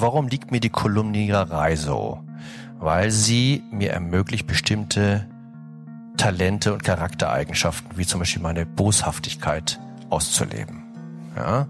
warum 0.00 0.28
liegt 0.28 0.50
mir 0.50 0.60
die 0.60 0.70
Kolumniererei 0.70 1.76
so? 1.76 2.20
Weil 2.78 3.10
sie 3.10 3.62
mir 3.70 3.92
ermöglicht, 3.92 4.46
bestimmte 4.46 5.26
Talente 6.16 6.72
und 6.72 6.82
Charaktereigenschaften, 6.82 7.96
wie 7.96 8.06
zum 8.06 8.20
Beispiel 8.20 8.42
meine 8.42 8.66
Boshaftigkeit, 8.66 9.80
auszuleben. 10.10 10.82
Ja? 11.36 11.66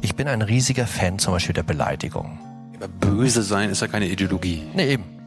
Ich 0.00 0.16
bin 0.16 0.28
ein 0.28 0.42
riesiger 0.42 0.86
Fan 0.86 1.18
zum 1.18 1.34
Beispiel 1.34 1.54
der 1.54 1.62
Beleidigung. 1.62 2.38
Aber 2.76 2.88
böse 2.88 3.42
sein 3.42 3.70
ist 3.70 3.82
ja 3.82 3.88
keine 3.88 4.08
Ideologie. 4.08 4.62
Nee, 4.74 4.92
eben. 4.92 5.19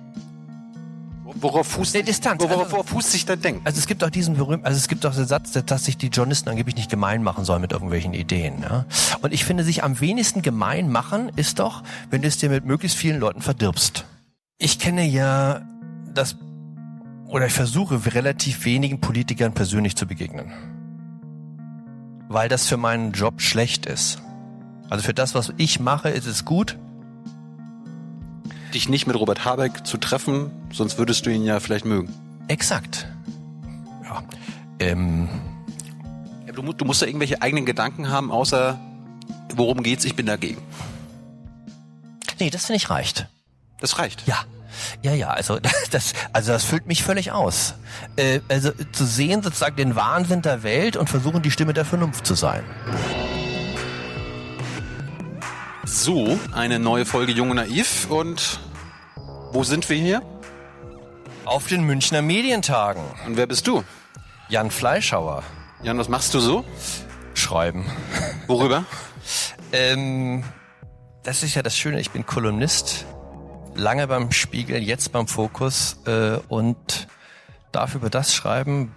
Worauf 1.36 1.68
fußt, 1.68 1.95
Nee, 1.95 2.04
Distanz. 2.04 2.41
worauf, 2.41 2.73
Also- 2.73 2.84
fußt 2.84 3.11
sich 3.11 3.25
dein 3.25 3.41
Denken? 3.41 3.61
Also 3.65 3.79
es 3.79 3.88
gibt 3.88 4.04
auch 4.04 4.09
diesen 4.09 4.36
berühmten, 4.36 4.65
also 4.65 4.77
es 4.77 4.88
gibt 4.88 5.05
auch 5.05 5.13
den 5.15 5.25
Satz, 5.27 5.52
dass 5.52 5.86
sich 5.86 5.97
die 5.97 6.07
Journalisten 6.07 6.50
angeblich 6.50 6.75
nicht 6.75 6.89
gemein 6.89 7.23
machen 7.23 7.45
sollen 7.45 7.61
mit 7.61 7.71
irgendwelchen 7.71 8.13
Ideen. 8.13 8.61
Ja? 8.61 8.86
Und 9.21 9.33
ich 9.33 9.43
finde, 9.46 9.64
sich 9.64 9.83
am 9.83 10.00
wenigsten 10.00 10.41
gemein 10.41 10.89
machen 10.89 11.32
ist 11.36 11.59
doch, 11.59 11.83
wenn 12.09 12.21
du 12.21 12.27
es 12.27 12.38
dir 12.38 12.50
mit 12.50 12.65
möglichst 12.65 12.97
vielen 12.97 13.19
Leuten 13.19 13.41
verdirbst. 13.41 14.05
Ich 14.60 14.79
kenne 14.79 15.04
ja 15.05 15.61
das, 16.14 16.36
oder 17.27 17.47
ich 17.47 17.54
versuche 17.54 18.13
relativ 18.13 18.65
wenigen 18.65 19.02
Politikern 19.02 19.54
persönlich 19.54 19.96
zu 19.96 20.05
begegnen. 20.05 20.52
Weil 22.29 22.50
das 22.50 22.68
für 22.68 22.77
meinen 22.77 23.11
Job 23.11 23.41
schlecht 23.41 23.86
ist. 23.86 24.21
Also 24.89 25.04
für 25.04 25.13
das, 25.13 25.36
was 25.36 25.54
ich 25.57 25.79
mache, 25.79 26.10
ist 26.10 26.25
es 26.27 26.46
gut. 26.46 26.77
Dich 28.73 28.89
nicht 28.89 29.05
mit 29.07 29.15
Robert 29.15 29.45
Habeck 29.45 29.86
zu 29.86 29.97
treffen, 29.97 30.51
sonst 30.71 30.97
würdest 30.97 31.25
du 31.25 31.29
ihn 31.29 31.43
ja 31.43 31.59
vielleicht 31.59 31.86
mögen. 31.86 32.13
Exakt. 32.47 33.08
Ja. 34.03 34.23
Ähm, 34.80 35.30
Du, 36.55 36.61
du 36.72 36.86
musst 36.86 37.02
ja 37.02 37.08
irgendwelche 37.08 37.41
eigenen 37.41 37.66
Gedanken 37.66 38.09
haben, 38.09 38.31
außer 38.31 38.80
worum 39.55 39.81
geht's, 39.81 40.05
ich 40.05 40.16
bin 40.16 40.25
dagegen. 40.25 40.61
nee, 42.39 42.49
das 42.49 42.66
finde 42.67 42.77
ich 42.77 42.89
reicht. 42.89 43.27
Das 43.80 43.97
reicht. 43.97 44.27
Ja, 44.27 44.44
ja, 45.02 45.13
ja. 45.13 45.30
Also 45.30 45.59
das, 45.91 46.13
also 46.31 46.52
das 46.52 46.63
füllt 46.63 46.85
mich 46.85 47.03
völlig 47.03 47.31
aus. 47.31 47.73
Äh, 48.15 48.39
also 48.49 48.71
zu 48.91 49.05
sehen 49.05 49.41
sozusagen 49.41 49.75
den 49.75 49.95
Wahnsinn 49.95 50.41
der 50.41 50.63
Welt 50.63 50.95
und 50.95 51.09
versuchen 51.09 51.41
die 51.41 51.52
Stimme 51.52 51.73
der 51.73 51.85
Vernunft 51.85 52.25
zu 52.25 52.35
sein. 52.35 52.63
So, 55.86 56.39
eine 56.53 56.80
neue 56.80 57.06
Folge 57.06 57.34
Jung 57.34 57.50
und 57.50 57.58
Naiv 57.58 58.09
und 58.09 58.59
wo 59.52 59.64
sind 59.64 59.89
wir 59.89 59.98
hier? 59.98 60.22
Auf 61.44 61.67
den 61.67 61.84
Münchner 61.84 62.22
Medientagen. 62.22 63.03
Und 63.26 63.36
wer 63.36 63.48
bist 63.48 63.67
du? 63.67 63.84
Jan 64.50 64.72
Fleischhauer 64.72 65.44
Jan, 65.84 65.98
was 65.98 66.08
machst 66.08 66.34
du 66.34 66.39
so? 66.39 66.64
schreiben. 67.34 67.86
Worüber? 68.48 68.86
Ähm, 69.76 70.44
das 71.23 71.42
ist 71.42 71.56
ja 71.56 71.64
das 71.64 71.76
Schöne. 71.76 72.00
Ich 72.00 72.11
bin 72.11 72.28
Kolumnist, 72.28 73.08
lange 73.73 74.06
beim 74.06 74.31
Spiegel, 74.31 74.84
jetzt 74.84 75.11
beim 75.11 75.26
Fokus 75.26 75.98
äh, 76.06 76.38
und 76.48 77.08
darf 77.72 77.95
über 77.95 78.11
das 78.11 78.36
schreiben, 78.36 78.94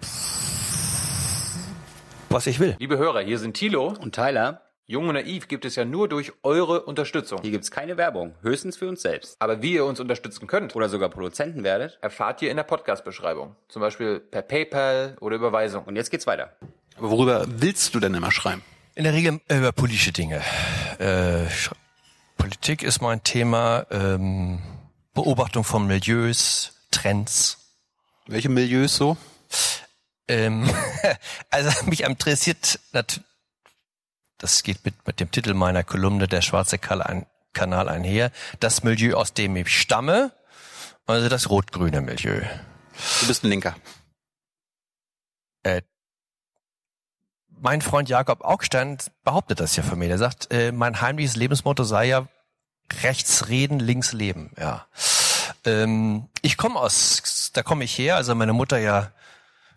was 2.29 2.47
ich 2.47 2.61
will. 2.61 2.77
Liebe 2.79 2.99
Hörer, 2.99 3.23
hier 3.23 3.39
sind 3.39 3.55
Thilo. 3.55 3.87
Und 3.87 4.15
Tyler, 4.15 4.66
Jung 4.89 5.09
und 5.09 5.15
Naiv 5.15 5.49
gibt 5.49 5.65
es 5.65 5.75
ja 5.75 5.85
nur 5.85 6.09
durch 6.09 6.33
eure 6.45 6.83
Unterstützung. 6.83 7.41
hier 7.43 7.51
gibt's 7.51 7.73
keine 7.73 7.97
Werbung, 7.97 8.37
höchstens 8.43 8.77
für 8.77 8.89
uns 8.89 9.03
selbst. 9.03 9.35
Aber 9.41 9.61
wie 9.61 9.73
ihr 9.75 9.85
uns 9.85 9.99
unterstützen 9.99 10.47
könnt, 10.47 10.77
Oder 10.77 10.89
sogar 10.89 11.09
Produzenten 11.09 11.65
werdet. 11.65 11.99
erfahrt 12.03 12.41
ihr 12.43 12.51
in 12.53 12.57
der 12.57 12.63
Podcast-Beschreibung. 12.63 13.57
Zum 13.69 13.83
Beispiel 13.83 14.21
per 14.21 14.43
PayPal 14.43 15.17
oder 15.21 15.35
Überweisung. 15.37 15.85
Und 15.85 15.97
jetzt 15.97 16.11
geht's 16.11 16.27
weiter. 16.29 16.53
Aber 16.97 17.11
worüber 17.11 17.45
willst 17.49 17.97
du 17.97 18.01
denn 18.01 18.15
immer 18.15 18.31
schreiben? 18.31 18.63
In 18.95 19.03
der 19.05 19.13
Regel 19.13 19.41
über 19.51 19.73
politische 19.73 20.13
Dinge. 20.13 20.41
Äh, 20.99 21.47
Politik 22.39 22.83
ist 22.85 23.01
mein 23.03 23.25
Thema, 23.25 23.87
ähm, 23.91 24.61
Beobachtung 25.15 25.65
von 25.65 25.87
Milieus, 25.87 26.73
Trends. 26.93 27.59
Welche 28.29 28.49
Milieus 28.49 28.95
so? 28.97 29.17
Ähm, 30.29 30.71
also 31.51 31.71
mich 31.87 32.05
interessiert, 32.05 32.79
nat- 32.93 33.21
das 34.39 34.63
geht 34.63 34.85
mit, 34.85 35.07
mit 35.07 35.21
dem 35.21 35.31
Titel 35.31 35.55
meiner 35.55 35.85
Kolumne 35.85 36.29
Der 36.29 36.43
schwarze 36.43 36.79
Kanal 36.79 37.89
einher, 37.89 38.31
das 38.61 38.83
Milieu, 38.83 39.17
aus 39.17 39.33
dem 39.33 39.57
ich 39.57 39.69
stamme, 39.69 40.33
also 41.07 41.29
das 41.29 41.51
rot-grüne 41.51 42.01
Milieu. 42.01 42.43
Du 43.21 43.27
bist 43.27 43.45
ein 43.45 43.51
Linker. 43.51 43.77
Äh, 45.63 45.83
mein 47.49 47.81
Freund 47.81 48.09
Jakob 48.09 48.43
Augstein 48.43 48.99
behauptet 49.25 49.61
das 49.61 49.77
ja 49.77 49.83
von 49.83 49.99
mir. 49.99 50.09
Der 50.09 50.19
sagt, 50.19 50.53
äh, 50.53 50.73
mein 50.73 51.01
heimliches 51.01 51.37
Lebensmotto 51.37 51.85
sei 51.85 52.07
ja 52.07 52.29
rechts 53.03 53.49
reden, 53.49 53.81
links 53.81 54.13
leben. 54.13 54.53
Ja. 54.59 54.87
Ähm, 55.65 56.29
ich 56.43 56.57
komme 56.57 56.79
aus, 56.79 57.51
da 57.53 57.63
komme 57.63 57.85
ich 57.85 57.97
her. 57.99 58.17
Also 58.17 58.35
meine 58.35 58.53
Mutter 58.53 58.79
ja 58.79 59.11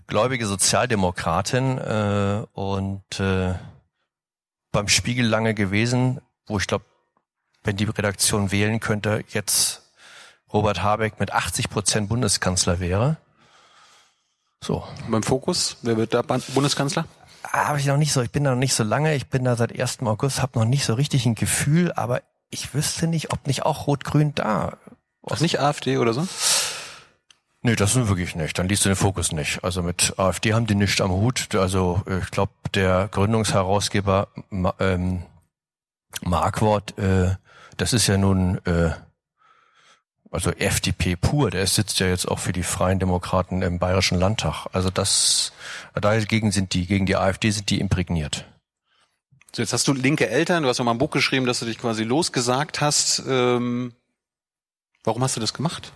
gläubige 0.08 0.46
Sozialdemokratin 0.48 1.78
äh, 1.78 2.46
und 2.54 3.20
äh, 3.20 3.54
beim 4.72 4.88
Spiegel 4.88 5.26
lange 5.26 5.54
gewesen, 5.54 6.22
wo 6.48 6.58
ich 6.58 6.68
glaube, 6.68 6.86
wenn 7.64 7.78
die 7.78 7.86
Redaktion 7.86 8.52
wählen 8.52 8.80
könnte, 8.80 9.24
jetzt 9.30 9.82
Robert 10.52 10.82
Habeck 10.82 11.20
mit 11.20 11.32
80 11.34 11.70
Prozent 11.70 12.10
Bundeskanzler 12.10 12.80
wäre. 12.80 13.18
So, 14.64 14.86
Beim 15.08 15.24
Fokus, 15.24 15.78
wer 15.82 15.98
wird 15.98 16.14
da 16.14 16.22
Bundeskanzler? 16.22 17.06
habe 17.44 17.80
ich 17.80 17.86
noch 17.86 17.98
nicht 17.98 18.12
so, 18.12 18.22
ich 18.22 18.32
bin 18.32 18.44
da 18.44 18.52
noch 18.52 18.58
nicht 18.58 18.74
so 18.74 18.84
lange, 18.84 19.16
ich 19.16 19.28
bin 19.28 19.44
da 19.46 19.56
seit 19.56 19.78
1. 19.78 20.00
August, 20.02 20.42
habe 20.42 20.60
noch 20.60 20.66
nicht 20.66 20.86
so 20.86 20.94
richtig 20.94 21.26
ein 21.26 21.36
Gefühl, 21.36 21.92
aber 21.94 22.22
ich 22.50 22.74
wüsste 22.74 23.08
nicht, 23.08 23.32
ob 23.32 23.48
nicht 23.48 23.64
auch 23.64 23.88
Rot-Grün 23.88 24.36
da. 24.36 24.78
Ach, 25.30 25.40
nicht 25.40 25.60
AfD 25.60 25.98
oder 25.98 26.14
so? 26.14 26.28
Nee, 27.62 27.76
das 27.76 27.94
sind 27.94 28.08
wirklich 28.08 28.36
nicht. 28.36 28.58
Dann 28.58 28.70
liest 28.70 28.86
du 28.86 28.90
den 28.90 28.96
Fokus 28.96 29.32
nicht. 29.34 29.64
Also 29.64 29.84
mit 29.84 30.14
AfD 30.18 30.54
haben 30.54 30.66
die 30.66 30.76
nichts 30.76 31.02
am 31.02 31.12
Hut. 31.12 31.54
Also 31.56 32.02
äh, 32.08 32.20
ich 32.20 32.32
glaube, 32.32 32.54
der 32.74 33.10
Gründungsherausgeber 33.12 34.30
ähm, 34.80 35.24
Marquardt, 36.22 36.98
äh, 36.98 37.36
das 37.76 37.94
ist 37.94 38.08
ja 38.08 38.18
nun 38.18 38.60
äh, 38.66 38.92
also 40.32 40.52
FDP 40.52 41.16
pur. 41.18 41.52
Der 41.52 41.68
sitzt 41.68 42.00
ja 42.00 42.08
jetzt 42.08 42.28
auch 42.28 42.40
für 42.40 42.54
die 42.54 42.64
Freien 42.64 43.00
Demokraten 43.00 43.62
im 43.62 43.78
Bayerischen 43.78 44.18
Landtag. 44.18 44.68
Also 44.72 44.90
das 44.90 45.52
dagegen 46.00 46.52
sind 46.52 46.74
die 46.74 46.86
gegen 46.86 47.06
die 47.06 47.18
AfD 47.18 47.52
sind 47.52 47.70
die 47.70 47.80
imprägniert. 47.80 48.46
So, 49.54 49.64
jetzt 49.64 49.74
hast 49.74 49.88
du 49.88 49.94
linke 49.94 50.30
Eltern, 50.30 50.64
du 50.64 50.70
hast 50.70 50.80
auch 50.80 50.86
mal 50.86 50.92
ein 50.92 51.00
Buch 51.00 51.10
geschrieben, 51.10 51.48
dass 51.48 51.60
du 51.60 51.66
dich 51.66 51.80
quasi 51.80 52.04
losgesagt 52.04 52.82
hast. 52.82 53.24
Ähm, 53.28 53.94
warum 55.04 55.24
hast 55.24 55.36
du 55.36 55.42
das 55.42 55.54
gemacht? 55.54 55.92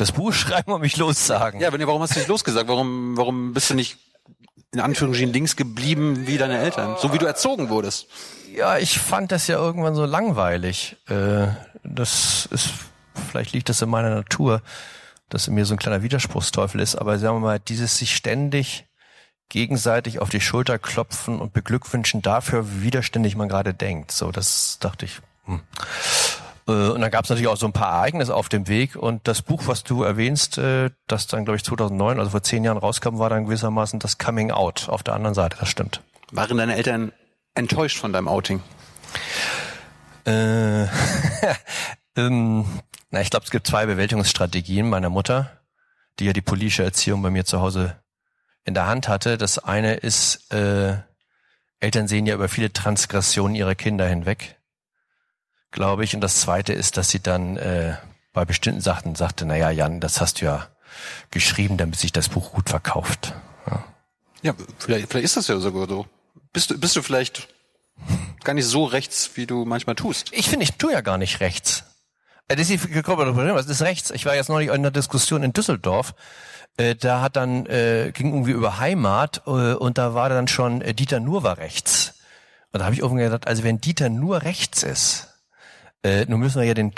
Das 0.00 0.12
Buch 0.12 0.32
schreiben 0.32 0.72
und 0.72 0.80
mich 0.80 0.96
lossagen. 0.96 1.60
Ja, 1.60 1.70
wenn, 1.74 1.86
warum 1.86 2.00
hast 2.00 2.16
du 2.16 2.20
dich 2.20 2.26
losgesagt? 2.26 2.68
Warum, 2.68 3.18
warum 3.18 3.52
bist 3.52 3.68
du 3.68 3.74
nicht 3.74 3.98
in 4.72 4.80
Anführungsstrichen 4.80 5.30
links 5.30 5.56
geblieben 5.56 6.26
wie 6.26 6.38
deine 6.38 6.58
Eltern? 6.58 6.96
So 6.98 7.12
wie 7.12 7.18
du 7.18 7.26
erzogen 7.26 7.68
wurdest. 7.68 8.06
Ja, 8.56 8.78
ich 8.78 8.98
fand 8.98 9.30
das 9.30 9.46
ja 9.46 9.58
irgendwann 9.58 9.94
so 9.94 10.06
langweilig. 10.06 10.96
Äh, 11.06 11.48
das 11.82 12.48
ist, 12.50 12.70
vielleicht 13.28 13.52
liegt 13.52 13.68
das 13.68 13.82
in 13.82 13.90
meiner 13.90 14.08
Natur, 14.08 14.62
dass 15.28 15.48
in 15.48 15.54
mir 15.54 15.66
so 15.66 15.74
ein 15.74 15.78
kleiner 15.78 16.02
Widerspruchsteufel 16.02 16.80
ist, 16.80 16.96
aber 16.96 17.18
sagen 17.18 17.36
wir 17.36 17.40
mal, 17.40 17.58
dieses 17.60 17.98
sich 17.98 18.16
ständig 18.16 18.86
gegenseitig 19.50 20.18
auf 20.18 20.30
die 20.30 20.40
Schulter 20.40 20.78
klopfen 20.78 21.38
und 21.40 21.52
beglückwünschen 21.52 22.22
dafür, 22.22 22.66
wie 22.66 22.84
widerständig 22.84 23.36
man 23.36 23.50
gerade 23.50 23.74
denkt. 23.74 24.12
So, 24.12 24.32
das 24.32 24.78
dachte 24.80 25.04
ich. 25.04 25.20
Hm. 25.44 25.60
Äh, 26.70 26.90
Und 26.90 27.00
dann 27.00 27.10
gab 27.10 27.24
es 27.24 27.30
natürlich 27.30 27.48
auch 27.48 27.56
so 27.56 27.66
ein 27.66 27.72
paar 27.72 27.92
Ereignisse 27.92 28.34
auf 28.34 28.48
dem 28.48 28.68
Weg. 28.68 28.96
Und 28.96 29.26
das 29.26 29.42
Buch, 29.42 29.62
was 29.66 29.82
du 29.82 30.02
erwähnst, 30.02 30.58
äh, 30.58 30.90
das 31.06 31.26
dann, 31.26 31.44
glaube 31.44 31.56
ich, 31.56 31.64
2009, 31.64 32.18
also 32.18 32.30
vor 32.30 32.42
zehn 32.42 32.64
Jahren 32.64 32.78
rauskam, 32.78 33.18
war 33.18 33.30
dann 33.30 33.44
gewissermaßen 33.44 33.98
das 33.98 34.18
Coming 34.18 34.50
Out 34.50 34.88
auf 34.88 35.02
der 35.02 35.14
anderen 35.14 35.34
Seite. 35.34 35.56
Das 35.58 35.68
stimmt. 35.68 36.02
Waren 36.32 36.58
deine 36.58 36.76
Eltern 36.76 37.12
enttäuscht 37.54 37.98
von 37.98 38.12
deinem 38.12 38.28
Outing? 38.28 38.62
Äh, 40.26 40.84
ähm, 42.16 42.64
na, 43.10 43.20
ich 43.20 43.30
glaube, 43.30 43.44
es 43.44 43.50
gibt 43.50 43.66
zwei 43.66 43.86
Bewältigungsstrategien 43.86 44.88
meiner 44.88 45.10
Mutter, 45.10 45.50
die 46.18 46.26
ja 46.26 46.32
die 46.32 46.42
politische 46.42 46.84
Erziehung 46.84 47.22
bei 47.22 47.30
mir 47.30 47.44
zu 47.44 47.60
Hause 47.60 47.96
in 48.64 48.74
der 48.74 48.86
Hand 48.86 49.08
hatte. 49.08 49.38
Das 49.38 49.58
eine 49.58 49.94
ist, 49.94 50.52
äh, 50.52 50.98
Eltern 51.80 52.06
sehen 52.06 52.26
ja 52.26 52.34
über 52.34 52.48
viele 52.48 52.72
Transgressionen 52.72 53.56
ihrer 53.56 53.74
Kinder 53.74 54.06
hinweg, 54.06 54.59
glaube 55.70 56.04
ich. 56.04 56.14
Und 56.14 56.20
das 56.20 56.40
zweite 56.40 56.72
ist, 56.72 56.96
dass 56.96 57.10
sie 57.10 57.20
dann 57.20 57.56
äh, 57.56 57.96
bei 58.32 58.44
bestimmten 58.44 58.80
Sachen 58.80 59.14
sagte, 59.14 59.44
na 59.46 59.56
ja, 59.56 59.70
Jan, 59.70 60.00
das 60.00 60.20
hast 60.20 60.40
du 60.40 60.46
ja 60.46 60.68
geschrieben, 61.30 61.76
damit 61.76 61.96
sich 61.96 62.12
das 62.12 62.28
Buch 62.28 62.52
gut 62.52 62.68
verkauft. 62.68 63.34
Ja. 63.66 63.84
Ja, 64.42 64.54
vielleicht, 64.78 65.10
vielleicht 65.10 65.24
ist 65.24 65.36
das 65.36 65.48
ja 65.48 65.58
sogar 65.58 65.86
so. 65.88 66.06
Bist 66.52 66.70
du, 66.70 66.78
bist 66.78 66.96
du 66.96 67.02
vielleicht 67.02 67.48
gar 68.44 68.54
nicht 68.54 68.66
so 68.66 68.84
rechts, 68.84 69.30
wie 69.34 69.46
du 69.46 69.64
manchmal 69.64 69.94
tust? 69.96 70.28
Ich 70.32 70.48
finde, 70.48 70.64
ich 70.64 70.72
tue 70.76 70.92
ja 70.92 71.00
gar 71.00 71.18
nicht 71.18 71.40
rechts. 71.40 71.84
Äh, 72.48 72.56
Das 72.56 72.70
ist 72.70 72.82
was 72.82 73.66
ist 73.66 73.82
rechts? 73.82 74.10
Ich 74.10 74.26
war 74.26 74.34
jetzt 74.34 74.48
neulich 74.48 74.68
in 74.68 74.74
einer 74.74 74.90
Diskussion 74.90 75.42
in 75.42 75.52
Düsseldorf. 75.52 76.14
Äh, 76.76 76.94
Da 76.94 77.20
hat 77.20 77.36
dann, 77.36 77.66
äh, 77.66 78.10
ging 78.12 78.28
irgendwie 78.32 78.52
über 78.52 78.78
Heimat 78.78 79.42
äh, 79.46 79.74
und 79.74 79.98
da 79.98 80.14
war 80.14 80.28
dann 80.28 80.48
schon, 80.48 80.80
Dieter 80.80 81.20
Nuhr 81.20 81.42
war 81.42 81.58
rechts. 81.58 82.14
Und 82.72 82.80
da 82.80 82.84
habe 82.86 82.94
ich 82.94 83.00
irgendwie 83.00 83.24
gedacht, 83.24 83.46
also 83.46 83.62
wenn 83.64 83.80
Dieter 83.80 84.08
nur 84.08 84.42
rechts 84.42 84.82
ist, 84.82 85.29
äh, 86.02 86.24
nun 86.26 86.40
müssen 86.40 86.60
wir 86.60 86.66
ja 86.66 86.74
den 86.74 86.94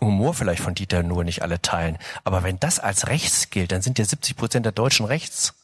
Humor 0.00 0.34
vielleicht 0.34 0.62
von 0.62 0.74
Dieter 0.74 1.02
nur 1.02 1.24
nicht 1.24 1.42
alle 1.42 1.60
teilen. 1.60 1.98
Aber 2.24 2.42
wenn 2.42 2.60
das 2.60 2.78
als 2.78 3.08
rechts 3.08 3.50
gilt, 3.50 3.72
dann 3.72 3.82
sind 3.82 3.98
ja 3.98 4.04
70 4.04 4.36
Prozent 4.36 4.64
der 4.64 4.72
Deutschen 4.72 5.06
rechts. 5.06 5.54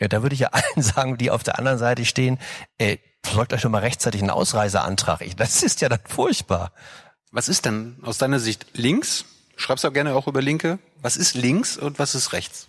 Ja, 0.00 0.08
da 0.08 0.22
würde 0.22 0.34
ich 0.34 0.40
ja 0.40 0.48
allen 0.52 0.82
sagen, 0.82 1.16
die 1.18 1.30
auf 1.30 1.42
der 1.42 1.58
anderen 1.58 1.78
Seite 1.78 2.04
stehen, 2.04 2.38
äh, 2.78 2.98
besorgt 3.22 3.52
euch 3.52 3.60
schon 3.60 3.70
mal 3.72 3.78
rechtzeitig 3.78 4.20
einen 4.20 4.30
Ausreiseantrag. 4.30 5.20
Ich, 5.22 5.36
das 5.36 5.62
ist 5.62 5.80
ja 5.80 5.88
dann 5.88 6.00
furchtbar. 6.04 6.72
Was 7.30 7.48
ist 7.48 7.64
denn 7.64 7.98
aus 8.02 8.18
deiner 8.18 8.40
Sicht 8.40 8.66
links? 8.74 9.24
Schreibst 9.56 9.84
du 9.84 9.88
auch 9.88 9.92
gerne 9.92 10.14
auch 10.14 10.26
über 10.26 10.42
Linke. 10.42 10.78
Was 11.00 11.16
ist 11.16 11.34
links 11.34 11.76
und 11.76 11.98
was 11.98 12.14
ist 12.16 12.32
rechts? 12.32 12.68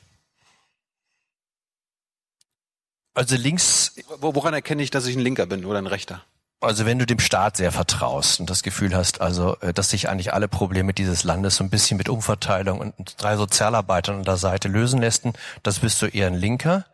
Also 3.16 3.36
links, 3.36 3.96
Wo- 4.20 4.36
Woran 4.36 4.54
erkenne 4.54 4.82
ich, 4.84 4.90
dass 4.92 5.06
ich 5.06 5.16
ein 5.16 5.22
Linker 5.22 5.46
bin 5.46 5.66
oder 5.66 5.78
ein 5.80 5.88
Rechter? 5.88 6.24
Also 6.64 6.86
wenn 6.86 7.00
du 7.00 7.06
dem 7.06 7.20
Staat 7.20 7.58
sehr 7.58 7.72
vertraust 7.72 8.40
und 8.40 8.50
das 8.50 8.64
Gefühl 8.64 8.96
hast, 8.96 9.22
also 9.22 9.58
äh, 9.60 9.74
dass 9.74 9.90
sich 9.90 10.10
eigentlich 10.10 10.34
alle 10.34 10.48
Probleme 10.48 10.94
dieses 10.94 11.24
Landes 11.24 11.58
so 11.58 11.64
ein 11.64 11.70
bisschen 11.70 11.98
mit 11.98 12.10
Umverteilung 12.10 12.80
und 12.80 13.22
drei 13.22 13.36
Sozialarbeitern 13.38 14.18
an 14.18 14.24
der 14.24 14.38
Seite 14.38 14.68
lösen 14.68 15.00
lässt, 15.00 15.26
das 15.64 15.80
bist 15.80 16.02
du 16.02 16.08
eher 16.08 16.28
ein 16.28 16.36
Linker. 16.36 16.86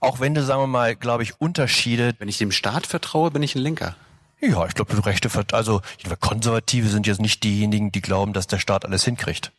Auch 0.00 0.20
wenn 0.20 0.34
du, 0.34 0.42
sagen 0.42 0.60
wir 0.60 0.66
mal, 0.66 0.96
glaube 0.96 1.22
ich, 1.22 1.40
Unterschiede 1.40 2.14
Wenn 2.18 2.28
ich 2.28 2.38
dem 2.38 2.52
Staat 2.52 2.86
vertraue, 2.86 3.30
bin 3.30 3.42
ich 3.42 3.54
ein 3.54 3.62
Linker. 3.62 3.96
Ja, 4.40 4.66
ich 4.66 4.74
glaube, 4.74 4.94
du 4.94 5.00
Rechte, 5.00 5.30
also 5.52 5.80
Konservative 6.20 6.88
sind 6.88 7.06
jetzt 7.06 7.20
nicht 7.20 7.42
diejenigen, 7.42 7.92
die 7.92 8.02
glauben, 8.02 8.34
dass 8.34 8.46
der 8.46 8.58
Staat 8.58 8.84
alles 8.84 9.04
hinkriegt. 9.04 9.52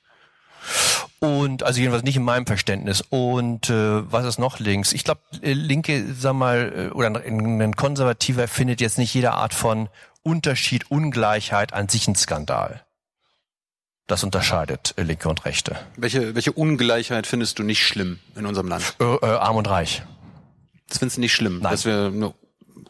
Und 1.19 1.63
also 1.63 1.79
jedenfalls 1.79 2.03
nicht 2.03 2.17
in 2.17 2.23
meinem 2.23 2.45
Verständnis. 2.45 3.03
Und 3.09 3.69
äh, 3.69 4.11
was 4.11 4.25
ist 4.25 4.39
noch 4.39 4.59
links? 4.59 4.93
Ich 4.93 5.03
glaube, 5.03 5.21
äh, 5.41 5.53
Linke, 5.53 6.13
sag 6.17 6.33
mal, 6.33 6.89
äh, 6.91 6.93
oder 6.93 7.07
ein, 7.07 7.61
ein 7.61 7.75
Konservativer 7.75 8.47
findet 8.47 8.81
jetzt 8.81 8.97
nicht 8.97 9.13
jede 9.13 9.31
Art 9.31 9.53
von 9.53 9.89
Unterschied, 10.23 10.89
Ungleichheit 10.89 11.73
an 11.73 11.87
sich 11.89 12.07
ein 12.07 12.15
Skandal. 12.15 12.81
Das 14.07 14.23
unterscheidet 14.23 14.93
äh, 14.97 15.03
Linke 15.03 15.29
und 15.29 15.45
Rechte. 15.45 15.77
Welche, 15.95 16.35
welche 16.35 16.51
Ungleichheit 16.51 17.25
findest 17.25 17.57
du 17.59 17.63
nicht 17.63 17.83
schlimm 17.85 18.19
in 18.35 18.45
unserem 18.45 18.67
Land? 18.67 18.95
Äh, 18.99 19.03
äh, 19.03 19.25
arm 19.25 19.55
und 19.55 19.69
reich. 19.69 20.03
Das 20.87 20.99
findest 20.99 21.17
du 21.17 21.21
nicht 21.21 21.33
schlimm, 21.33 21.59
Nein. 21.59 21.71
dass 21.71 21.85
wir 21.85 22.11
eine 22.13 22.33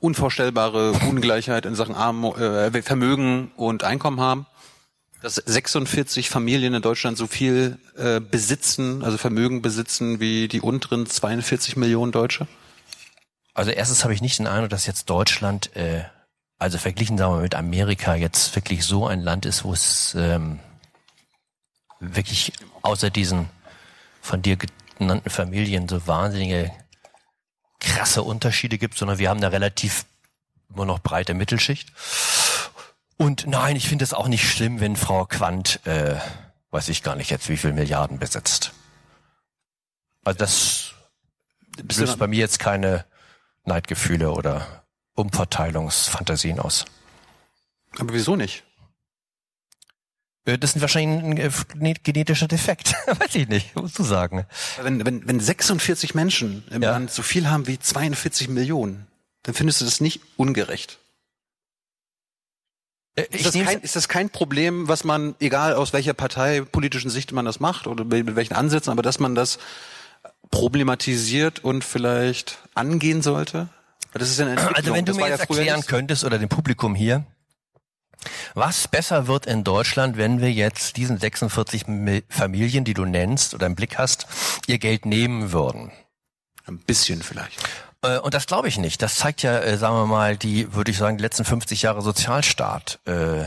unvorstellbare 0.01 0.91
Ungleichheit 1.09 1.65
in 1.65 1.75
Sachen 1.75 1.95
Arm, 1.95 2.25
äh, 2.25 2.81
Vermögen 2.81 3.51
und 3.55 3.83
Einkommen 3.83 4.19
haben? 4.19 4.45
Dass 5.25 5.37
46 5.37 6.29
Familien 6.29 6.75
in 6.75 6.83
Deutschland 6.83 7.17
so 7.17 7.25
viel 7.25 7.79
äh, 7.97 8.19
besitzen, 8.19 9.03
also 9.03 9.17
Vermögen 9.17 9.63
besitzen, 9.63 10.19
wie 10.19 10.47
die 10.47 10.61
unteren 10.61 11.07
42 11.07 11.77
Millionen 11.77 12.11
Deutsche? 12.11 12.47
Also 13.55 13.71
erstens 13.71 14.03
habe 14.03 14.13
ich 14.13 14.21
nicht 14.21 14.37
den 14.37 14.45
Eindruck, 14.45 14.69
dass 14.69 14.85
jetzt 14.85 15.09
Deutschland, 15.09 15.75
äh, 15.75 16.03
also 16.59 16.77
verglichen 16.77 17.17
sagen 17.17 17.33
wir 17.33 17.41
mit 17.41 17.55
Amerika, 17.55 18.13
jetzt 18.13 18.55
wirklich 18.55 18.85
so 18.85 19.07
ein 19.07 19.19
Land 19.19 19.47
ist, 19.47 19.63
wo 19.63 19.73
es 19.73 20.13
ähm, 20.13 20.59
wirklich 21.99 22.53
außer 22.83 23.09
diesen 23.09 23.49
von 24.21 24.43
dir 24.43 24.59
genannten 24.99 25.31
Familien 25.31 25.89
so 25.89 26.05
wahnsinnige 26.05 26.71
krasse 27.79 28.21
Unterschiede 28.21 28.77
gibt, 28.77 28.95
sondern 28.95 29.17
wir 29.17 29.31
haben 29.31 29.37
eine 29.37 29.51
relativ 29.51 30.05
immer 30.69 30.85
noch 30.85 30.99
breite 30.99 31.33
Mittelschicht. 31.33 31.91
Und 33.17 33.47
nein, 33.47 33.75
ich 33.75 33.87
finde 33.87 34.03
es 34.03 34.13
auch 34.13 34.27
nicht 34.27 34.49
schlimm, 34.49 34.79
wenn 34.81 34.95
Frau 34.95 35.25
Quandt, 35.25 35.85
äh, 35.85 36.15
weiß 36.71 36.89
ich 36.89 37.01
gar 37.03 37.15
nicht 37.15 37.31
jetzt, 37.31 37.47
wie 37.49 37.57
viel 37.57 37.71
Milliarden 37.73 38.19
besitzt. 38.19 38.73
Also 40.23 40.39
das 40.39 40.91
löst 41.97 42.19
bei 42.19 42.27
mir 42.27 42.39
jetzt 42.39 42.59
keine 42.59 43.05
Neidgefühle 43.63 44.31
oder 44.31 44.83
Umverteilungsfantasien 45.15 46.59
aus. 46.59 46.85
Aber 47.99 48.13
wieso 48.13 48.35
nicht? 48.35 48.63
Äh, 50.45 50.57
Das 50.57 50.75
ist 50.75 50.81
wahrscheinlich 50.81 51.23
ein 51.23 51.37
äh, 51.37 51.51
gene- 51.73 51.93
genetischer 51.93 52.47
Defekt. 52.49 52.93
Weiß 53.07 53.33
ich 53.35 53.47
nicht, 53.47 53.75
musst 53.75 53.97
du 53.97 54.03
sagen. 54.03 54.45
Wenn, 54.81 55.05
wenn, 55.05 55.25
wenn 55.27 55.39
46 55.39 56.15
Menschen 56.15 56.67
im 56.69 56.81
Ja. 56.83 56.91
Land 56.91 57.11
so 57.11 57.21
viel 57.23 57.49
haben 57.49 57.67
wie 57.67 57.79
42 57.79 58.49
Millionen, 58.49 59.07
dann 59.43 59.55
findest 59.55 59.79
du 59.81 59.85
das 59.85 60.01
nicht 60.01 60.21
ungerecht. 60.35 60.99
Äh, 63.15 63.23
Ist 63.31 63.45
das, 63.45 63.53
kein, 63.53 63.79
ist 63.81 63.95
das 63.95 64.07
kein 64.09 64.29
Problem, 64.29 64.87
was 64.87 65.03
man, 65.03 65.35
egal 65.39 65.73
aus 65.73 65.93
welcher 65.93 66.13
parteipolitischen 66.13 67.09
Sicht 67.09 67.31
man 67.31 67.45
das 67.45 67.59
macht 67.59 67.87
oder 67.87 68.03
mit 68.03 68.35
welchen 68.35 68.53
Ansätzen, 68.55 68.91
aber 68.91 69.01
dass 69.03 69.19
man 69.19 69.35
das 69.35 69.57
problematisiert 70.51 71.63
und 71.63 71.83
vielleicht 71.83 72.59
angehen 72.73 73.21
sollte? 73.21 73.69
Das 74.13 74.29
ist 74.29 74.39
ja 74.39 74.45
eine 74.45 74.53
Entwicklung. 74.53 74.75
Also 74.77 74.93
wenn 74.93 75.05
du 75.05 75.11
das 75.11 75.17
mir 75.21 75.27
jetzt 75.29 75.39
ja 75.39 75.45
erklären 75.45 75.85
könntest 75.85 76.23
oder 76.23 76.39
dem 76.39 76.49
Publikum 76.49 76.95
hier, 76.95 77.25
was 78.53 78.87
besser 78.87 79.27
wird 79.27 79.45
in 79.45 79.63
Deutschland, 79.63 80.17
wenn 80.17 80.39
wir 80.41 80.51
jetzt 80.51 80.97
diesen 80.97 81.17
46 81.17 81.83
Mi- 81.87 82.23
Familien, 82.29 82.83
die 82.85 82.93
du 82.93 83.05
nennst 83.05 83.53
oder 83.53 83.65
im 83.67 83.75
Blick 83.75 83.97
hast, 83.97 84.25
ihr 84.67 84.79
Geld 84.79 85.05
nehmen 85.05 85.51
würden. 85.51 85.91
Ein 86.65 86.79
bisschen 86.79 87.21
vielleicht. 87.21 87.61
Äh, 88.05 88.19
Und 88.19 88.33
das 88.33 88.47
glaube 88.47 88.67
ich 88.67 88.77
nicht. 88.77 89.01
Das 89.01 89.15
zeigt 89.15 89.41
ja, 89.41 89.59
äh, 89.59 89.77
sagen 89.77 89.95
wir 89.95 90.05
mal, 90.05 90.37
die, 90.37 90.73
würde 90.73 90.91
ich 90.91 90.97
sagen, 90.97 91.17
die 91.17 91.23
letzten 91.23 91.45
50 91.45 91.81
Jahre 91.81 92.01
Sozialstaat. 92.01 92.99
Äh, 93.05 93.45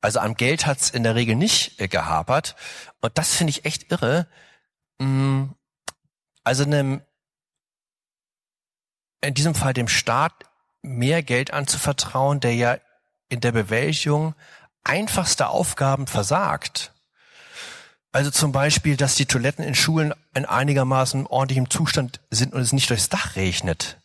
Also 0.00 0.20
am 0.20 0.34
Geld 0.34 0.66
hat's 0.66 0.90
in 0.90 1.02
der 1.02 1.14
Regel 1.16 1.34
nicht 1.34 1.76
gehapert. 1.90 2.54
Und 3.00 3.18
das 3.18 3.34
finde 3.34 3.50
ich 3.50 3.64
echt 3.64 3.90
irre. 3.90 4.26
Mm, 4.98 5.46
Also 6.44 6.64
einem, 6.64 7.02
in 9.20 9.34
diesem 9.34 9.54
Fall 9.54 9.72
dem 9.74 9.88
Staat 9.88 10.32
mehr 10.82 11.22
Geld 11.22 11.52
anzuvertrauen, 11.52 12.40
der 12.40 12.54
ja 12.54 12.78
in 13.28 13.40
der 13.40 13.52
Bewältigung 13.52 14.34
einfachste 14.84 15.48
Aufgaben 15.48 16.06
versagt. 16.06 16.92
Also 18.12 18.30
zum 18.30 18.52
Beispiel, 18.52 18.96
dass 18.96 19.16
die 19.16 19.26
Toiletten 19.26 19.64
in 19.64 19.74
Schulen 19.74 20.14
in 20.34 20.46
einigermaßen 20.46 21.26
ordentlichem 21.26 21.68
Zustand 21.68 22.20
sind 22.30 22.54
und 22.54 22.60
es 22.60 22.72
nicht 22.72 22.88
durchs 22.88 23.10
Dach 23.10 23.36
regnet. 23.36 23.97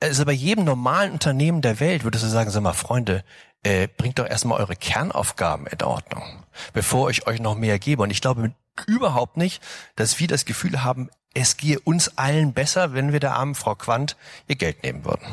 Also 0.00 0.24
bei 0.24 0.32
jedem 0.32 0.64
normalen 0.64 1.12
Unternehmen 1.12 1.60
der 1.60 1.80
Welt 1.80 2.04
würdest 2.04 2.24
du 2.24 2.28
sagen, 2.28 2.50
sag 2.50 2.62
mal, 2.62 2.72
Freunde, 2.72 3.24
äh, 3.64 3.88
bringt 3.88 4.18
doch 4.18 4.26
erstmal 4.26 4.60
eure 4.60 4.76
Kernaufgaben 4.76 5.66
in 5.66 5.82
Ordnung, 5.82 6.44
bevor 6.72 7.10
ich 7.10 7.26
euch 7.26 7.40
noch 7.40 7.56
mehr 7.56 7.78
gebe. 7.78 8.02
Und 8.02 8.10
ich 8.10 8.20
glaube 8.20 8.52
überhaupt 8.86 9.36
nicht, 9.36 9.60
dass 9.96 10.20
wir 10.20 10.28
das 10.28 10.44
Gefühl 10.44 10.84
haben, 10.84 11.10
es 11.34 11.56
gehe 11.56 11.80
uns 11.80 12.16
allen 12.16 12.52
besser, 12.52 12.94
wenn 12.94 13.12
wir 13.12 13.20
der 13.20 13.34
armen 13.34 13.54
Frau 13.54 13.74
Quandt 13.74 14.16
ihr 14.46 14.56
Geld 14.56 14.82
nehmen 14.82 15.04
würden. 15.04 15.26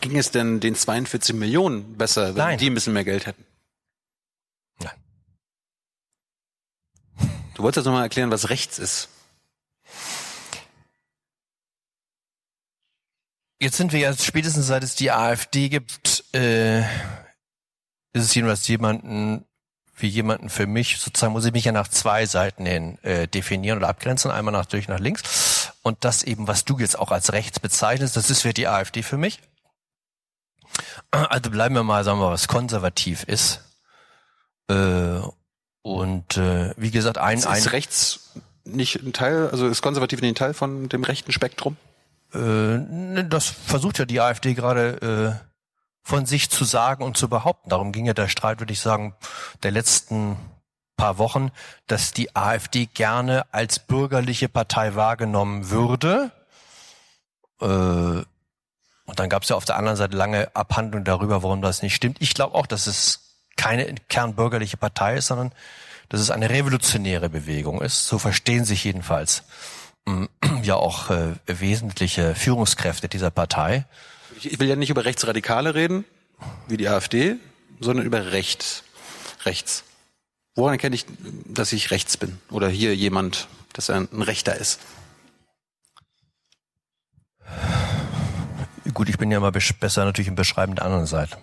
Ging 0.00 0.16
es 0.16 0.30
denn 0.30 0.58
den 0.58 0.74
42 0.74 1.36
Millionen 1.36 1.96
besser, 1.96 2.28
wenn 2.28 2.44
Nein. 2.44 2.58
die 2.58 2.70
ein 2.70 2.74
bisschen 2.74 2.94
mehr 2.94 3.04
Geld 3.04 3.26
hätten? 3.26 3.44
Nein. 4.80 4.96
Du 7.54 7.62
wolltest 7.62 7.84
jetzt 7.84 7.86
nochmal 7.86 8.02
erklären, 8.02 8.30
was 8.30 8.50
rechts 8.50 8.78
ist. 8.78 9.08
Jetzt 13.62 13.76
sind 13.76 13.92
wir 13.92 14.00
ja 14.00 14.12
spätestens 14.12 14.66
seit 14.66 14.82
es 14.82 14.96
die 14.96 15.12
AfD 15.12 15.68
gibt, 15.68 16.24
äh, 16.34 16.80
ist 16.80 18.24
es 18.24 18.34
jedenfalls 18.34 18.66
jemanden 18.66 19.44
wie 19.94 20.08
jemanden 20.08 20.50
für 20.50 20.66
mich, 20.66 20.98
sozusagen 20.98 21.32
muss 21.32 21.44
ich 21.44 21.52
mich 21.52 21.64
ja 21.64 21.70
nach 21.70 21.86
zwei 21.86 22.26
Seiten 22.26 22.66
hin 22.66 22.98
äh, 23.04 23.28
definieren 23.28 23.78
oder 23.78 23.88
abgrenzen, 23.88 24.32
einmal 24.32 24.50
nach 24.50 24.66
durch 24.66 24.88
nach 24.88 24.98
links. 24.98 25.70
Und 25.82 26.04
das 26.04 26.24
eben, 26.24 26.48
was 26.48 26.64
du 26.64 26.76
jetzt 26.80 26.98
auch 26.98 27.12
als 27.12 27.32
rechts 27.32 27.60
bezeichnest, 27.60 28.16
das 28.16 28.30
ist 28.30 28.42
für 28.42 28.52
die 28.52 28.66
AfD 28.66 29.04
für 29.04 29.16
mich. 29.16 29.38
Also 31.12 31.48
bleiben 31.48 31.76
wir 31.76 31.84
mal, 31.84 32.02
sagen 32.02 32.18
wir 32.18 32.26
mal, 32.26 32.32
was 32.32 32.48
konservativ 32.48 33.22
ist. 33.22 33.60
Äh, 34.68 35.20
und 35.82 36.36
äh, 36.36 36.74
wie 36.76 36.90
gesagt, 36.90 37.18
ein, 37.18 37.38
Ist, 37.38 37.46
ein 37.46 37.58
ist 37.58 37.70
rechts 37.70 38.30
nicht 38.64 38.96
ein 38.96 39.12
Teil, 39.12 39.50
also 39.50 39.68
ist 39.68 39.82
konservativ 39.82 40.20
nicht 40.20 40.32
ein 40.32 40.34
Teil 40.34 40.52
von 40.52 40.88
dem 40.88 41.04
rechten 41.04 41.30
Spektrum? 41.30 41.76
Äh, 42.34 42.38
ne, 42.38 43.24
das 43.28 43.46
versucht 43.46 43.98
ja 43.98 44.04
die 44.04 44.20
AfD 44.20 44.54
gerade 44.54 45.40
äh, 45.40 45.48
von 46.02 46.26
sich 46.26 46.50
zu 46.50 46.64
sagen 46.64 47.04
und 47.04 47.16
zu 47.16 47.28
behaupten. 47.28 47.70
Darum 47.70 47.92
ging 47.92 48.06
ja 48.06 48.14
der 48.14 48.28
Streit, 48.28 48.60
würde 48.60 48.72
ich 48.72 48.80
sagen, 48.80 49.14
der 49.62 49.70
letzten 49.70 50.36
paar 50.96 51.18
Wochen, 51.18 51.50
dass 51.86 52.12
die 52.12 52.34
AfD 52.36 52.86
gerne 52.86 53.44
als 53.52 53.78
bürgerliche 53.78 54.48
Partei 54.48 54.94
wahrgenommen 54.94 55.70
würde. 55.70 56.30
Äh, 57.60 57.64
und 57.64 59.18
dann 59.18 59.28
gab 59.28 59.42
es 59.42 59.48
ja 59.48 59.56
auf 59.56 59.64
der 59.64 59.76
anderen 59.76 59.96
Seite 59.96 60.16
lange 60.16 60.54
Abhandlungen 60.54 61.04
darüber, 61.04 61.42
warum 61.42 61.60
das 61.60 61.82
nicht 61.82 61.94
stimmt. 61.94 62.18
Ich 62.20 62.34
glaube 62.34 62.54
auch, 62.54 62.66
dass 62.66 62.86
es 62.86 63.36
keine 63.56 63.94
kernbürgerliche 64.08 64.76
Partei 64.76 65.16
ist, 65.16 65.26
sondern 65.26 65.52
dass 66.08 66.20
es 66.20 66.30
eine 66.30 66.50
revolutionäre 66.50 67.28
Bewegung 67.28 67.80
ist. 67.82 68.06
So 68.06 68.18
verstehen 68.18 68.64
sich 68.64 68.84
jedenfalls 68.84 69.44
ja 70.62 70.76
auch 70.76 71.10
äh, 71.10 71.34
wesentliche 71.46 72.34
Führungskräfte 72.34 73.08
dieser 73.08 73.30
Partei. 73.30 73.86
Ich 74.42 74.58
will 74.58 74.68
ja 74.68 74.76
nicht 74.76 74.90
über 74.90 75.04
Rechtsradikale 75.04 75.74
reden, 75.74 76.04
wie 76.68 76.76
die 76.76 76.88
AfD, 76.88 77.36
sondern 77.80 78.06
über 78.06 78.32
rechts. 78.32 78.84
Rechts. 79.44 79.84
Woran 80.54 80.74
erkenne 80.74 80.94
ich, 80.94 81.06
dass 81.46 81.72
ich 81.72 81.90
rechts 81.90 82.16
bin? 82.16 82.38
Oder 82.50 82.68
hier 82.68 82.94
jemand, 82.94 83.48
dass 83.72 83.88
er 83.88 83.96
ein 83.96 84.22
Rechter 84.22 84.56
ist? 84.56 84.80
Gut, 88.92 89.08
ich 89.08 89.18
bin 89.18 89.30
ja 89.30 89.40
mal 89.40 89.52
besser 89.52 90.04
natürlich 90.04 90.28
im 90.28 90.34
Beschreiben 90.34 90.74
der 90.74 90.84
anderen 90.84 91.06
Seite. 91.06 91.38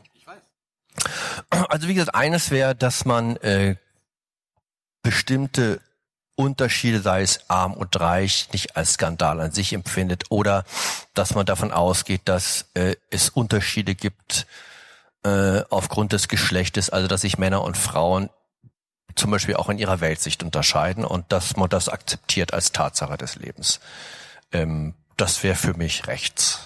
Also 1.50 1.88
wie 1.88 1.94
gesagt, 1.94 2.16
eines 2.16 2.52
wäre, 2.52 2.76
dass 2.76 3.06
man 3.06 3.38
äh, 3.38 3.76
bestimmte 5.02 5.82
Unterschiede, 6.40 7.02
sei 7.02 7.22
es 7.22 7.50
arm 7.50 7.74
und 7.74 8.00
reich, 8.00 8.48
nicht 8.54 8.78
als 8.78 8.94
Skandal 8.94 9.42
an 9.42 9.52
sich 9.52 9.74
empfindet 9.74 10.24
oder 10.30 10.64
dass 11.14 11.36
man 11.36 11.46
davon 11.46 11.74
ausgeht, 11.74 12.22
dass 12.24 12.66
äh, 12.76 12.96
es 13.10 13.28
Unterschiede 13.28 13.94
gibt 13.94 14.48
äh, 15.26 15.64
aufgrund 15.70 16.14
des 16.14 16.30
Geschlechtes, 16.30 16.90
also 16.90 17.10
dass 17.10 17.22
sich 17.22 17.38
Männer 17.38 17.62
und 17.62 17.76
Frauen 17.76 18.30
zum 19.16 19.32
Beispiel 19.32 19.58
auch 19.58 19.68
in 19.68 19.80
ihrer 19.80 20.00
Weltsicht 20.00 20.42
unterscheiden 20.42 21.04
und 21.04 21.30
dass 21.30 21.58
man 21.58 21.68
das 21.68 21.90
akzeptiert 21.90 22.54
als 22.54 22.72
Tatsache 22.72 23.18
des 23.18 23.36
Lebens. 23.36 23.82
Ähm, 24.54 24.94
das 25.18 25.44
wäre 25.44 25.56
für 25.56 25.74
mich 25.74 26.08
rechts. 26.08 26.62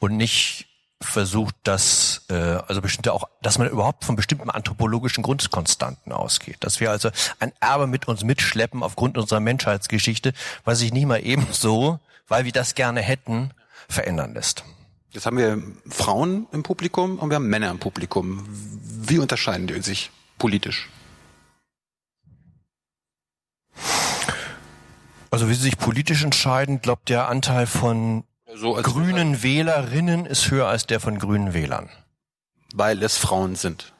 Und 0.00 0.16
nicht 0.16 0.66
versucht, 1.02 1.54
dass 1.64 2.22
äh, 2.30 2.34
also 2.34 2.80
bestimmte 2.80 3.12
auch, 3.12 3.28
dass 3.42 3.58
man 3.58 3.68
überhaupt 3.68 4.04
von 4.04 4.16
bestimmten 4.16 4.50
anthropologischen 4.50 5.22
Grundkonstanten 5.22 6.12
ausgeht. 6.12 6.56
Dass 6.60 6.80
wir 6.80 6.90
also 6.90 7.10
ein 7.40 7.52
Erbe 7.60 7.86
mit 7.86 8.08
uns 8.08 8.24
mitschleppen 8.24 8.82
aufgrund 8.82 9.18
unserer 9.18 9.40
Menschheitsgeschichte, 9.40 10.32
was 10.64 10.78
sich 10.78 10.92
nicht 10.92 11.06
mal 11.06 11.18
ebenso, 11.24 12.00
weil 12.28 12.44
wir 12.44 12.52
das 12.52 12.74
gerne 12.74 13.00
hätten, 13.00 13.50
verändern 13.88 14.34
lässt. 14.34 14.64
Jetzt 15.10 15.26
haben 15.26 15.36
wir 15.36 15.62
Frauen 15.88 16.46
im 16.52 16.62
Publikum 16.62 17.18
und 17.18 17.30
wir 17.30 17.36
haben 17.36 17.48
Männer 17.48 17.70
im 17.70 17.78
Publikum. 17.78 18.46
Wie 18.48 19.18
unterscheiden 19.18 19.66
die 19.66 19.80
sich 19.80 20.10
politisch? 20.38 20.88
Also 25.30 25.48
wie 25.48 25.54
sie 25.54 25.62
sich 25.62 25.78
politisch 25.78 26.24
entscheiden, 26.24 26.80
glaubt 26.80 27.08
der 27.08 27.28
Anteil 27.28 27.66
von 27.66 28.24
So 28.56 28.74
grünen 28.74 29.42
Wählerinnen 29.42 30.26
ist 30.26 30.50
höher 30.50 30.68
als 30.68 30.86
der 30.86 31.00
von 31.00 31.18
grünen 31.18 31.54
Wählern. 31.54 31.90
Weil 32.72 33.02
es 33.02 33.16
Frauen 33.16 33.56
sind. 33.56 33.92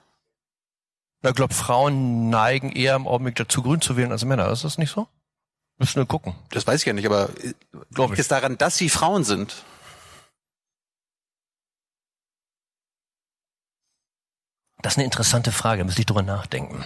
Ich 1.23 1.34
glaube, 1.34 1.54
Frauen 1.54 2.28
neigen 2.28 2.70
eher 2.70 2.94
im 2.96 3.06
Augenblick 3.08 3.34
dazu, 3.37 3.62
grün 3.62 3.80
zu 3.80 3.96
wählen 3.96 4.12
als 4.12 4.25
Männer. 4.25 4.50
Ist 4.50 4.64
das 4.64 4.78
nicht 4.78 4.90
so? 4.90 5.08
Müssen 5.78 5.96
wir 5.96 6.06
gucken. 6.06 6.34
Das 6.50 6.66
weiß 6.66 6.80
ich 6.80 6.87
ja 6.87 6.92
nicht, 6.92 7.06
aber 7.06 7.30
äh, 7.42 7.54
Glaub 7.92 8.11
liegt 8.11 8.14
ich. 8.14 8.20
es 8.20 8.28
daran, 8.28 8.58
dass 8.58 8.76
sie 8.76 8.88
Frauen 8.88 9.25
sind? 9.25 9.64
Das 14.82 14.92
ist 14.92 14.99
eine 14.99 15.04
interessante 15.06 15.50
Frage, 15.50 15.78
da 15.80 15.84
müsste 15.87 16.02
ich 16.02 16.06
drüber 16.06 16.23
nachdenken. 16.23 16.84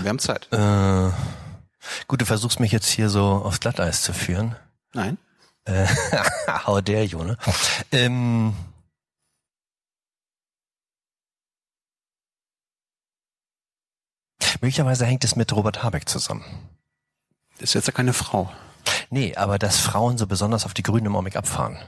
Wir 0.00 0.08
haben 0.08 0.20
Zeit. 0.20 0.48
Äh, 0.52 1.10
gut, 2.06 2.20
du 2.20 2.24
versuchst 2.24 2.60
mich 2.60 2.72
jetzt 2.72 2.88
hier 2.88 3.10
so 3.10 3.24
aufs 3.24 3.60
Glatteis 3.60 4.02
zu 4.02 4.14
führen. 4.14 4.54
Nein? 4.94 5.18
Äh, 5.64 5.86
how 6.66 6.80
dare 6.80 7.02
you, 7.04 7.22
ne? 7.22 7.36
Ähm, 7.92 8.54
möglicherweise 14.60 15.06
hängt 15.06 15.24
es 15.24 15.36
mit 15.36 15.52
Robert 15.54 15.82
Habeck 15.82 16.08
zusammen. 16.08 16.44
Ist 17.58 17.74
jetzt 17.74 17.86
ja 17.86 17.92
keine 17.92 18.12
Frau. 18.12 18.50
Nee, 19.10 19.34
aber 19.36 19.58
dass 19.58 19.78
Frauen 19.78 20.18
so 20.18 20.26
besonders 20.26 20.64
auf 20.64 20.74
die 20.74 20.82
Grünen 20.82 21.06
im 21.06 21.14
Augenblick 21.16 21.36
abfahren. 21.36 21.78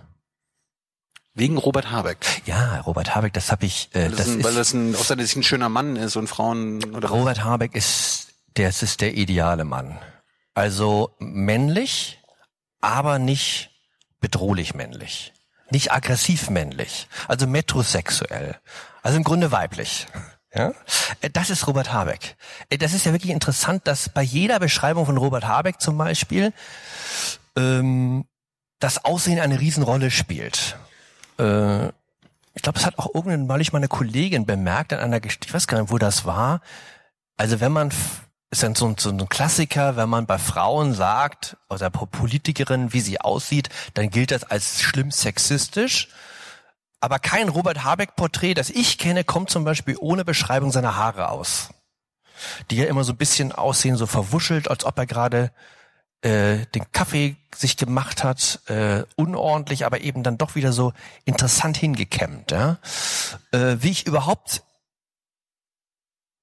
Wegen 1.35 1.57
Robert 1.59 1.91
Habeck. 1.91 2.43
Ja, 2.45 2.81
Robert 2.81 3.15
Habeck, 3.15 3.33
das 3.33 3.53
habe 3.53 3.65
ich, 3.65 3.89
äh, 3.95 4.05
Weil 4.05 4.11
das, 4.11 4.19
das 4.19 4.29
ein, 4.29 4.45
weil 4.45 4.55
das 4.55 4.73
ein, 4.73 4.95
aus 4.97 5.09
seiner 5.09 5.23
Sicht 5.23 5.37
ein 5.37 5.43
schöner 5.43 5.69
Mann 5.69 5.97
ist 5.97 6.17
und 6.17 6.27
Frauen 6.27 6.83
oder 6.95 7.09
Robert 7.09 7.45
Habeck 7.45 7.75
ist, 7.75 8.29
der 8.57 8.69
das 8.69 8.83
ist 8.83 9.01
der 9.01 9.15
ideale 9.15 9.65
Mann. 9.65 9.99
Also 10.55 11.15
männlich, 11.19 12.20
aber 12.81 13.19
nicht 13.19 13.71
bedrohlich 14.21 14.75
männlich. 14.75 15.33
Nicht 15.71 15.93
aggressiv 15.93 16.51
männlich. 16.51 17.09
Also 17.29 17.47
metrosexuell. 17.47 18.57
Also 19.03 19.17
im 19.17 19.25
Grunde 19.25 19.53
weiblich. 19.53 20.07
Ja? 20.53 20.73
Äh, 21.21 21.31
Das 21.31 21.49
ist 21.49 21.69
Robert 21.69 21.93
Habeck. 21.93 22.35
Äh, 22.71 22.79
Das 22.79 22.93
ist 22.93 23.07
ja 23.07 23.13
wirklich 23.13 23.31
interessant, 23.31 23.87
dass 23.87 24.09
bei 24.09 24.23
jeder 24.23 24.59
Beschreibung 24.59 25.07
von 25.07 25.17
Robert 25.17 25.47
Habeck 25.47 25.81
zum 25.81 25.97
Beispiel 25.97 26.53
ähm, 27.57 28.25
das 28.81 29.05
Aussehen 29.05 29.39
eine 29.39 29.61
Riesenrolle 29.61 30.11
spielt. 30.11 30.77
Äh, 31.39 31.87
ich 32.55 32.63
glaube, 32.63 32.81
es 32.81 32.85
hat 32.85 32.99
auch 32.99 33.15
irgendwann 33.15 33.47
neulich 33.47 33.73
mal 33.73 33.79
eine 33.79 33.87
Kollegin 33.87 34.45
bemerkt 34.45 34.93
an 34.93 34.99
einer, 34.99 35.25
ich 35.25 35.55
weiß 35.55 35.69
gar 35.69 35.81
nicht, 35.83 35.93
wo 35.93 35.99
das 35.99 36.25
war. 36.25 36.63
Also 37.37 37.61
wenn 37.61 37.71
man, 37.71 37.93
ist 38.51 38.63
dann 38.63 38.75
so, 38.75 38.87
ein- 38.89 38.97
so 38.99 39.11
ein 39.11 39.29
Klassiker, 39.29 39.97
wenn 39.97 40.09
man 40.09 40.27
bei 40.27 40.39
Frauen 40.39 40.93
sagt, 40.95 41.57
oder 41.69 41.89
Po- 41.91 42.07
Politikerin, 42.07 42.93
wie 42.93 43.01
sie 43.01 43.21
aussieht, 43.21 43.69
dann 43.95 44.11
gilt 44.11 44.31
das 44.33 44.45
als 44.45 44.81
schlimm 44.83 45.11
sexistisch. 45.11 46.09
Aber 47.01 47.19
kein 47.19 47.49
Robert 47.49 47.85
Habeck-Porträt, 47.85 48.55
das 48.55 48.69
ich 48.71 48.99
kenne, 48.99 49.25
kommt 49.25 49.51
zum 49.51 49.65
Beispiel 49.65 49.97
ohne 49.99 50.25
Beschreibung 50.25 50.71
seiner 50.73 50.97
Haare 50.97 51.29
aus. 51.31 51.71
Die 52.71 52.77
ja 52.77 52.87
immer 52.87 53.05
so 53.05 53.13
ein 53.13 53.17
bisschen 53.19 53.53
aussehen, 53.53 53.97
so 53.97 54.07
verwuschelt, 54.07 54.69
als 54.69 54.85
ob 54.85 54.99
er 54.99 55.07
gerade 55.07 55.53
äh, 56.23 56.67
den 56.75 56.91
Kaffee 56.93 57.37
sich 57.55 57.79
gemacht 57.79 58.25
hat, 58.25 58.61
äh, 58.67 59.05
unordentlich, 59.17 59.87
aber 59.87 60.01
eben 60.03 60.23
dann 60.23 60.37
doch 60.37 60.55
wieder 60.55 60.73
so 60.73 60.93
interessant 61.25 61.79
hingekämmt. 61.79 62.51
Ja? 62.51 62.79
Äh, 63.53 63.77
wie 63.81 63.91
ich 63.91 64.07
überhaupt 64.07 64.63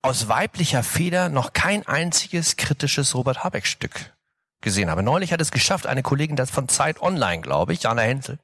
aus 0.01 0.27
weiblicher 0.27 0.83
Feder 0.83 1.29
noch 1.29 1.53
kein 1.53 1.85
einziges 1.85 2.55
kritisches 2.55 3.15
Robert 3.15 3.43
Habeck-Stück 3.43 4.13
gesehen 4.61 4.89
habe. 4.89 5.03
Neulich 5.03 5.33
hat 5.33 5.41
es 5.41 5.51
geschafft, 5.51 5.87
eine 5.87 6.03
Kollegin 6.03 6.35
das 6.35 6.49
von 6.49 6.67
Zeit 6.67 7.01
Online, 7.01 7.41
glaube 7.41 7.73
ich, 7.73 7.83
Jana 7.83 8.01
Hensel, 8.01 8.39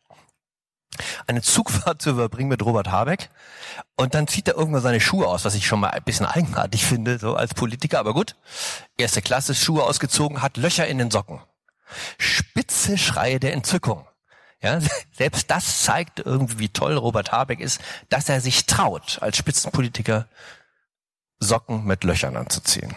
eine 1.27 1.41
Zugfahrt 1.41 2.01
zu 2.01 2.11
überbringen 2.11 2.49
mit 2.49 2.63
Robert 2.63 2.91
Habeck. 2.91 3.29
Und 3.95 4.13
dann 4.13 4.27
zieht 4.27 4.47
er 4.47 4.55
irgendwann 4.55 4.81
seine 4.81 4.99
Schuhe 4.99 5.27
aus, 5.27 5.45
was 5.45 5.55
ich 5.55 5.65
schon 5.65 5.79
mal 5.79 5.89
ein 5.89 6.03
bisschen 6.03 6.25
eigenartig 6.25 6.85
finde, 6.85 7.17
so 7.17 7.35
als 7.35 7.53
Politiker. 7.53 7.99
Aber 7.99 8.13
gut, 8.13 8.35
erste 8.97 9.21
Klasse, 9.21 9.55
Schuhe 9.55 9.83
ausgezogen, 9.83 10.41
hat 10.41 10.57
Löcher 10.57 10.87
in 10.87 10.97
den 10.97 11.11
Socken. 11.11 11.41
Spitze 12.17 12.97
Schreie 12.97 13.39
der 13.39 13.53
Entzückung. 13.53 14.07
Ja, 14.61 14.79
selbst 15.11 15.49
das 15.51 15.83
zeigt 15.83 16.19
irgendwie, 16.19 16.59
wie 16.59 16.69
toll 16.69 16.95
Robert 16.95 17.31
Habeck 17.31 17.59
ist, 17.59 17.81
dass 18.09 18.29
er 18.29 18.41
sich 18.41 18.65
traut, 18.65 19.19
als 19.21 19.37
Spitzenpolitiker 19.37 20.27
Socken 21.43 21.85
mit 21.85 22.03
Löchern 22.03 22.35
anzuziehen. 22.35 22.95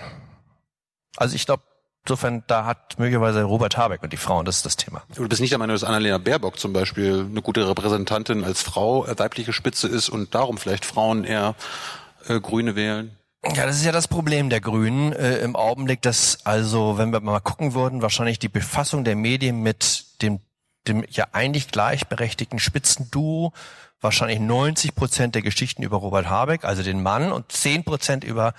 Also 1.16 1.34
ich 1.34 1.46
glaube, 1.46 1.62
insofern, 2.04 2.44
da 2.46 2.64
hat 2.64 2.98
möglicherweise 2.98 3.42
Robert 3.42 3.76
Habeck 3.76 4.02
und 4.02 4.12
die 4.12 4.16
Frauen, 4.16 4.44
das 4.44 4.58
ist 4.58 4.66
das 4.66 4.76
Thema. 4.76 5.02
Du 5.14 5.28
bist 5.28 5.40
nicht 5.40 5.50
der 5.50 5.58
Meinung, 5.58 5.74
dass 5.74 5.84
Annalena 5.84 6.18
Baerbock 6.18 6.58
zum 6.58 6.72
Beispiel 6.72 7.26
eine 7.28 7.42
gute 7.42 7.68
Repräsentantin 7.68 8.44
als 8.44 8.62
Frau, 8.62 9.06
äh, 9.06 9.18
weibliche 9.18 9.52
Spitze 9.52 9.88
ist 9.88 10.08
und 10.08 10.34
darum 10.34 10.58
vielleicht 10.58 10.84
Frauen 10.84 11.24
eher 11.24 11.54
äh, 12.28 12.40
Grüne 12.40 12.76
wählen? 12.76 13.16
Ja, 13.54 13.66
das 13.66 13.76
ist 13.76 13.84
ja 13.84 13.92
das 13.92 14.08
Problem 14.08 14.50
der 14.50 14.60
Grünen 14.60 15.12
äh, 15.12 15.38
im 15.38 15.54
Augenblick, 15.54 16.02
dass 16.02 16.44
also, 16.44 16.98
wenn 16.98 17.12
wir 17.12 17.20
mal 17.20 17.40
gucken 17.40 17.74
würden, 17.74 18.02
wahrscheinlich 18.02 18.38
die 18.38 18.48
Befassung 18.48 19.04
der 19.04 19.14
Medien 19.14 19.62
mit 19.62 20.22
dem, 20.22 20.40
dem 20.88 21.04
ja 21.10 21.26
eigentlich 21.32 21.70
gleichberechtigten 21.70 22.58
Spitzenduo 22.58 23.52
wahrscheinlich 24.00 24.40
90 24.40 24.94
Prozent 24.94 25.34
der 25.34 25.42
Geschichten 25.42 25.82
über 25.82 25.96
Robert 25.98 26.28
Habeck, 26.28 26.64
also 26.64 26.82
den 26.82 27.02
Mann, 27.02 27.32
und 27.32 27.50
10 27.50 27.84
Prozent 27.84 28.24
über 28.24 28.54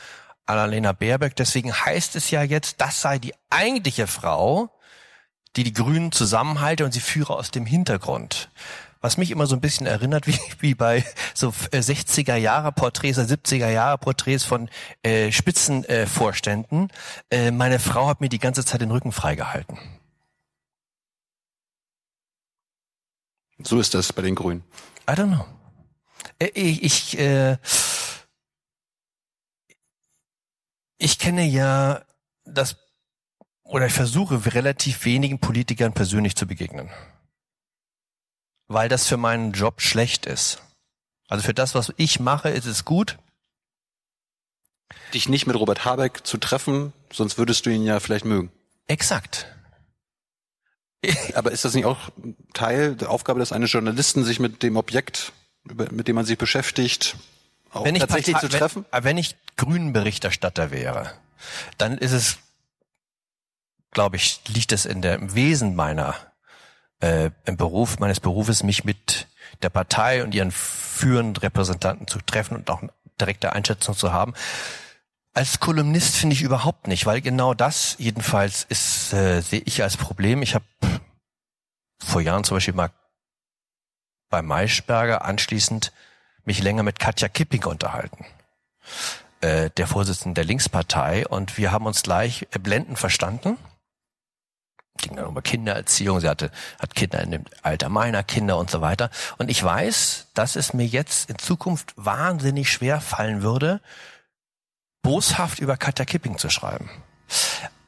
Annalena 0.46 0.94
Baerbock. 0.94 1.36
Deswegen 1.36 1.74
heißt 1.74 2.16
es 2.16 2.32
ja 2.32 2.42
jetzt, 2.44 2.82
das 2.82 3.02
sei 3.02 3.20
die 3.20 3.34
eigentliche 3.50 4.08
Frau, 4.08 4.70
die 5.56 5.64
die 5.64 5.74
Grünen 5.74 6.12
zusammenhalte 6.12 6.86
und 6.86 6.94
sie 6.94 7.00
führe 7.00 7.36
aus 7.36 7.52
dem 7.52 7.66
Hintergrund. 7.66 8.50
Was 9.00 9.18
mich 9.18 9.30
immer 9.30 9.46
so 9.46 9.56
ein 9.56 9.62
bisschen 9.62 9.86
erinnert, 9.86 10.28
wie, 10.28 10.40
wie 10.60 10.76
bei 10.76 11.06
so 11.34 11.54
äh, 11.72 11.80
60er 11.80 12.36
Jahre 12.36 12.72
Porträts 12.72 13.18
oder 13.20 13.28
70er 13.28 13.70
Jahre 13.70 13.98
Porträts 13.98 14.44
von 14.44 14.70
äh, 15.04 15.32
Spitzenvorständen. 15.32 16.90
Äh, 17.30 17.48
äh, 17.48 17.52
meine 17.52 17.80
Frau 17.80 18.08
hat 18.08 18.22
mir 18.22 18.30
die 18.30 18.40
ganze 18.40 18.66
Zeit 18.66 18.82
den 18.82 18.92
Rücken 18.92 19.12
freigehalten. 19.12 19.78
So 23.64 23.80
ist 23.80 23.94
das 23.94 24.14
bei 24.14 24.22
den 24.22 24.36
Grünen. 24.36 24.64
I 25.10 25.14
don't 25.14 25.28
know. 25.34 25.46
Äh, 26.40 26.52
Ich, 26.54 26.84
ich, 26.84 27.20
äh, 27.20 27.58
ich 30.98 31.20
kenne 31.20 31.46
ja 31.46 32.04
das, 32.46 32.78
oder 33.64 33.88
ich 33.88 33.94
versuche 33.94 34.54
relativ 34.54 35.06
wenigen 35.06 35.40
Politikern 35.40 35.94
persönlich 35.94 36.36
zu 36.36 36.48
begegnen. 36.48 36.90
Weil 38.68 38.90
das 38.90 39.08
für 39.08 39.18
meinen 39.18 39.54
Job 39.54 39.82
schlecht 39.82 40.26
ist. 40.26 40.62
Also 41.30 41.44
für 41.44 41.54
das, 41.54 41.76
was 41.76 41.94
ich 41.98 42.20
mache, 42.20 42.50
ist 42.50 42.66
es 42.66 42.86
gut. 42.86 43.18
Dich 45.14 45.30
nicht 45.30 45.48
mit 45.48 45.56
Robert 45.58 45.86
Habeck 45.86 46.26
zu 46.26 46.38
treffen, 46.38 46.94
sonst 47.12 47.38
würdest 47.38 47.66
du 47.66 47.70
ihn 47.70 47.84
ja 47.84 48.00
vielleicht 48.00 48.26
mögen. 48.26 48.52
Exakt. 48.88 49.54
Aber 51.36 51.52
ist 51.52 51.66
das 51.66 51.74
nicht 51.74 51.86
auch 51.86 52.10
Teil 52.54 52.96
der 52.96 53.10
Aufgabe 53.10 53.40
des 53.40 53.52
eines 53.52 53.72
Journalisten, 53.72 54.24
sich 54.24 54.40
mit 54.40 54.64
dem 54.64 54.78
Objekt, 54.78 55.32
mit 55.64 56.08
dem 56.08 56.16
man 56.16 56.26
sich 56.26 56.38
beschäftigt, 56.38 57.18
auch 57.72 57.86
wenn 57.86 57.96
ich 57.96 58.02
tatsächlich 58.02 58.36
Partei- 58.36 58.48
zu 58.50 58.58
treffen? 58.58 58.86
Wenn, 58.92 59.04
wenn 59.04 59.18
ich 59.18 59.36
Grünen-Berichterstatter 59.58 60.72
wäre, 60.72 61.12
dann 61.78 61.98
ist 61.98 62.14
es, 62.14 62.38
glaube 63.92 64.16
ich, 64.16 64.42
liegt 64.48 64.72
es 64.72 64.86
in 64.86 65.02
der 65.02 65.16
im 65.16 65.36
Wesen 65.36 65.76
meiner 65.76 66.16
äh, 67.00 67.30
im 67.46 67.58
Beruf 67.58 68.00
meines 68.00 68.20
Berufes, 68.20 68.64
mich 68.64 68.84
mit 68.84 69.28
der 69.62 69.70
Partei 69.70 70.24
und 70.24 70.34
ihren 70.34 70.52
führenden 70.52 71.38
Repräsentanten 71.38 72.08
zu 72.08 72.20
treffen 72.20 72.56
und 72.56 72.70
auch 72.70 72.82
eine 72.82 72.92
direkte 73.20 73.54
Einschätzung 73.54 73.96
zu 73.96 74.12
haben. 74.12 74.34
Als 75.38 75.60
Kolumnist 75.60 76.16
finde 76.16 76.34
ich 76.34 76.42
überhaupt 76.42 76.88
nicht, 76.88 77.06
weil 77.06 77.22
genau 77.22 77.54
das 77.54 77.96
jedenfalls 78.00 78.64
ist, 78.64 79.14
äh, 79.14 79.42
sehe 79.42 79.62
ich 79.66 79.84
als 79.84 79.96
Problem. 79.96 80.42
Ich 80.42 80.56
habe 80.56 80.66
vor 82.04 82.22
Jahren 82.22 82.44
zum 82.44 82.58
Beispiel 82.58 82.74
mal 82.74 82.90
bei 84.32 84.42
Maischberger 84.42 85.24
anschließend 85.24 85.92
mich 86.44 86.64
länger 86.64 86.82
mit 86.82 86.98
Katja 86.98 87.28
Kipping 87.28 87.66
unterhalten, 87.66 88.26
äh, 89.42 89.70
der 89.78 89.86
Vorsitzenden 89.86 90.34
der 90.34 90.44
Linkspartei, 90.44 91.28
und 91.28 91.56
wir 91.60 91.72
haben 91.72 91.86
uns 91.86 92.02
gleich 92.02 92.48
äh, 92.50 92.58
blendend 92.58 92.98
verstanden. 92.98 93.60
Ging 94.98 95.18
dann 95.18 95.26
um 95.26 95.44
Kindererziehung, 95.44 96.20
sie 96.20 96.30
hatte, 96.30 96.50
hat 96.80 96.96
Kinder 96.96 97.22
in 97.22 97.30
dem 97.30 97.46
Alter 97.62 97.90
meiner 97.90 98.24
Kinder 98.24 98.58
und 98.58 98.72
so 98.72 98.82
weiter. 98.82 99.12
Und 99.38 99.52
ich 99.52 99.64
weiß, 99.64 100.30
dass 100.34 100.56
es 100.56 100.74
mir 100.74 100.88
jetzt 100.88 101.30
in 101.30 101.38
Zukunft 101.38 101.94
wahnsinnig 101.96 102.72
schwer 102.72 103.02
fallen 103.02 103.44
würde, 103.44 103.82
boshaft 105.08 105.60
über 105.60 105.78
Katja 105.78 106.04
Kipping 106.04 106.38
zu 106.38 106.50
schreiben. 106.50 106.90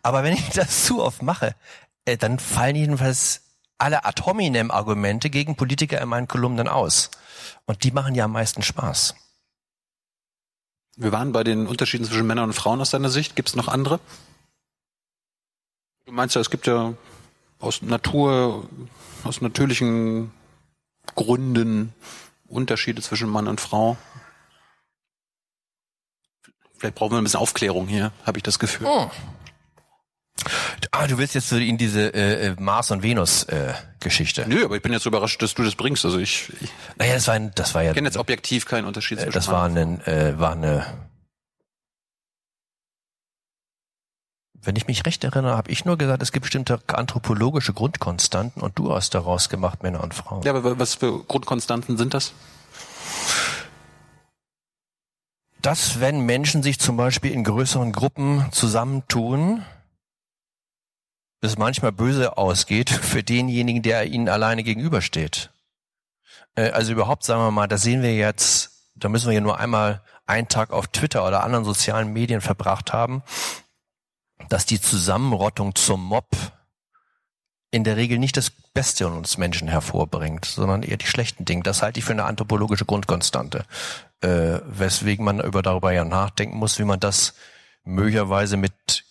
Aber 0.03 0.23
wenn 0.23 0.31
ich 0.31 0.51
das 0.51 0.85
zu 0.85 1.03
oft 1.03 1.21
mache, 1.21 1.53
äh, 2.05 2.15
dann 2.15 2.39
fallen 2.39 2.77
jedenfalls 2.77 3.41
alle 3.77 4.05
ad 4.05 4.23
hominem 4.23 4.71
Argumente 4.71 5.29
gegen 5.29 5.57
Politiker 5.57 5.99
in 6.01 6.07
meinen 6.07 6.29
Kolumnen 6.29 6.69
aus. 6.69 7.11
Und 7.65 7.83
die 7.83 7.91
machen 7.91 8.15
ja 8.15 8.23
am 8.23 8.31
meisten 8.31 8.61
Spaß. 8.61 9.15
Wir 10.95 11.11
waren 11.11 11.33
bei 11.33 11.43
den 11.43 11.67
Unterschieden 11.67 12.05
zwischen 12.05 12.25
Männern 12.25 12.45
und 12.45 12.53
Frauen 12.53 12.79
aus 12.79 12.91
deiner 12.91 13.09
Sicht. 13.09 13.35
Gibt 13.35 13.49
es 13.49 13.55
noch 13.57 13.67
andere? 13.67 13.99
Du 16.05 16.13
meinst 16.13 16.35
ja, 16.35 16.41
es 16.41 16.49
gibt 16.49 16.67
ja 16.67 16.93
aus 17.59 17.81
Natur, 17.81 18.65
aus 19.25 19.41
natürlichen 19.41 20.31
Gründen 21.15 21.93
Unterschiede 22.47 23.01
zwischen 23.01 23.27
Mann 23.27 23.49
und 23.49 23.59
Frau. 23.59 23.97
Vielleicht 26.79 26.95
brauchen 26.95 27.11
wir 27.11 27.17
ein 27.17 27.23
bisschen 27.23 27.39
Aufklärung 27.39 27.87
hier, 27.87 28.11
habe 28.25 28.37
ich 28.37 28.43
das 28.43 28.57
Gefühl. 28.57 28.87
Oh. 28.89 29.11
Ah, 30.91 31.07
du 31.07 31.17
willst 31.17 31.35
jetzt 31.35 31.49
so 31.49 31.57
in 31.57 31.77
diese 31.77 32.13
äh, 32.13 32.47
äh, 32.47 32.55
Mars 32.57 32.91
und 32.91 33.03
Venus 33.03 33.43
äh, 33.43 33.73
Geschichte. 33.99 34.45
Nö, 34.47 34.63
aber 34.63 34.77
ich 34.77 34.81
bin 34.81 34.93
jetzt 34.93 35.05
überrascht, 35.05 35.41
dass 35.41 35.53
du 35.53 35.63
das 35.63 35.75
bringst. 35.75 36.05
Also 36.05 36.17
ich, 36.19 36.53
ich 36.61 36.69
Naja, 36.97 37.15
das 37.15 37.27
war 37.27 37.33
ein, 37.33 37.51
das 37.55 37.75
war 37.75 37.83
ja 37.83 37.93
kenne 37.93 38.07
jetzt 38.07 38.17
objektiv 38.17 38.65
keinen 38.65 38.85
Unterschied 38.85 39.17
äh, 39.17 39.23
zwischen 39.23 39.33
das 39.33 39.47
war 39.49 39.65
ein, 39.65 40.01
äh, 40.05 40.39
war 40.39 40.53
eine 40.53 40.85
wenn 44.61 44.75
ich 44.75 44.87
mich 44.87 45.05
recht 45.05 45.23
erinnere, 45.23 45.55
habe 45.55 45.71
ich 45.71 45.85
nur 45.85 45.97
gesagt, 45.97 46.21
es 46.21 46.31
gibt 46.31 46.43
bestimmte 46.43 46.79
anthropologische 46.87 47.73
Grundkonstanten 47.73 48.61
und 48.61 48.77
du 48.77 48.93
hast 48.93 49.15
daraus 49.15 49.49
gemacht 49.49 49.83
Männer 49.83 50.03
und 50.03 50.13
Frauen. 50.13 50.43
Ja, 50.43 50.53
aber 50.53 50.77
was 50.79 50.95
für 50.95 51.23
Grundkonstanten 51.23 51.97
sind 51.97 52.13
das? 52.13 52.33
Dass 55.61 55.99
wenn 55.99 56.21
Menschen 56.21 56.63
sich 56.63 56.79
zum 56.79 56.95
Beispiel 56.95 57.31
in 57.31 57.43
größeren 57.43 57.91
Gruppen 57.91 58.47
zusammentun, 58.51 59.65
es 61.41 61.57
manchmal 61.57 61.91
böse 61.91 62.37
ausgeht 62.37 62.89
für 62.89 63.23
denjenigen, 63.23 63.81
der 63.81 64.05
ihnen 64.05 64.29
alleine 64.29 64.63
gegenübersteht. 64.63 65.51
Äh, 66.55 66.71
Also 66.71 66.91
überhaupt, 66.91 67.23
sagen 67.23 67.41
wir 67.41 67.51
mal, 67.51 67.67
da 67.67 67.77
sehen 67.77 68.01
wir 68.01 68.15
jetzt, 68.15 68.91
da 68.95 69.09
müssen 69.09 69.27
wir 69.27 69.33
ja 69.33 69.41
nur 69.41 69.59
einmal 69.59 70.01
einen 70.25 70.47
Tag 70.47 70.71
auf 70.71 70.87
Twitter 70.87 71.25
oder 71.25 71.43
anderen 71.43 71.65
sozialen 71.65 72.13
Medien 72.13 72.41
verbracht 72.41 72.93
haben, 72.93 73.23
dass 74.47 74.65
die 74.65 74.79
Zusammenrottung 74.79 75.75
zum 75.75 76.03
Mob 76.03 76.27
in 77.71 77.83
der 77.83 77.97
Regel 77.97 78.17
nicht 78.17 78.35
das 78.35 78.49
Beste 78.49 79.05
in 79.05 79.13
uns 79.13 79.37
Menschen 79.37 79.67
hervorbringt, 79.67 80.45
sondern 80.45 80.83
eher 80.83 80.97
die 80.97 81.05
schlechten 81.05 81.45
Dinge. 81.45 81.63
Das 81.63 81.81
halte 81.81 81.99
ich 81.99 82.05
für 82.05 82.13
eine 82.13 82.25
anthropologische 82.25 82.85
Grundkonstante, 82.85 83.65
äh, 84.21 84.59
weswegen 84.65 85.23
man 85.23 85.39
über 85.39 85.61
darüber 85.61 85.91
ja 85.91 86.03
nachdenken 86.05 86.57
muss, 86.57 86.79
wie 86.79 86.83
man 86.83 86.99
das 86.99 87.35
möglicherweise 87.83 88.57
mit 88.57 89.05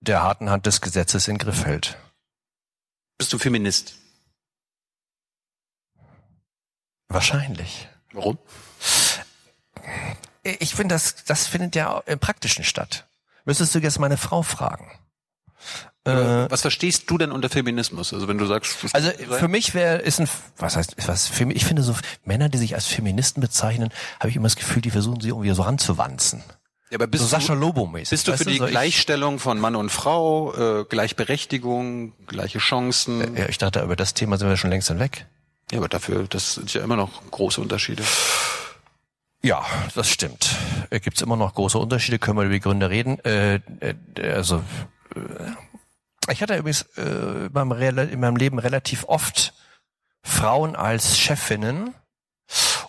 der 0.00 0.22
harten 0.22 0.50
Hand 0.50 0.66
des 0.66 0.80
Gesetzes 0.80 1.28
in 1.28 1.34
den 1.34 1.38
Griff 1.38 1.64
hält. 1.64 1.98
Bist 3.16 3.32
du 3.32 3.38
Feminist? 3.38 3.96
Wahrscheinlich. 7.08 7.88
Warum? 8.12 8.38
Ich 10.42 10.74
finde, 10.74 10.94
das, 10.94 11.24
das 11.24 11.46
findet 11.46 11.74
ja 11.74 11.98
im 12.06 12.18
Praktischen 12.18 12.64
statt. 12.64 13.08
Müsstest 13.44 13.74
du 13.74 13.78
jetzt 13.78 13.98
meine 13.98 14.18
Frau 14.18 14.42
fragen. 14.42 14.90
Äh, 16.08 16.50
was 16.50 16.62
verstehst 16.62 17.10
du 17.10 17.18
denn 17.18 17.30
unter 17.32 17.48
Feminismus? 17.48 18.12
Also 18.14 18.28
wenn 18.28 18.38
du 18.38 18.46
sagst, 18.46 18.76
Also 18.92 19.10
für 19.10 19.48
mich 19.48 19.74
wäre 19.74 19.98
ist 19.98 20.20
ein 20.20 20.28
was 20.56 20.76
heißt 20.76 20.96
was 21.06 21.30
Femi- 21.30 21.54
ich 21.54 21.64
finde 21.64 21.82
so 21.82 21.94
Männer, 22.24 22.48
die 22.48 22.58
sich 22.58 22.74
als 22.74 22.86
Feministen 22.86 23.40
bezeichnen, 23.40 23.90
habe 24.18 24.30
ich 24.30 24.36
immer 24.36 24.46
das 24.46 24.56
Gefühl, 24.56 24.82
die 24.82 24.90
versuchen 24.90 25.20
sie 25.20 25.28
irgendwie 25.28 25.50
so 25.52 25.62
ranzuwanzen. 25.62 26.42
ja, 26.90 26.96
aber 26.96 27.06
bist 27.06 27.22
So 27.22 27.28
Sascha 27.28 27.54
Lobo 27.54 27.86
mäßig. 27.86 28.10
bist 28.10 28.28
du 28.28 28.36
für 28.36 28.44
die 28.44 28.58
so 28.58 28.64
ich- 28.64 28.70
Gleichstellung 28.70 29.38
von 29.38 29.58
Mann 29.60 29.76
und 29.76 29.90
Frau, 29.90 30.54
äh, 30.80 30.84
Gleichberechtigung, 30.84 32.12
gleiche 32.26 32.58
Chancen? 32.58 33.36
Ja, 33.36 33.48
ich 33.48 33.58
dachte, 33.58 33.80
über 33.82 33.96
das 33.96 34.14
Thema 34.14 34.38
sind 34.38 34.48
wir 34.48 34.56
schon 34.56 34.70
längst 34.70 34.88
hinweg. 34.88 35.26
Ja, 35.70 35.78
aber 35.78 35.88
dafür, 35.88 36.26
das 36.28 36.54
sind 36.54 36.72
ja 36.72 36.82
immer 36.82 36.96
noch 36.96 37.22
große 37.30 37.60
Unterschiede. 37.60 38.02
Ja, 39.42 39.64
das 39.94 40.10
stimmt. 40.10 40.56
Äh, 40.90 40.98
Gibt's 41.00 41.20
immer 41.22 41.36
noch 41.36 41.54
große 41.54 41.78
Unterschiede, 41.78 42.18
können 42.18 42.38
wir 42.38 42.44
über 42.44 42.54
die 42.54 42.60
Gründe 42.60 42.90
reden. 42.90 43.18
Äh, 43.24 43.56
äh, 43.80 43.94
also 44.32 44.64
äh, 45.14 45.20
ich 46.28 46.42
hatte 46.42 46.56
übrigens 46.56 46.82
äh, 46.96 47.46
in, 47.46 47.52
meinem, 47.52 47.98
in 48.10 48.20
meinem 48.20 48.36
Leben 48.36 48.58
relativ 48.58 49.04
oft 49.04 49.54
Frauen 50.22 50.76
als 50.76 51.18
Chefinnen 51.18 51.94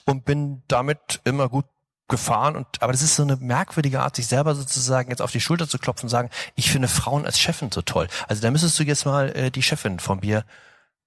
und 0.05 0.25
bin 0.25 0.63
damit 0.67 1.21
immer 1.23 1.49
gut 1.49 1.65
gefahren 2.07 2.55
und 2.55 2.67
aber 2.81 2.91
das 2.91 3.03
ist 3.03 3.15
so 3.15 3.23
eine 3.23 3.35
merkwürdige 3.37 4.01
Art, 4.01 4.15
sich 4.15 4.27
selber 4.27 4.55
sozusagen 4.55 5.11
jetzt 5.11 5.21
auf 5.21 5.31
die 5.31 5.39
Schulter 5.39 5.69
zu 5.69 5.77
klopfen 5.77 6.05
und 6.05 6.09
sagen, 6.09 6.29
ich 6.55 6.71
finde 6.71 6.87
Frauen 6.87 7.25
als 7.25 7.39
Chefin 7.39 7.71
so 7.71 7.83
toll. 7.83 8.07
Also 8.27 8.41
da 8.41 8.49
müsstest 8.49 8.79
du 8.79 8.83
jetzt 8.83 9.05
mal 9.05 9.29
äh, 9.35 9.51
die 9.51 9.61
Chefin 9.61 9.99
von 9.99 10.19
mir 10.19 10.43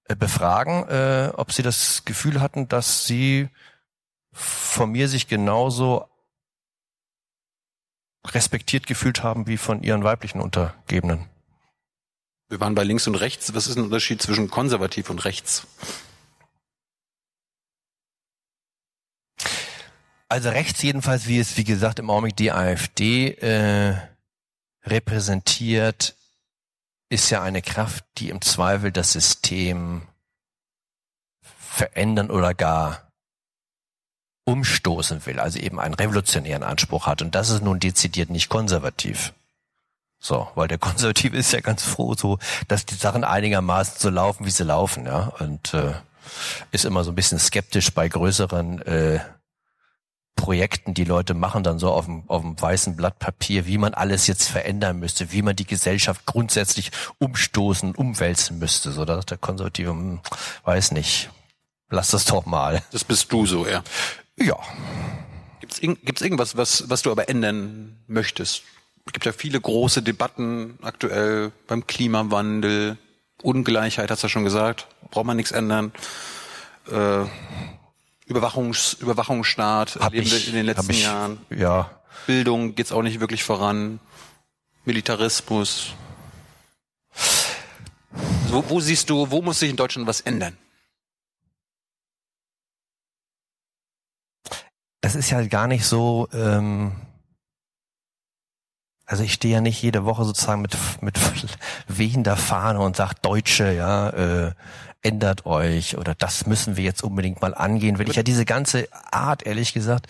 äh, 0.05 0.15
befragen, 0.15 0.87
äh, 0.87 1.31
ob 1.35 1.51
sie 1.51 1.61
das 1.61 2.05
Gefühl 2.05 2.39
hatten, 2.41 2.69
dass 2.69 3.05
sie 3.05 3.49
von 4.31 4.91
mir 4.91 5.09
sich 5.09 5.27
genauso 5.27 6.09
respektiert 8.25 8.87
gefühlt 8.87 9.21
haben 9.21 9.47
wie 9.47 9.57
von 9.57 9.83
ihren 9.83 10.03
weiblichen 10.03 10.39
Untergebenen. 10.39 11.29
Wir 12.49 12.59
waren 12.59 12.75
bei 12.75 12.83
links 12.83 13.07
und 13.07 13.15
rechts. 13.15 13.53
Was 13.53 13.67
ist 13.67 13.77
ein 13.77 13.83
Unterschied 13.83 14.21
zwischen 14.21 14.49
konservativ 14.49 15.09
und 15.09 15.25
rechts? 15.25 15.65
Also 20.29 20.49
rechts 20.49 20.81
jedenfalls, 20.81 21.27
wie 21.27 21.39
es 21.39 21.57
wie 21.57 21.63
gesagt 21.63 21.99
im 21.99 22.09
Augenblick 22.09 22.35
die 22.35 22.51
AfD 22.51 23.29
äh, 23.33 23.95
repräsentiert, 24.83 26.15
ist 27.09 27.29
ja 27.29 27.43
eine 27.43 27.61
Kraft, 27.61 28.03
die 28.17 28.29
im 28.29 28.41
Zweifel 28.41 28.91
das 28.91 29.11
System 29.11 30.07
verändern 31.41 32.31
oder 32.31 32.53
gar 32.53 33.11
umstoßen 34.45 35.25
will, 35.25 35.39
also 35.39 35.59
eben 35.59 35.79
einen 35.79 35.93
revolutionären 35.93 36.63
Anspruch 36.63 37.05
hat. 37.05 37.21
Und 37.21 37.35
das 37.35 37.49
ist 37.49 37.61
nun 37.61 37.79
dezidiert 37.79 38.29
nicht 38.29 38.49
konservativ. 38.49 39.33
So, 40.25 40.47
weil 40.55 40.69
der 40.69 40.77
Konservative 40.77 41.35
ist 41.35 41.51
ja 41.51 41.59
ganz 41.59 41.83
froh, 41.83 42.13
so, 42.13 42.39
dass 42.69 42.85
die 42.85 42.95
Sachen 42.95 43.25
einigermaßen 43.25 43.95
so 43.99 44.09
laufen, 44.09 44.45
wie 44.45 44.51
sie 44.51 44.63
laufen, 44.63 45.05
ja. 45.05 45.33
Und 45.39 45.73
äh, 45.73 45.95
ist 46.71 46.85
immer 46.85 47.03
so 47.03 47.11
ein 47.11 47.15
bisschen 47.15 47.39
skeptisch 47.39 47.91
bei 47.93 48.07
größeren 48.07 48.81
äh, 48.83 49.19
Projekten, 50.37 50.93
die 50.93 51.03
Leute 51.03 51.33
machen 51.33 51.63
dann 51.63 51.77
so 51.77 51.91
auf 51.91 52.05
dem, 52.05 52.23
auf 52.29 52.41
dem 52.41 52.59
weißen 52.59 52.95
Blatt 52.95 53.19
Papier, 53.19 53.65
wie 53.67 53.77
man 53.77 53.93
alles 53.93 54.25
jetzt 54.27 54.47
verändern 54.47 54.97
müsste, 54.97 55.33
wie 55.33 55.41
man 55.41 55.57
die 55.57 55.67
Gesellschaft 55.67 56.25
grundsätzlich 56.25 56.91
umstoßen, 57.19 57.93
umwälzen 57.93 58.59
müsste. 58.59 58.93
So, 58.93 59.03
da 59.03 59.15
sagt 59.17 59.31
der 59.31 59.37
Konservative, 59.37 59.89
hm, 59.89 60.21
weiß 60.63 60.93
nicht, 60.93 61.31
lass 61.89 62.11
das 62.11 62.23
doch 62.23 62.45
mal. 62.45 62.81
Das 62.91 63.03
bist 63.03 63.29
du 63.31 63.45
so, 63.45 63.67
ja. 63.67 63.83
Ja, 64.39 64.55
Gibt's, 65.59 65.79
irg- 65.81 65.99
gibt's 66.05 66.21
irgendwas, 66.21 66.55
was, 66.55 66.89
was 66.89 67.01
du 67.01 67.11
aber 67.11 67.27
ändern 67.27 67.97
möchtest? 68.07 68.63
Es 69.05 69.13
gibt 69.13 69.25
ja 69.25 69.31
viele 69.33 69.59
große 69.59 70.01
Debatten 70.01 70.77
aktuell 70.81 71.51
beim 71.67 71.85
Klimawandel, 71.87 72.97
Ungleichheit, 73.41 74.09
hast 74.09 74.23
du 74.23 74.27
ja 74.27 74.29
schon 74.29 74.43
gesagt, 74.43 74.87
braucht 75.11 75.25
man 75.25 75.37
nichts 75.37 75.51
ändern. 75.51 75.91
Äh, 76.89 77.25
Überwachungs, 78.25 78.93
Überwachungsstaat 78.93 79.97
hab 79.97 80.13
erleben 80.13 80.31
wir 80.31 80.37
ich 80.37 80.47
in 80.47 80.53
den 80.53 80.65
letzten 80.65 80.91
ich, 80.91 81.03
Jahren. 81.03 81.39
Ja, 81.49 81.91
Bildung 82.25 82.75
geht's 82.75 82.91
auch 82.93 83.01
nicht 83.01 83.19
wirklich 83.19 83.43
voran. 83.43 83.99
Militarismus. 84.85 85.93
So, 88.49 88.63
wo 88.69 88.79
siehst 88.79 89.09
du, 89.09 89.29
wo 89.29 89.41
muss 89.41 89.59
sich 89.59 89.69
in 89.69 89.75
Deutschland 89.75 90.07
was 90.07 90.21
ändern? 90.21 90.57
das 95.03 95.15
ist 95.15 95.29
ja 95.29 95.45
gar 95.45 95.67
nicht 95.67 95.85
so. 95.85 96.27
Ähm, 96.33 96.93
also 99.05 99.23
ich 99.23 99.33
stehe 99.33 99.53
ja 99.55 99.61
nicht 99.61 99.81
jede 99.81 100.05
Woche 100.05 100.23
sozusagen 100.23 100.61
mit 100.61 100.77
mit 101.01 101.19
wehender 101.87 102.37
Fahne 102.37 102.79
und 102.79 102.95
sag 102.95 103.13
Deutsche, 103.21 103.73
ja, 103.73 104.09
äh, 104.09 104.51
ändert 105.01 105.45
euch 105.45 105.97
oder 105.97 106.15
das 106.15 106.45
müssen 106.47 106.77
wir 106.77 106.83
jetzt 106.83 107.03
unbedingt 107.03 107.41
mal 107.41 107.53
angehen. 107.53 107.99
Wenn 107.99 108.09
ich 108.09 108.15
ja 108.15 108.23
diese 108.23 108.45
ganze 108.45 108.87
Art, 109.11 109.45
ehrlich 109.45 109.73
gesagt, 109.73 110.07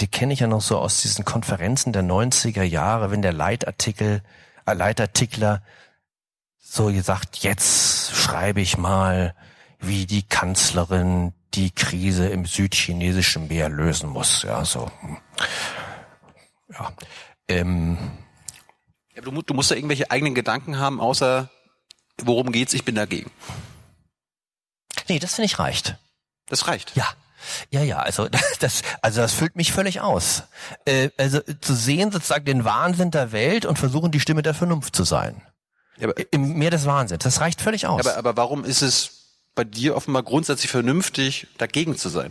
die 0.00 0.06
kenne 0.06 0.32
ich 0.32 0.40
ja 0.40 0.46
noch 0.46 0.60
so 0.60 0.78
aus 0.78 1.02
diesen 1.02 1.24
Konferenzen 1.24 1.92
der 1.92 2.02
90er 2.02 2.62
Jahre, 2.62 3.10
wenn 3.10 3.22
der 3.22 3.32
Leitartikel, 3.32 4.22
äh, 4.66 4.74
Leitartikler 4.74 5.62
so 6.58 6.86
gesagt, 6.86 7.38
jetzt 7.38 8.14
schreibe 8.14 8.60
ich 8.60 8.78
mal, 8.78 9.34
wie 9.80 10.06
die 10.06 10.22
Kanzlerin 10.22 11.32
die 11.54 11.70
Krise 11.70 12.28
im 12.28 12.44
südchinesischen 12.46 13.48
Meer 13.48 13.68
lösen 13.68 14.08
muss. 14.10 14.42
Ja, 14.42 14.64
so. 14.64 14.90
Ja. 16.68 16.92
Ähm, 17.50 17.98
Ja, 19.14 19.22
du, 19.22 19.42
du 19.42 19.54
musst 19.54 19.70
ja 19.70 19.76
irgendwelche 19.76 20.10
eigenen 20.10 20.34
Gedanken 20.34 20.78
haben, 20.78 21.00
außer 21.00 21.50
worum 22.22 22.52
geht's, 22.52 22.74
ich 22.74 22.84
bin 22.84 22.94
dagegen. 22.94 23.30
nee, 25.08 25.18
das 25.18 25.34
finde 25.34 25.46
ich 25.46 25.58
reicht. 25.58 25.96
Das 26.46 26.66
reicht. 26.66 26.96
Ja. 26.96 27.06
Ja, 27.70 27.82
ja, 27.82 27.98
also 28.00 28.28
das, 28.60 28.82
also 29.02 29.20
das 29.22 29.32
füllt 29.32 29.56
mich 29.56 29.72
völlig 29.72 30.00
aus. 30.00 30.42
Äh, 30.84 31.10
also 31.16 31.40
zu 31.60 31.74
sehen 31.74 32.12
sozusagen 32.12 32.44
den 32.44 32.64
Wahnsinn 32.64 33.10
der 33.10 33.32
Welt 33.32 33.64
und 33.64 33.78
versuchen 33.78 34.10
die 34.10 34.20
Stimme 34.20 34.42
der 34.42 34.54
Vernunft 34.54 34.94
zu 34.94 35.04
sein. 35.04 35.40
Ja, 35.96 36.08
aber, 36.08 36.32
Im 36.32 36.54
Meer 36.58 36.70
des 36.70 36.84
Wahnsinns. 36.86 37.24
Das 37.24 37.40
reicht 37.40 37.60
völlig 37.60 37.86
aus. 37.86 38.06
aber, 38.06 38.16
aber 38.16 38.36
warum 38.36 38.64
ist 38.64 38.82
es 38.82 39.38
bei 39.54 39.64
dir 39.64 39.96
offenbar 39.96 40.22
grundsätzlich 40.22 40.70
vernünftig, 40.70 41.46
dagegen 41.58 41.96
zu 41.96 42.08
sein? 42.08 42.30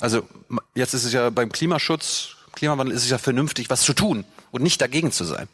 Also 0.00 0.28
jetzt 0.74 0.94
ist 0.94 1.04
es 1.04 1.12
ja 1.12 1.30
beim 1.30 1.50
Klimaschutz, 1.52 2.36
Klimawandel 2.52 2.94
ist 2.96 3.04
es 3.04 3.10
ja 3.10 3.18
vernünftig, 3.18 3.70
was 3.70 3.82
zu 3.82 3.92
tun 3.94 4.24
und 4.50 4.62
nicht 4.62 4.80
dagegen 4.80 5.12
zu 5.12 5.24
sein. 5.24 5.48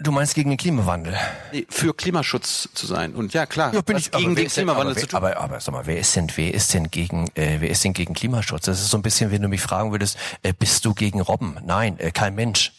du 0.00 0.12
meinst 0.12 0.34
gegen 0.36 0.50
den 0.50 0.56
Klimawandel? 0.58 1.16
Nee, 1.52 1.66
für 1.68 1.92
Klimaschutz 1.92 2.68
zu 2.72 2.86
sein. 2.86 3.14
Und 3.14 3.34
ja, 3.34 3.46
klar, 3.46 3.74
Ja, 3.74 3.80
bin 3.80 3.96
ich, 3.96 4.10
gegen 4.12 4.36
den 4.36 4.46
ist 4.46 4.56
denn- 4.56 4.62
Klimawandel 4.66 4.92
aber, 4.92 5.00
zu 5.00 5.06
tun. 5.08 5.16
Aber, 5.16 5.36
aber 5.36 5.60
sag 5.60 5.72
mal, 5.72 5.86
wer 5.86 5.98
ist 5.98 6.14
denn, 6.14 6.30
wer 6.36 6.54
ist 6.54 6.72
denn 6.72 6.90
gegen, 6.90 7.26
äh, 7.34 7.56
wer 7.60 7.68
ist 7.68 7.82
denn 7.82 7.94
gegen 7.94 8.14
Klimaschutz? 8.14 8.66
Das 8.66 8.80
ist 8.80 8.90
so 8.90 8.96
ein 8.96 9.02
bisschen, 9.02 9.32
wenn 9.32 9.42
du 9.42 9.48
mich 9.48 9.60
fragen 9.60 9.90
würdest, 9.90 10.16
äh, 10.42 10.52
bist 10.52 10.84
du 10.84 10.94
gegen 10.94 11.20
Robben? 11.20 11.56
Nein, 11.64 11.98
äh, 11.98 12.12
kein 12.12 12.34
Mensch. 12.36 12.72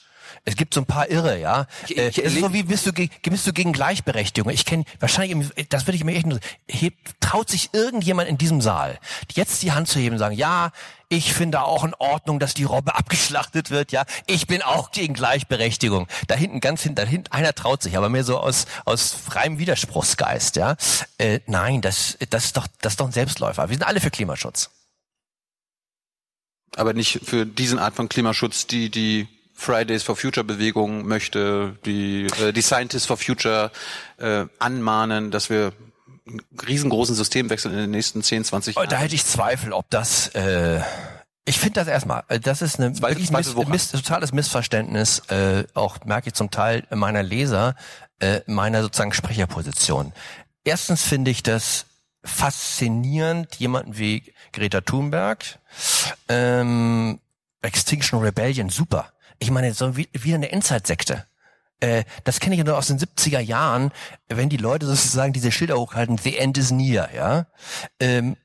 Es 0.45 0.55
gibt 0.55 0.73
so 0.73 0.81
ein 0.81 0.85
paar 0.85 1.09
Irre, 1.09 1.39
ja. 1.39 1.67
Ich- 1.87 1.97
Äh, 1.97 2.07
ich 2.09 2.17
es 2.17 2.33
ist 2.33 2.39
so 2.39 2.53
wie 2.53 2.63
bist 2.63 2.85
du, 2.85 2.93
gegen, 2.93 3.11
bist 3.23 3.45
du 3.45 3.53
gegen 3.53 3.73
Gleichberechtigung? 3.73 4.51
Ich 4.51 4.65
kenne 4.65 4.85
wahrscheinlich, 4.99 5.49
das 5.69 5.85
würde 5.85 5.95
ich 5.97 6.03
mir 6.03 6.15
echt 6.15 6.25
nur, 6.27 6.39
hebt, 6.67 6.97
traut 7.19 7.49
sich 7.49 7.69
irgendjemand 7.73 8.27
in 8.29 8.37
diesem 8.37 8.61
Saal 8.61 8.99
jetzt 9.33 9.61
die 9.63 9.71
Hand 9.71 9.87
zu 9.87 9.99
heben 9.99 10.13
und 10.13 10.19
sagen, 10.19 10.35
ja, 10.35 10.71
ich 11.09 11.33
finde 11.33 11.61
auch 11.63 11.83
in 11.83 11.93
Ordnung, 11.95 12.39
dass 12.39 12.53
die 12.53 12.63
Robbe 12.63 12.95
abgeschlachtet 12.95 13.69
wird, 13.71 13.91
ja. 13.91 14.05
Ich 14.27 14.47
bin 14.47 14.61
auch 14.61 14.91
gegen 14.91 15.13
Gleichberechtigung. 15.13 16.07
Da 16.27 16.35
hinten, 16.35 16.59
ganz 16.61 16.81
hinten, 16.83 16.95
da 16.95 17.03
hinten, 17.03 17.31
einer 17.31 17.53
traut 17.53 17.81
sich, 17.83 17.97
aber 17.97 18.09
mehr 18.09 18.23
so 18.23 18.37
aus, 18.39 18.65
aus 18.85 19.11
freiem 19.11 19.57
Widerspruchsgeist, 19.59 20.55
ja. 20.55 20.75
Äh, 21.17 21.39
nein, 21.47 21.81
das, 21.81 22.17
das 22.29 22.45
ist 22.45 22.57
doch, 22.57 22.67
das 22.81 22.93
ist 22.93 22.99
doch 22.99 23.07
ein 23.07 23.11
Selbstläufer. 23.11 23.69
Wir 23.69 23.75
sind 23.75 23.83
alle 23.87 23.99
für 24.01 24.11
Klimaschutz. 24.11 24.69
aber 26.75 26.93
nicht 26.93 27.19
für 27.23 27.45
diesen 27.45 27.79
Art 27.79 27.95
von 27.95 28.09
Klimaschutz, 28.09 28.67
die 28.67 28.89
die 28.89 29.27
Fridays 29.59 30.03
for 30.03 30.15
Future 30.15 30.43
Bewegung 30.43 31.05
möchte, 31.05 31.77
die 31.85 32.27
äh, 32.41 32.53
die 32.53 32.61
Scientists 32.61 33.05
for 33.05 33.17
Future 33.17 33.71
äh, 34.17 34.45
anmahnen, 34.57 35.31
dass 35.31 35.49
wir 35.49 35.73
einen 36.27 36.41
riesengroßen 36.65 37.13
Systemwechsel 37.15 37.71
in 37.71 37.77
den 37.77 37.91
nächsten 37.91 38.23
10, 38.23 38.45
20 38.45 38.77
Oh, 38.77 38.79
Jahren. 38.81 38.89
Da 38.89 38.97
hätte 38.97 39.15
ich 39.15 39.25
Zweifel, 39.25 39.73
ob 39.73 39.89
das. 39.89 40.29
Äh, 40.29 40.79
ich 41.45 41.57
finde 41.59 41.79
das 41.81 41.87
erstmal. 41.87 42.23
äh, 42.29 42.39
Das 42.39 42.61
ist 42.61 42.79
eine 42.79 42.93
Zweifel- 42.93 43.15
wirklich 43.15 43.29
Zweifel 43.29 43.55
miss, 43.67 43.91
miss, 43.91 44.01
totales 44.03 44.31
Missverständnis. 44.31 45.19
Äh, 45.29 45.65
auch 45.73 45.97
merke 46.05 46.27
ich 46.29 46.33
zum 46.35 46.51
Teil 46.51 46.85
meiner 46.91 47.23
Leser 47.23 47.75
äh, 48.21 48.41
meiner 48.47 48.81
sozusagen 48.81 49.13
Sprecherposition. 49.13 50.13
Erstens 50.63 51.03
finde 51.03 51.31
ich 51.31 51.41
das 51.43 51.85
faszinierend, 52.23 53.55
jemanden 53.55 53.97
wie 53.97 54.23
Greta 54.53 54.81
Thunberg, 54.81 55.43
ähm, 56.27 57.19
Extinction 57.61 58.19
Rebellion, 58.19 58.69
super. 58.69 59.11
Ich 59.39 59.51
meine, 59.51 59.73
so 59.73 59.95
wie, 59.97 60.09
wieder 60.13 60.35
eine 60.35 60.51
Endzeitsekte. 60.51 61.25
Äh, 61.79 62.03
das 62.23 62.39
kenne 62.39 62.55
ich 62.55 62.59
ja 62.59 62.65
nur 62.65 62.77
aus 62.77 62.87
den 62.87 62.99
70er 62.99 63.39
Jahren, 63.39 63.91
wenn 64.27 64.49
die 64.49 64.57
Leute 64.57 64.85
sozusagen 64.85 65.33
diese 65.33 65.51
Schilder 65.51 65.77
hochhalten, 65.77 66.17
the 66.17 66.37
end 66.37 66.57
is 66.57 66.71
near, 66.71 67.13
ja. 67.13 67.47
Ähm, 67.99 68.35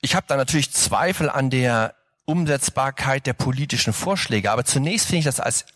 ich 0.00 0.14
habe 0.14 0.26
da 0.28 0.36
natürlich 0.36 0.72
Zweifel 0.72 1.28
an 1.28 1.50
der 1.50 1.94
Umsetzbarkeit 2.24 3.26
der 3.26 3.32
politischen 3.32 3.92
Vorschläge, 3.92 4.50
aber 4.50 4.64
zunächst 4.64 5.06
finde 5.06 5.18
ich 5.18 5.24
das 5.24 5.40
als 5.40 5.66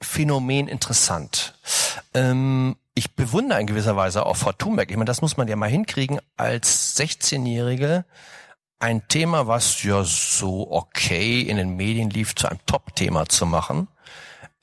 Phänomen 0.00 0.66
interessant. 0.66 1.54
Ähm, 2.14 2.76
ich 2.94 3.14
bewundere 3.14 3.60
in 3.60 3.66
gewisser 3.66 3.96
Weise 3.96 4.26
auch 4.26 4.36
Frau 4.36 4.52
Thunberg. 4.52 4.90
Ich 4.90 4.96
meine, 4.96 5.06
das 5.06 5.22
muss 5.22 5.36
man 5.36 5.48
ja 5.48 5.56
mal 5.56 5.68
hinkriegen, 5.68 6.20
als 6.36 6.98
16-Jährige 6.98 8.04
ein 8.82 9.06
Thema, 9.08 9.46
was 9.46 9.82
ja 9.84 10.02
so 10.04 10.70
okay 10.70 11.40
in 11.40 11.56
den 11.56 11.76
Medien 11.76 12.10
lief, 12.10 12.34
zu 12.34 12.48
einem 12.48 12.58
Top-Thema 12.66 13.26
zu 13.28 13.46
machen. 13.46 13.86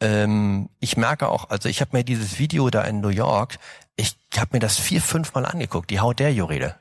Ähm, 0.02 0.70
ich 0.80 0.98
merke 0.98 1.30
auch, 1.30 1.50
also 1.50 1.70
ich 1.70 1.80
habe 1.82 1.96
mir 1.98 2.04
dieses 2.04 2.38
Video 2.38 2.70
da 2.70 2.82
in 2.84 3.00
New 3.02 3.10
York, 3.10 3.60
ich 3.96 4.16
habe 4.38 4.50
mir 4.54 4.60
das 4.60 4.78
vier, 4.78 5.02
fünf 5.02 5.34
Mal 5.34 5.46
angeguckt, 5.46 5.90
die 5.90 6.00
How 6.00 6.14
dare 6.14 6.30
you 6.32 6.46
Rede. 6.46 6.76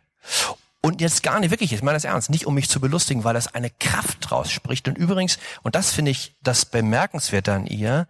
Und 0.81 1.01
jetzt 1.01 1.23
gar 1.23 1.39
nicht 1.41 1.51
wirklich, 1.51 1.73
ich 1.73 1.83
meine 1.83 1.97
das 1.97 2.05
ernst, 2.05 2.31
nicht 2.31 2.47
um 2.47 2.55
mich 2.55 2.69
zu 2.69 2.81
belustigen, 2.81 3.25
weil 3.25 3.35
das 3.35 3.55
eine 3.55 3.71
Kraft 3.71 4.31
rausspricht. 4.31 4.89
Und 4.89 4.99
übrigens, 4.99 5.39
und 5.63 5.75
das 5.75 5.93
finde 5.93 6.11
ich 6.11 6.35
das 6.43 6.65
Bemerkenswerte 6.65 7.53
an 7.53 7.67
ihr, 7.67 8.07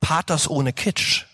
Pathos 0.00 0.48
ohne 0.48 0.72
Kitsch. 0.72 1.24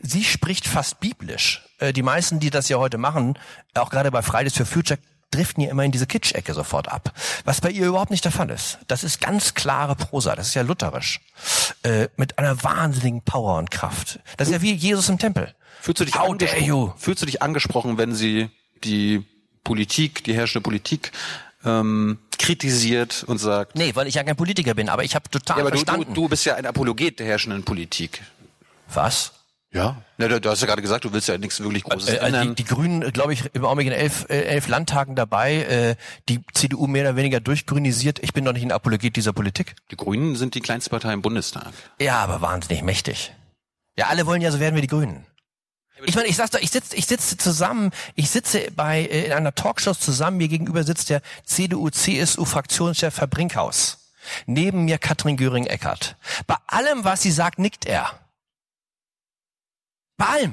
Sie 0.00 0.24
spricht 0.24 0.66
fast 0.66 1.00
biblisch. 1.00 1.66
Äh, 1.78 1.92
Die 1.92 2.02
meisten, 2.02 2.40
die 2.40 2.50
das 2.50 2.68
ja 2.68 2.78
heute 2.78 2.98
machen, 2.98 3.38
auch 3.74 3.90
gerade 3.90 4.10
bei 4.10 4.22
Fridays 4.22 4.56
for 4.56 4.66
Future, 4.66 4.98
driften 5.32 5.62
ja 5.64 5.70
immer 5.70 5.84
in 5.84 5.90
diese 5.90 6.06
Kitsch-Ecke 6.06 6.54
sofort 6.54 6.88
ab. 6.88 7.12
Was 7.44 7.60
bei 7.60 7.70
ihr 7.70 7.86
überhaupt 7.86 8.10
nicht 8.10 8.24
der 8.24 8.32
Fall 8.32 8.50
ist. 8.50 8.78
Das 8.86 9.02
ist 9.02 9.20
ganz 9.20 9.54
klare 9.54 9.96
Prosa, 9.96 10.36
das 10.36 10.48
ist 10.48 10.54
ja 10.54 10.62
lutherisch. 10.62 11.20
Äh, 11.82 12.08
mit 12.16 12.38
einer 12.38 12.62
wahnsinnigen 12.62 13.22
Power 13.22 13.58
und 13.58 13.70
Kraft. 13.70 14.20
Das 14.36 14.48
ist 14.48 14.54
ja 14.54 14.62
wie 14.62 14.72
Jesus 14.72 15.08
im 15.08 15.18
Tempel. 15.18 15.54
Fühlst 15.80 16.00
du 16.00 16.04
dich 16.04 16.14
How 16.14 16.30
angesprochen? 16.30 16.92
Fühlst 16.96 17.22
du 17.22 17.26
dich 17.26 17.42
angesprochen, 17.42 17.98
wenn 17.98 18.14
sie 18.14 18.50
die 18.84 19.24
Politik, 19.64 20.22
die 20.24 20.34
herrschende 20.34 20.62
Politik 20.62 21.12
ähm, 21.64 22.18
kritisiert 22.38 23.24
und 23.26 23.38
sagt, 23.38 23.76
Nee, 23.76 23.94
weil 23.94 24.06
ich 24.06 24.14
ja 24.14 24.24
kein 24.24 24.36
Politiker 24.36 24.74
bin, 24.74 24.88
aber 24.88 25.04
ich 25.04 25.14
habe 25.14 25.28
total 25.28 25.58
ja, 25.58 25.62
aber 25.62 25.70
du, 25.70 25.78
du, 25.78 25.84
verstanden. 25.84 26.14
du 26.14 26.28
bist 26.28 26.44
ja 26.44 26.54
ein 26.54 26.66
Apologet 26.66 27.18
der 27.18 27.26
herrschenden 27.26 27.64
Politik. 27.64 28.22
Was? 28.92 29.32
Ja. 29.74 30.02
Na, 30.18 30.28
du, 30.28 30.40
du 30.40 30.50
hast 30.50 30.60
ja 30.60 30.66
gerade 30.66 30.82
gesagt, 30.82 31.04
du 31.04 31.12
willst 31.12 31.28
ja 31.28 31.38
nichts 31.38 31.58
wirklich 31.60 31.84
Großes 31.84 32.08
Äh, 32.10 32.18
also 32.18 32.26
ändern. 32.36 32.54
die, 32.54 32.62
die 32.62 32.68
Grünen, 32.68 33.10
glaube 33.12 33.32
ich, 33.32 33.42
im 33.54 33.64
Augenblick 33.64 33.86
in 33.88 33.94
elf, 33.94 34.26
äh, 34.28 34.42
elf 34.42 34.68
Landtagen 34.68 35.16
dabei, 35.16 35.54
äh, 35.62 35.96
die 36.28 36.40
CDU 36.52 36.86
mehr 36.86 37.04
oder 37.04 37.16
weniger 37.16 37.40
durchgrünisiert. 37.40 38.18
Ich 38.22 38.34
bin 38.34 38.44
doch 38.44 38.52
nicht 38.52 38.64
ein 38.64 38.72
Apologet 38.72 39.16
dieser 39.16 39.32
Politik. 39.32 39.74
die 39.90 39.96
Grünen 39.96 40.36
sind 40.36 40.54
die 40.54 40.60
kleinste 40.60 40.90
Partei 40.90 41.12
im 41.14 41.22
Bundestag. 41.22 41.72
Ja, 41.98 42.18
aber 42.18 42.42
wahnsinnig 42.42 42.82
mächtig. 42.82 43.32
Ja, 43.96 44.08
alle 44.08 44.26
wollen 44.26 44.42
ja, 44.42 44.50
so 44.50 44.60
werden 44.60 44.74
wir 44.74 44.82
die 44.82 44.88
Grünen. 44.88 45.26
Ich 46.04 46.16
meine, 46.16 46.26
ich 46.26 46.34
sag's 46.36 46.50
doch, 46.50 46.60
ich 46.60 46.70
sitze 46.70 46.96
ich 46.96 47.06
sitze 47.06 47.36
zusammen, 47.36 47.92
ich 48.16 48.28
sitze 48.28 48.70
bei 48.74 49.02
äh, 49.02 49.26
in 49.26 49.32
einer 49.32 49.54
Talkshow 49.54 49.94
zusammen, 49.94 50.36
mir 50.38 50.48
gegenüber 50.48 50.82
sitzt 50.84 51.10
der 51.10 51.22
CDU-CSU-Fraktionschef 51.44 53.18
Herr 53.20 53.26
Brinkhaus. 53.26 53.98
Neben 54.46 54.84
mir 54.84 54.98
Katrin 54.98 55.36
Göring-Eckardt. 55.36 56.16
Bei 56.46 56.56
allem, 56.66 57.04
was 57.04 57.22
sie 57.22 57.30
sagt, 57.32 57.58
nickt 57.58 57.86
er. 57.86 58.10
Bei. 60.16 60.50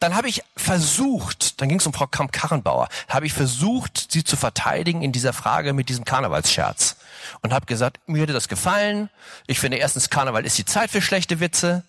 Dann 0.00 0.14
habe 0.14 0.28
ich 0.28 0.42
versucht, 0.56 1.60
dann 1.60 1.68
ging 1.68 1.78
es 1.78 1.86
um 1.86 1.92
Frau 1.92 2.06
Kamp-Karrenbauer, 2.06 2.88
habe 3.08 3.26
ich 3.26 3.34
versucht, 3.34 4.10
sie 4.10 4.24
zu 4.24 4.36
verteidigen 4.36 5.02
in 5.02 5.12
dieser 5.12 5.32
Frage 5.32 5.72
mit 5.72 5.88
diesem 5.88 6.04
Karnevalsscherz. 6.04 6.96
Und 7.42 7.52
habe 7.52 7.66
gesagt, 7.66 8.00
mir 8.06 8.22
hätte 8.22 8.32
das 8.32 8.48
gefallen. 8.48 9.10
Ich 9.46 9.60
finde 9.60 9.76
erstens, 9.76 10.08
Karneval 10.08 10.46
ist 10.46 10.56
die 10.56 10.64
Zeit 10.64 10.90
für 10.90 11.02
schlechte 11.02 11.40
Witze. 11.40 11.84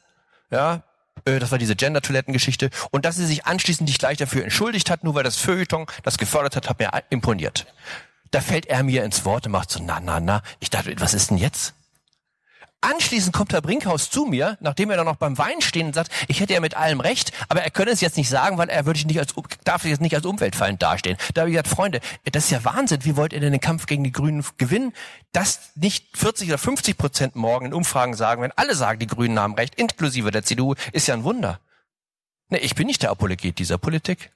Ja, 0.52 0.84
äh, 1.26 1.40
das 1.40 1.52
war 1.52 1.58
diese 1.58 1.76
Gender-Toiletten-Geschichte. 1.76 2.70
Und 2.92 3.06
dass 3.06 3.16
sie 3.16 3.26
sich 3.26 3.46
anschließend 3.46 3.88
nicht 3.88 4.00
gleich 4.00 4.18
dafür 4.18 4.44
entschuldigt 4.44 4.90
hat, 4.90 5.04
nur 5.04 5.16
weil 5.16 5.24
das 5.24 5.38
Feuilleton 5.38 5.86
das 6.04 6.18
gefördert 6.18 6.56
hat, 6.56 6.70
hat 6.70 6.80
mir 6.80 6.92
imponiert. 7.10 7.68
Da 8.32 8.42
fällt 8.42 8.68
er 8.68 8.84
mir 8.84 9.04
ins 9.04 9.26
Wort 9.26 9.46
und 9.46 9.54
macht 9.54 9.72
so, 9.72 9.82
na, 9.82 10.00
na, 10.00 10.20
na. 10.20 10.42
Ich 10.60 10.70
dachte, 10.70 10.94
was 11.00 11.14
ist 11.14 11.32
denn 11.32 11.38
jetzt? 11.38 11.74
Anschließend 12.82 13.34
kommt 13.34 13.52
Herr 13.52 13.62
Brinkhaus 13.62 14.10
zu 14.10 14.24
mir, 14.24 14.58
nachdem 14.62 14.90
er 14.90 14.96
dann 14.96 15.06
noch 15.06 15.18
beim 15.18 15.38
Wein 15.38 15.60
stehen 15.60 15.88
und 15.88 15.94
sagt, 15.94 16.12
ich 16.30 16.40
hätte 16.40 16.54
ja 16.54 16.62
mit 16.62 16.76
allem 16.76 17.02
recht, 17.02 17.34
aber 17.50 17.62
er 17.62 17.72
könne 17.72 17.92
es 17.92 18.00
jetzt 18.00 18.16
nicht 18.16 18.30
sagen, 18.30 18.58
weil 18.58 18.70
er 18.70 18.86
würde 18.86 18.98
ich 18.98 19.06
nicht 19.06 19.20
als, 19.20 19.34
darf 19.66 19.84
jetzt 19.84 20.00
nicht 20.00 20.16
als 20.16 20.26
umweltfeindend 20.26 20.82
dastehen. 20.82 21.18
Da 21.34 21.42
habe 21.42 21.50
ich 21.50 21.56
gesagt, 21.56 21.68
Freunde, 21.68 22.00
das 22.32 22.46
ist 22.46 22.52
ja 22.52 22.64
Wahnsinn. 22.64 23.04
Wie 23.04 23.18
wollt 23.18 23.34
ihr 23.34 23.42
denn 23.42 23.52
den 23.52 23.60
Kampf 23.60 23.86
gegen 23.86 24.06
die 24.06 24.14
Grünen 24.14 24.46
gewinnen? 24.58 24.94
Dass 25.34 25.72
nicht 25.76 26.18
40 26.18 26.48
oder 26.48 26.58
50 26.58 26.98
Prozent 26.98 27.36
morgen 27.36 27.66
in 27.66 27.74
Umfragen 27.74 28.14
sagen, 28.14 28.42
wenn 28.42 28.54
alle 28.54 28.76
sagen, 28.76 29.00
die 29.00 29.08
Grünen 29.08 29.38
haben 29.40 29.56
recht, 29.56 29.76
inklusive 29.76 30.32
der 30.32 30.44
CDU, 30.44 30.76
ist 30.94 31.08
ja 31.08 31.16
ein 31.16 31.26
Wunder. 31.26 31.60
Nee, 32.48 32.60
ich 32.60 32.76
bin 32.76 32.88
nicht 32.88 33.04
der 33.04 33.12
Apologet 33.12 33.60
dieser 33.60 33.78
Politik. 33.78 34.32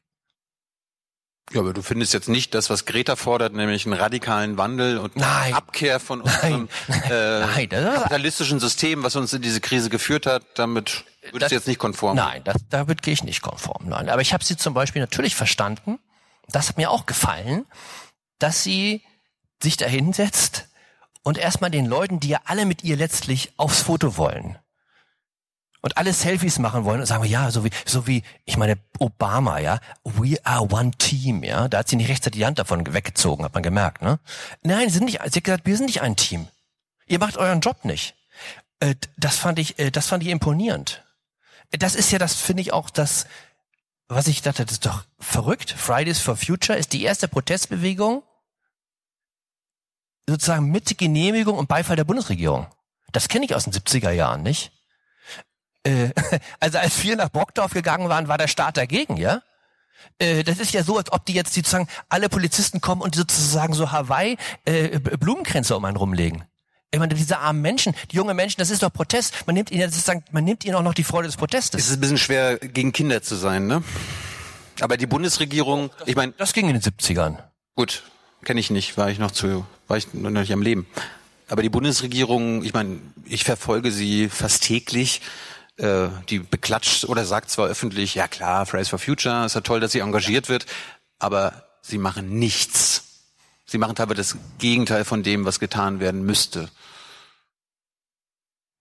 Ja, 1.52 1.60
aber 1.60 1.74
du 1.74 1.82
findest 1.82 2.14
jetzt 2.14 2.30
nicht 2.30 2.54
das, 2.56 2.70
was 2.70 2.86
Greta 2.86 3.16
fordert, 3.16 3.54
nämlich 3.54 3.86
einen 3.86 3.94
radikalen 3.94 4.58
Wandel 4.58 4.98
und 4.98 5.16
eine 5.16 5.26
Nein. 5.26 5.54
Abkehr 5.54 6.00
von 6.00 6.22
unserem 6.22 6.70
Nein. 6.88 7.04
äh, 7.12 7.40
Nein, 7.42 7.70
kapitalistischen 7.70 8.60
System, 8.60 9.04
was 9.04 9.16
uns 9.16 9.34
in 9.34 9.42
diese 9.42 9.60
Krise 9.62 9.90
geführt 9.90 10.26
hat. 10.26 10.44
Damit 10.56 11.04
würdest 11.22 11.42
Das- 11.44 11.50
du 11.50 11.56
jetzt 11.56 11.68
nicht 11.68 11.80
konform. 11.80 12.16
Nein, 12.16 12.42
das, 12.44 12.56
damit 12.70 13.02
gehe 13.02 13.14
ich 13.14 13.24
nicht 13.24 13.42
konform. 13.42 13.90
Nein, 13.90 14.10
aber 14.10 14.22
ich 14.22 14.34
habe 14.34 14.44
sie 14.44 14.56
zum 14.58 14.74
Beispiel 14.74 15.02
natürlich 15.02 15.36
verstanden. 15.36 16.00
Das 16.48 16.70
hat 16.70 16.78
mir 16.78 16.90
auch 16.90 17.06
gefallen, 17.06 17.66
dass 18.40 18.64
sie 18.64 19.04
sich 19.62 19.78
da 19.78 19.86
hinsetzt 19.86 20.70
und 21.24 21.38
erstmal 21.38 21.70
den 21.72 21.86
Leuten, 21.86 22.20
die 22.20 22.30
ja 22.30 22.40
alle 22.46 22.66
mit 22.66 22.84
ihr 22.84 22.98
letztlich 22.98 23.54
aufs 23.58 23.82
Foto 23.84 24.18
wollen 24.18 24.58
und 25.84 25.98
alle 25.98 26.14
Selfies 26.14 26.60
machen 26.60 26.86
wollen 26.86 27.02
und 27.02 27.06
sagen, 27.06 27.26
ja, 27.26 27.52
so 27.52 27.66
wie, 27.66 27.70
so 27.86 28.08
wie, 28.08 28.24
ich 28.46 28.56
meine, 28.56 28.78
Obama, 29.00 29.60
ja, 29.60 29.80
we 30.06 30.38
are 30.46 30.62
one 30.62 30.92
team, 30.92 31.44
ja, 31.44 31.68
da 31.68 31.80
hat 31.80 31.90
sie 31.90 31.98
nicht 31.98 32.10
rechtzeitig 32.10 32.40
die 32.40 32.46
Hand 32.46 32.58
davon 32.58 32.94
weggezogen, 32.94 33.44
hat 33.44 33.54
man 33.54 33.64
gemerkt, 33.64 34.02
ne? 34.02 34.18
Nein, 34.64 34.88
sie 34.88 34.96
sind 34.96 35.06
nicht, 35.06 35.20
sie 35.20 35.40
hat 35.40 35.44
gesagt, 35.44 35.66
wir 35.66 35.76
sind 35.76 35.88
nicht 35.88 36.02
ein 36.02 36.16
Team. 36.16 36.48
Ihr 37.06 37.20
macht 37.20 37.36
euren 37.36 37.60
Job 37.60 37.84
nicht. 37.84 38.16
Äh, 38.80 38.96
das 39.18 39.38
fand 39.38 39.60
ich, 39.60 39.78
äh, 39.78 39.92
das 39.92 40.08
fand 40.08 40.24
ich 40.24 40.30
imponierend. 40.30 41.04
Das 41.72 41.96
ist 41.96 42.12
ja, 42.12 42.18
das 42.18 42.36
finde 42.36 42.62
ich 42.62 42.72
auch 42.72 42.90
das, 42.90 43.28
was 44.08 44.28
ich 44.28 44.42
dachte, 44.42 44.64
das 44.64 44.74
ist 44.74 44.86
doch 44.86 45.04
verrückt. 45.20 45.72
Fridays 45.78 46.20
for 46.20 46.38
Future 46.38 46.78
ist 46.78 46.94
die 46.94 47.04
erste 47.04 47.28
Protestbewegung, 47.28 48.24
sozusagen 50.30 50.72
mit 50.72 50.98
Genehmigung 50.98 51.58
und 51.58 51.68
Beifall 51.68 51.98
der 51.98 52.06
Bundesregierung. 52.06 52.68
Das 53.12 53.28
kenne 53.28 53.44
ich 53.44 53.54
aus 53.54 53.66
den 53.66 53.74
70er 53.74 54.12
Jahren, 54.12 54.44
nicht? 54.44 54.72
Äh, 55.84 56.10
also 56.60 56.78
als 56.78 57.02
wir 57.04 57.16
nach 57.16 57.30
Brockdorf 57.30 57.74
gegangen 57.74 58.10
waren, 58.10 58.28
war 58.28 58.38
der 58.38 58.48
Staat 58.48 58.78
dagegen, 58.78 59.18
ja? 59.18 59.42
Äh, 60.20 60.44
das 60.44 60.60
ist 60.60 60.74
ja 60.74 60.84
so, 60.84 60.98
als 60.98 61.12
ob 61.12 61.26
die 61.26 61.34
jetzt 61.34 61.54
sozusagen 61.54 61.88
alle 62.10 62.30
Polizisten 62.30 62.82
kommen 62.82 63.02
und 63.02 63.16
sozusagen 63.16 63.74
so 63.74 63.92
Hawaii 63.92 64.38
äh, 64.66 65.00
Blumenkränze 65.00 65.76
um 65.76 65.86
einen 65.86 65.98
rumlegen. 65.98 66.44
Ich 66.92 67.00
meine, 67.00 67.16
diese 67.16 67.40
armen 67.40 67.62
Menschen, 67.62 67.96
die 68.12 68.18
jungen 68.18 68.36
Menschen, 68.36 68.60
das 68.60 68.70
ist 68.70 68.84
doch 68.84 68.94
Protest. 68.94 69.48
Man 69.48 69.56
nimmt 69.56 69.72
ihnen 69.72 69.90
sozusagen, 69.90 70.24
man 70.32 70.44
nimmt 70.44 70.64
ihnen 70.64 70.76
auch 70.76 70.84
noch 70.84 70.94
die 70.94 71.04
Freude 71.04 71.28
des 71.28 71.38
Protestes. 71.38 71.82
Es 71.82 71.90
ist 71.90 71.98
ein 71.98 72.02
bisschen 72.02 72.20
schwer, 72.20 72.60
gegen 72.60 72.92
Kinder 72.92 73.24
zu 73.24 73.36
sein, 73.36 73.66
ne? 73.66 73.84
Aber 74.80 74.98
die 74.98 75.08
Bundesregierung, 75.08 75.90
ich 76.06 76.16
meine, 76.16 76.34
das 76.38 76.54
ging 76.54 76.68
in 76.70 76.80
den 76.80 76.84
70ern. 76.84 77.38
Gut, 77.76 78.04
kenne 78.44 78.60
ich 78.60 78.70
nicht, 78.70 78.96
war 78.98 79.10
ich 79.10 79.18
noch 79.18 79.32
zu, 79.32 79.66
war 79.88 79.98
ich 79.98 80.14
noch 80.14 80.30
nicht 80.30 80.54
am 80.54 80.62
Leben. 80.62 80.86
Aber 81.50 81.62
die 81.64 81.70
Bundesregierung, 81.70 82.64
ich 82.64 82.74
meine, 82.74 83.00
ich 83.26 83.44
verfolge 83.44 83.92
sie 83.92 84.30
fast 84.30 84.64
täglich. 84.64 85.22
Äh, 85.78 86.10
die 86.30 86.40
beklatscht 86.40 87.06
oder 87.06 87.26
sagt 87.26 87.50
zwar 87.50 87.68
öffentlich, 87.68 88.14
ja 88.14 88.28
klar, 88.28 88.66
Fridays 88.68 88.90
for 88.90 89.00
Future, 89.00 89.46
ist 89.46 89.56
ja 89.56 89.62
toll, 89.62 89.80
dass 89.80 89.92
sie 89.92 90.00
engagiert 90.00 90.48
wird, 90.48 90.68
aber 91.18 91.68
sie 91.82 91.98
machen 91.98 92.38
nichts. 92.38 93.32
Sie 93.66 93.80
machen 93.80 93.98
aber 93.98 94.14
das 94.14 94.38
Gegenteil 94.60 95.04
von 95.04 95.24
dem, 95.24 95.46
was 95.46 95.60
getan 95.60 96.00
werden 96.00 96.24
müsste. 96.24 96.70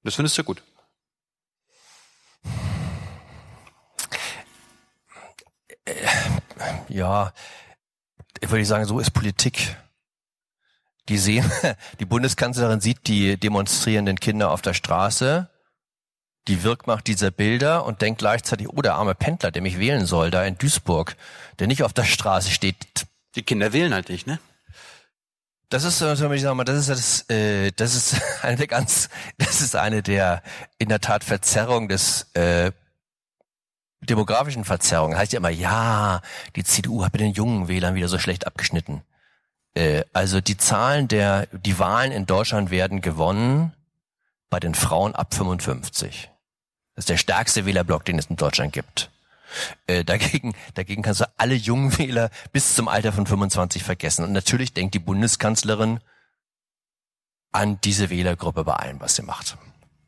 Das 0.02 0.16
findest 0.16 0.36
du 0.36 0.44
gut. 0.44 0.62
Ja, 6.88 7.32
ich 8.40 8.50
würde 8.50 8.64
sagen, 8.66 8.84
so 8.84 8.98
ist 8.98 9.12
Politik. 9.12 9.76
Die 11.08 11.16
sehen, 11.16 11.50
die 12.00 12.04
Bundeskanzlerin 12.04 12.80
sieht 12.80 13.06
die 13.06 13.38
demonstrierenden 13.38 14.20
Kinder 14.20 14.50
auf 14.50 14.60
der 14.60 14.74
Straße, 14.74 15.48
die 16.48 16.62
Wirkmacht 16.62 17.06
dieser 17.06 17.30
Bilder 17.30 17.84
und 17.84 18.02
denkt 18.02 18.18
gleichzeitig, 18.18 18.68
oh, 18.68 18.82
der 18.82 18.94
arme 18.94 19.14
Pendler, 19.14 19.50
der 19.50 19.62
mich 19.62 19.78
wählen 19.78 20.06
soll, 20.06 20.30
da 20.30 20.44
in 20.44 20.58
Duisburg, 20.58 21.16
der 21.58 21.66
nicht 21.66 21.82
auf 21.82 21.92
der 21.92 22.04
Straße 22.04 22.50
steht. 22.50 22.76
Die 23.36 23.42
Kinder 23.42 23.72
wählen 23.72 23.94
halt 23.94 24.08
nicht, 24.08 24.26
ne? 24.26 24.38
Das 25.68 25.84
ist, 25.84 26.02
ich 26.02 26.42
sag 26.42 26.54
mal, 26.54 26.64
das 26.64 26.76
ist 26.76 26.88
das, 26.90 27.30
äh, 27.30 27.70
das 27.72 27.94
ist 27.94 28.20
eine 28.42 28.56
der 28.56 28.66
ganz, 28.66 29.08
das 29.38 29.62
ist 29.62 29.74
eine 29.74 30.02
der 30.02 30.42
in 30.78 30.90
der 30.90 31.00
Tat 31.00 31.24
Verzerrung 31.24 31.88
des 31.88 32.30
äh, 32.34 32.72
demografischen 34.00 34.64
Verzerrungen. 34.64 35.16
Heißt 35.16 35.32
ja 35.32 35.38
immer, 35.38 35.48
ja, 35.48 36.20
die 36.56 36.64
CDU 36.64 37.04
hat 37.04 37.12
mit 37.12 37.22
den 37.22 37.32
jungen 37.32 37.68
Wählern 37.68 37.94
wieder 37.94 38.08
so 38.08 38.18
schlecht 38.18 38.46
abgeschnitten. 38.46 39.02
Äh, 39.74 40.04
also 40.12 40.40
die 40.42 40.58
Zahlen 40.58 41.08
der, 41.08 41.46
die 41.52 41.78
Wahlen 41.78 42.12
in 42.12 42.26
Deutschland 42.26 42.70
werden 42.70 43.00
gewonnen 43.00 43.72
bei 44.50 44.60
den 44.60 44.74
Frauen 44.74 45.14
ab 45.14 45.32
55. 45.32 46.31
Das 47.02 47.06
ist 47.06 47.08
der 47.08 47.34
stärkste 47.34 47.66
Wählerblock, 47.66 48.04
den 48.04 48.16
es 48.16 48.26
in 48.26 48.36
Deutschland 48.36 48.72
gibt. 48.72 49.10
Äh, 49.88 50.04
dagegen, 50.04 50.54
dagegen 50.74 51.02
kannst 51.02 51.20
du 51.20 51.24
alle 51.36 51.56
jungen 51.56 51.98
Wähler 51.98 52.30
bis 52.52 52.76
zum 52.76 52.86
Alter 52.86 53.12
von 53.12 53.26
25 53.26 53.82
vergessen. 53.82 54.24
Und 54.24 54.30
natürlich 54.30 54.72
denkt 54.72 54.94
die 54.94 55.00
Bundeskanzlerin 55.00 55.98
an 57.50 57.80
diese 57.82 58.08
Wählergruppe 58.08 58.62
bei 58.62 58.74
allem, 58.74 59.00
was 59.00 59.16
sie 59.16 59.22
macht. 59.22 59.56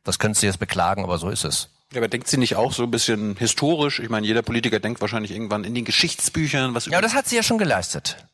Das 0.05 0.21
könntest 0.21 0.45
du 0.45 0.47
jetzt 0.47 0.61
beklagen, 0.61 1.03
aber 1.03 1.19
so 1.19 1.31
ist 1.31 1.45
es. 1.45 1.69
Ja, 1.93 1.99
aber 1.99 2.07
denkt 2.07 2.29
sie 2.29 2.37
nicht 2.37 2.55
auch 2.55 2.73
so 2.73 2.85
ein 2.85 2.93
bisschen 2.93 3.37
historisch? 3.39 3.99
Ich 3.99 4.09
meine, 4.09 4.25
jeder 4.25 4.43
Politiker 4.43 4.79
denkt 4.79 5.01
wahrscheinlich 5.01 5.33
irgendwann 5.33 5.65
in 5.65 5.75
den 5.75 5.85
Geschichtsbüchern, 5.85 6.75
was 6.75 6.87
Ja, 6.87 6.93
aber 6.93 7.03
das 7.03 7.15
hat 7.15 7.27
sie 7.27 7.35
ja 7.35 7.43
schon 7.43 7.59
geleistet. 7.59 8.25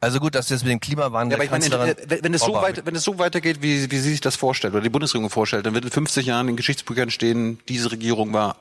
Also 0.00 0.20
gut, 0.20 0.34
dass 0.36 0.48
jetzt 0.48 0.62
mit 0.62 0.70
dem 0.70 0.80
Klimawandel. 0.80 1.32
Ja, 1.32 1.36
aber 1.36 1.44
ich 1.44 1.70
meine, 1.70 1.96
wenn, 2.08 2.24
wenn 2.24 2.34
es 2.34 2.42
so 2.42 2.54
weit, 2.54 2.86
wenn 2.86 2.94
es 2.94 3.02
so 3.02 3.18
weitergeht, 3.18 3.62
wie, 3.62 3.90
wie 3.90 3.98
sie 3.98 4.10
sich 4.10 4.20
das 4.20 4.36
vorstellt 4.36 4.74
oder 4.74 4.82
die 4.82 4.90
Bundesregierung 4.90 5.30
vorstellt, 5.30 5.66
dann 5.66 5.74
wird 5.74 5.84
in 5.84 5.90
50 5.90 6.24
Jahren 6.24 6.48
in 6.48 6.56
Geschichtsbüchern 6.56 7.10
stehen, 7.10 7.58
diese 7.68 7.90
Regierung 7.90 8.32
war 8.32 8.56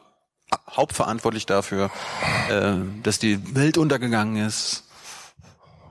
hauptverantwortlich 0.69 1.45
dafür, 1.45 1.91
äh, 2.49 2.73
dass 3.03 3.19
die 3.19 3.55
Welt 3.55 3.77
untergegangen 3.77 4.45
ist. 4.47 4.83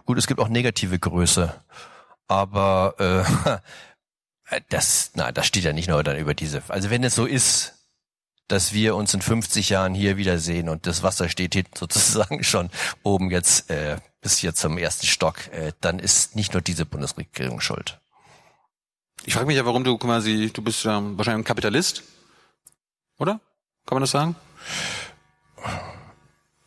Gut, 0.04 0.18
es 0.18 0.26
gibt 0.26 0.40
auch 0.40 0.48
negative 0.48 0.98
Größe, 0.98 1.54
aber 2.26 2.94
äh, 4.48 4.61
das, 4.68 5.12
na, 5.14 5.30
das 5.30 5.46
steht 5.46 5.64
ja 5.64 5.72
nicht 5.72 5.88
nur 5.88 6.02
dann 6.02 6.16
über 6.16 6.35
diese. 6.35 6.62
Also 6.68 6.90
wenn 6.90 7.04
es 7.04 7.14
so 7.14 7.24
ist, 7.24 7.75
dass 8.48 8.72
wir 8.72 8.94
uns 8.94 9.12
in 9.14 9.22
50 9.22 9.70
Jahren 9.70 9.94
hier 9.94 10.16
wiedersehen 10.16 10.68
und 10.68 10.87
das 10.87 11.02
Wasser 11.02 11.28
steht 11.28 11.54
hier 11.54 11.64
sozusagen 11.74 12.44
schon 12.44 12.70
oben 13.02 13.30
jetzt 13.30 13.70
äh, 13.70 13.96
bis 14.20 14.38
hier 14.38 14.54
zum 14.54 14.78
ersten 14.78 15.06
Stock, 15.06 15.48
äh, 15.52 15.72
dann 15.80 15.98
ist 15.98 16.37
nicht 16.37 16.52
nur 16.52 16.62
diese 16.62 16.87
Bundesregierung 16.87 17.61
schuld. 17.61 18.00
Ich 19.24 19.35
frage 19.35 19.46
mich 19.46 19.56
ja, 19.56 19.64
warum 19.64 19.85
du 19.85 19.96
quasi, 19.98 20.50
du 20.52 20.62
bist 20.62 20.85
ja 20.85 21.00
wahrscheinlich 21.16 21.42
ein 21.42 21.44
Kapitalist, 21.44 22.02
oder? 23.18 23.40
Kann 23.87 23.96
man 23.96 24.00
das 24.02 24.11
sagen? 24.11 24.37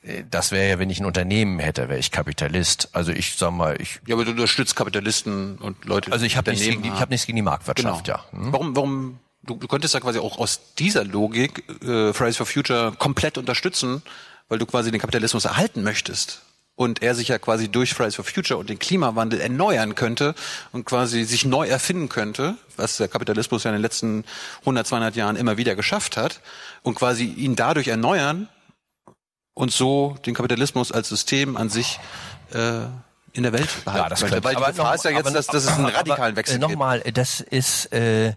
Äh, 0.01 0.23
das 0.29 0.51
wäre 0.51 0.69
ja, 0.69 0.79
wenn 0.79 0.89
ich 0.89 0.99
ein 0.99 1.05
Unternehmen 1.05 1.59
hätte, 1.59 1.89
wäre 1.89 1.99
ich 1.99 2.11
Kapitalist. 2.11 2.89
Also 2.93 3.11
ich 3.11 3.35
sag 3.35 3.51
mal, 3.51 3.79
ich. 3.79 3.99
Ja, 4.07 4.15
aber 4.15 4.25
du 4.25 4.31
unterstützt 4.31 4.75
Kapitalisten 4.75 5.57
und 5.57 5.85
Leute. 5.85 6.11
Also 6.11 6.25
ich 6.25 6.37
habe 6.37 6.51
nichts, 6.51 6.65
gegen 6.65 6.81
die, 6.81 6.89
ich 6.89 6.99
hab 6.99 7.09
nichts 7.09 7.25
gegen 7.25 7.35
die 7.35 7.41
Marktwirtschaft, 7.41 8.05
genau. 8.05 8.17
ja. 8.17 8.31
Hm? 8.31 8.53
Warum, 8.53 8.75
warum 8.75 9.19
du, 9.43 9.55
du 9.55 9.67
könntest 9.67 9.93
ja 9.93 9.99
quasi 9.99 10.19
auch 10.19 10.37
aus 10.37 10.73
dieser 10.77 11.03
Logik 11.03 11.63
äh, 11.83 12.13
Fridays 12.13 12.37
for 12.37 12.45
Future 12.45 12.93
komplett 12.97 13.37
unterstützen, 13.37 14.01
weil 14.47 14.59
du 14.59 14.65
quasi 14.65 14.91
den 14.91 14.99
Kapitalismus 14.99 15.45
erhalten 15.45 15.83
möchtest. 15.83 16.41
Und 16.75 17.01
er 17.01 17.13
sich 17.13 17.27
ja 17.27 17.39
quasi 17.39 17.67
durch 17.67 17.93
Fridays 17.93 18.15
for 18.15 18.23
Future 18.23 18.57
und 18.57 18.69
den 18.69 18.79
Klimawandel 18.79 19.41
erneuern 19.41 19.95
könnte 19.95 20.33
und 20.71 20.85
quasi 20.85 21.25
sich 21.25 21.43
neu 21.43 21.67
erfinden 21.67 22.07
könnte, 22.07 22.55
was 22.77 22.95
der 22.97 23.09
Kapitalismus 23.09 23.65
ja 23.65 23.71
in 23.71 23.75
den 23.75 23.81
letzten 23.81 24.23
100, 24.61 24.87
200 24.87 25.15
Jahren 25.17 25.35
immer 25.35 25.57
wieder 25.57 25.75
geschafft 25.75 26.15
hat, 26.15 26.39
und 26.81 26.95
quasi 26.95 27.25
ihn 27.25 27.57
dadurch 27.57 27.89
erneuern 27.89 28.47
und 29.53 29.73
so 29.73 30.15
den 30.25 30.33
Kapitalismus 30.33 30.93
als 30.93 31.09
System 31.09 31.57
an 31.57 31.69
sich 31.69 31.99
äh, 32.53 32.85
in 33.33 33.43
der 33.43 33.53
Welt 33.53 33.69
behalten 33.83 34.03
ja, 34.03 34.09
das 34.09 34.21
könnte. 34.21 34.43
Weil 34.43 34.55
die 34.55 34.63
Gefahr 34.63 34.95
ist 34.95 35.03
ja 35.03 35.11
jetzt, 35.11 35.35
dass, 35.35 35.47
dass 35.47 35.65
es 35.65 35.71
einen 35.71 35.85
radikalen 35.85 36.35
Wechsel 36.35 36.55
äh, 36.55 36.59
Nochmal, 36.59 37.01
das 37.01 37.41
ist 37.41 37.91
äh, 37.91 38.33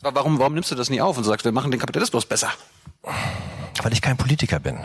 Warum, 0.00 0.38
warum 0.38 0.54
nimmst 0.54 0.70
du 0.70 0.74
das 0.74 0.90
nie 0.90 1.00
auf 1.00 1.16
und 1.18 1.24
sagst, 1.24 1.44
wir 1.44 1.52
machen 1.52 1.70
den 1.70 1.80
Kapitalismus 1.80 2.24
besser? 2.24 2.50
Weil 3.82 3.92
ich 3.92 4.02
kein 4.02 4.16
Politiker 4.16 4.60
bin. 4.60 4.78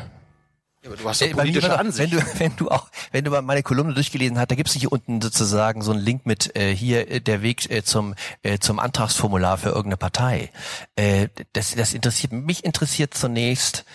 Ja, 0.84 0.90
aber 0.90 0.98
du 0.98 1.08
hast 1.08 1.22
doch 1.22 1.28
äh, 1.28 1.34
politische 1.34 1.80
Ansicht. 1.80 2.12
Wenn 2.12 2.20
du, 2.20 2.26
wenn 2.40 2.56
du 2.58 2.70
auch, 2.70 2.88
wenn 3.12 3.24
du 3.24 3.32
mal 3.32 3.42
meine 3.42 3.64
Kolumne 3.64 3.94
durchgelesen 3.94 4.38
hast, 4.38 4.52
da 4.52 4.56
gibt's 4.56 4.74
hier 4.74 4.92
unten 4.92 5.22
sozusagen 5.22 5.82
so 5.82 5.92
einen 5.92 6.02
Link 6.02 6.26
mit 6.26 6.56
äh, 6.58 6.76
hier 6.76 7.10
äh, 7.10 7.22
der 7.22 7.42
Weg 7.42 7.70
äh, 7.72 7.84
zum 7.84 8.16
äh, 8.42 8.60
zum 8.60 8.80
Antragsformular 8.80 9.58
für 9.58 9.70
irgendeine 9.70 9.98
Partei. 9.98 10.52
Äh, 10.96 11.30
das, 11.54 11.76
das 11.76 11.94
interessiert 11.94 12.34
mich 12.34 12.66
interessiert 12.66 13.14
zunächst 13.14 13.86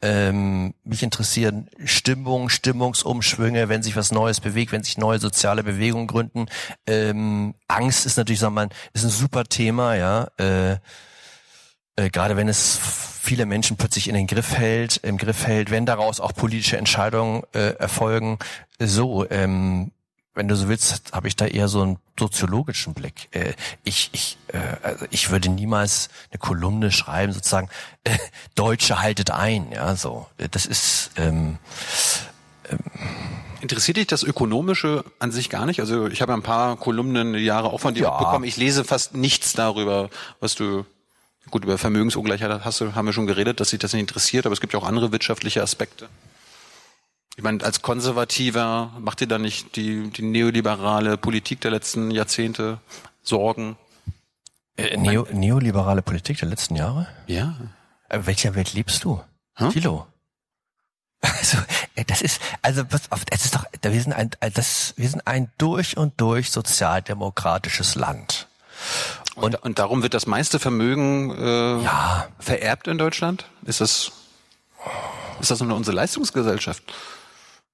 ähm, 0.00 0.74
mich 0.84 1.02
interessieren 1.02 1.68
Stimmung, 1.84 2.48
Stimmungsumschwünge, 2.48 3.68
wenn 3.68 3.82
sich 3.82 3.96
was 3.96 4.12
Neues 4.12 4.40
bewegt, 4.40 4.72
wenn 4.72 4.84
sich 4.84 4.98
neue 4.98 5.18
soziale 5.18 5.64
Bewegungen 5.64 6.06
gründen. 6.06 6.46
Ähm, 6.86 7.54
Angst 7.66 8.06
ist 8.06 8.16
natürlich, 8.16 8.40
sagen 8.40 8.54
wir 8.54 8.66
mal, 8.66 8.70
ist 8.92 9.04
ein 9.04 9.10
super 9.10 9.44
Thema, 9.44 9.94
ja. 9.94 10.28
Äh, 10.38 10.78
äh, 11.96 12.10
Gerade 12.10 12.36
wenn 12.36 12.48
es 12.48 12.78
viele 13.20 13.44
Menschen 13.44 13.76
plötzlich 13.76 14.08
in 14.08 14.14
den 14.14 14.26
Griff 14.26 14.56
hält, 14.56 14.98
im 14.98 15.18
Griff 15.18 15.46
hält, 15.46 15.70
wenn 15.70 15.84
daraus 15.84 16.20
auch 16.20 16.32
politische 16.32 16.78
Entscheidungen 16.78 17.42
äh, 17.52 17.74
erfolgen. 17.74 18.38
So, 18.78 19.28
ähm, 19.28 19.90
wenn 20.38 20.46
du 20.46 20.54
so 20.54 20.68
willst, 20.68 21.12
habe 21.12 21.26
ich 21.26 21.34
da 21.34 21.46
eher 21.46 21.66
so 21.66 21.82
einen 21.82 21.98
soziologischen 22.16 22.94
Blick. 22.94 23.28
Äh, 23.32 23.54
ich, 23.82 24.08
ich, 24.12 24.38
äh, 24.46 24.58
also 24.84 25.04
ich 25.10 25.30
würde 25.30 25.48
niemals 25.48 26.10
eine 26.30 26.38
Kolumne 26.38 26.92
schreiben, 26.92 27.32
sozusagen, 27.32 27.68
äh, 28.04 28.16
Deutsche 28.54 29.00
haltet 29.00 29.32
ein, 29.32 29.72
ja, 29.72 29.96
so. 29.96 30.28
Das 30.52 30.64
ist 30.64 31.10
ähm, 31.16 31.58
ähm 32.70 32.78
Interessiert 33.60 33.96
dich 33.96 34.06
das 34.06 34.22
Ökonomische 34.22 35.04
an 35.18 35.32
sich 35.32 35.50
gar 35.50 35.66
nicht? 35.66 35.80
Also 35.80 36.06
ich 36.06 36.22
habe 36.22 36.32
ein 36.32 36.42
paar 36.42 36.76
Kolumnen 36.76 37.34
Jahre 37.34 37.72
auch 37.72 37.80
von 37.80 37.94
dir 37.94 38.04
ja. 38.04 38.16
bekommen. 38.16 38.44
Ich 38.44 38.56
lese 38.56 38.84
fast 38.84 39.16
nichts 39.16 39.54
darüber, 39.54 40.08
was 40.38 40.54
du 40.54 40.86
gut 41.50 41.64
über 41.64 41.78
Vermögensungleichheit 41.78 42.64
hast 42.64 42.80
du, 42.80 42.94
haben 42.94 43.06
wir 43.06 43.12
schon 43.12 43.26
geredet, 43.26 43.58
dass 43.58 43.70
sich 43.70 43.80
das 43.80 43.92
nicht 43.92 44.02
interessiert, 44.02 44.46
aber 44.46 44.52
es 44.52 44.60
gibt 44.60 44.72
ja 44.72 44.78
auch 44.78 44.86
andere 44.86 45.10
wirtschaftliche 45.10 45.60
Aspekte. 45.60 46.08
Ich 47.38 47.44
meine, 47.44 47.62
als 47.62 47.82
Konservativer 47.82 48.90
macht 48.98 49.20
dir 49.20 49.28
da 49.28 49.38
nicht 49.38 49.76
die, 49.76 50.10
die 50.10 50.22
neoliberale 50.22 51.16
Politik 51.16 51.60
der 51.60 51.70
letzten 51.70 52.10
Jahrzehnte 52.10 52.80
Sorgen? 53.22 53.76
Äh, 54.76 54.96
Neo, 54.96 55.24
neoliberale 55.30 56.02
Politik 56.02 56.38
der 56.38 56.48
letzten 56.48 56.74
Jahre? 56.74 57.06
Ja. 57.28 57.54
In 58.12 58.26
welcher 58.26 58.56
Welt 58.56 58.74
lebst 58.74 59.04
du? 59.04 59.22
Hm? 59.54 59.70
Thilo. 59.70 60.06
Also, 61.20 61.58
äh, 61.94 62.04
das 62.04 62.22
ist, 62.22 62.40
also, 62.62 62.82
es 63.30 63.44
ist 63.44 63.54
doch, 63.54 63.64
wir 63.82 64.02
sind 64.02 64.12
ein, 64.14 64.30
äh, 64.40 64.50
das, 64.50 64.94
wir 64.96 65.08
sind 65.08 65.24
ein 65.26 65.48
durch 65.58 65.96
und 65.96 66.20
durch 66.20 66.50
sozialdemokratisches 66.50 67.94
Land. 67.94 68.48
Und, 69.36 69.54
und 69.62 69.78
darum 69.78 70.02
wird 70.02 70.14
das 70.14 70.26
meiste 70.26 70.58
Vermögen 70.58 71.30
äh, 71.38 71.82
Ja. 71.84 72.26
vererbt 72.40 72.88
in 72.88 72.98
Deutschland? 72.98 73.46
Ist 73.64 73.80
das 73.80 74.10
ist 75.40 75.50
das 75.52 75.60
nur 75.60 75.76
unsere 75.76 75.94
Leistungsgesellschaft? 75.94 76.82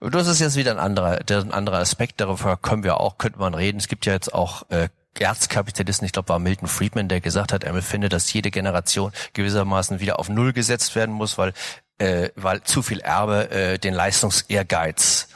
Das 0.00 0.26
ist 0.26 0.40
jetzt 0.40 0.56
wieder 0.56 0.72
ein 0.72 0.78
anderer, 0.78 1.18
der, 1.18 1.40
ein 1.40 1.52
anderer 1.52 1.78
Aspekt. 1.78 2.20
Darüber 2.20 2.56
können 2.56 2.84
wir 2.84 3.00
auch, 3.00 3.18
könnte 3.18 3.38
man 3.38 3.54
reden. 3.54 3.78
Es 3.78 3.88
gibt 3.88 4.06
ja 4.06 4.12
jetzt 4.12 4.34
auch 4.34 4.68
äh, 4.70 4.88
Erzkapitalisten, 5.18 6.04
ich 6.04 6.12
glaube, 6.12 6.28
war 6.28 6.38
Milton 6.38 6.68
Friedman, 6.68 7.08
der 7.08 7.20
gesagt 7.20 7.52
hat, 7.52 7.64
er 7.64 7.80
findet, 7.82 8.12
dass 8.12 8.32
jede 8.32 8.50
Generation 8.50 9.12
gewissermaßen 9.32 10.00
wieder 10.00 10.18
auf 10.18 10.28
Null 10.28 10.52
gesetzt 10.52 10.96
werden 10.96 11.14
muss, 11.14 11.38
weil 11.38 11.52
äh, 11.98 12.30
weil 12.34 12.62
zu 12.62 12.82
viel 12.82 13.00
Erbe 13.00 13.50
äh, 13.50 13.78
den 13.78 13.94
Leistungsehrgeiz 13.94 15.28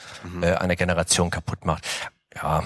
äh, 0.43 0.55
einer 0.55 0.77
Generation 0.77 1.31
kaputt 1.31 1.65
macht. 1.65 1.87
Ja. 2.35 2.65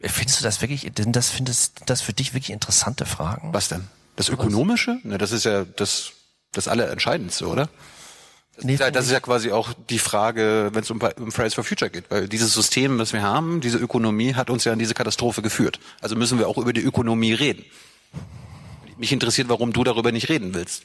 Findest 0.00 0.40
du 0.40 0.44
das 0.44 0.60
wirklich, 0.60 0.92
denn 0.92 1.12
das 1.12 1.30
findest 1.30 1.82
das 1.86 2.00
für 2.00 2.12
dich 2.12 2.34
wirklich 2.34 2.50
interessante 2.50 3.06
Fragen? 3.06 3.54
Was 3.54 3.68
denn? 3.68 3.88
Das 4.16 4.28
Ökonomische? 4.28 4.98
Ne, 5.04 5.16
das 5.18 5.30
ist 5.30 5.44
ja 5.44 5.64
das, 5.64 6.12
das 6.50 6.66
Allerentscheidendste, 6.66 7.46
oder? 7.46 7.68
Das, 8.56 8.64
Nee, 8.64 8.74
ist 8.74 8.80
ja, 8.80 8.90
das 8.90 9.06
ist 9.06 9.12
ja 9.12 9.20
quasi 9.20 9.50
auch 9.50 9.72
die 9.88 9.98
Frage, 9.98 10.70
wenn 10.72 10.82
es 10.82 10.90
um, 10.90 11.00
um 11.00 11.32
Fridays 11.32 11.54
for 11.54 11.64
Future 11.64 11.90
geht. 11.90 12.10
Weil 12.10 12.28
dieses 12.28 12.52
System, 12.52 12.98
das 12.98 13.12
wir 13.12 13.22
haben, 13.22 13.60
diese 13.60 13.78
Ökonomie 13.78 14.34
hat 14.34 14.50
uns 14.50 14.64
ja 14.64 14.72
in 14.72 14.78
diese 14.78 14.94
Katastrophe 14.94 15.40
geführt. 15.42 15.80
Also 16.02 16.16
müssen 16.16 16.38
wir 16.38 16.48
auch 16.48 16.58
über 16.58 16.72
die 16.72 16.82
Ökonomie 16.82 17.32
reden. 17.32 17.64
Mich 18.98 19.10
interessiert, 19.12 19.48
warum 19.48 19.72
du 19.72 19.84
darüber 19.84 20.12
nicht 20.12 20.28
reden 20.28 20.52
willst. 20.54 20.84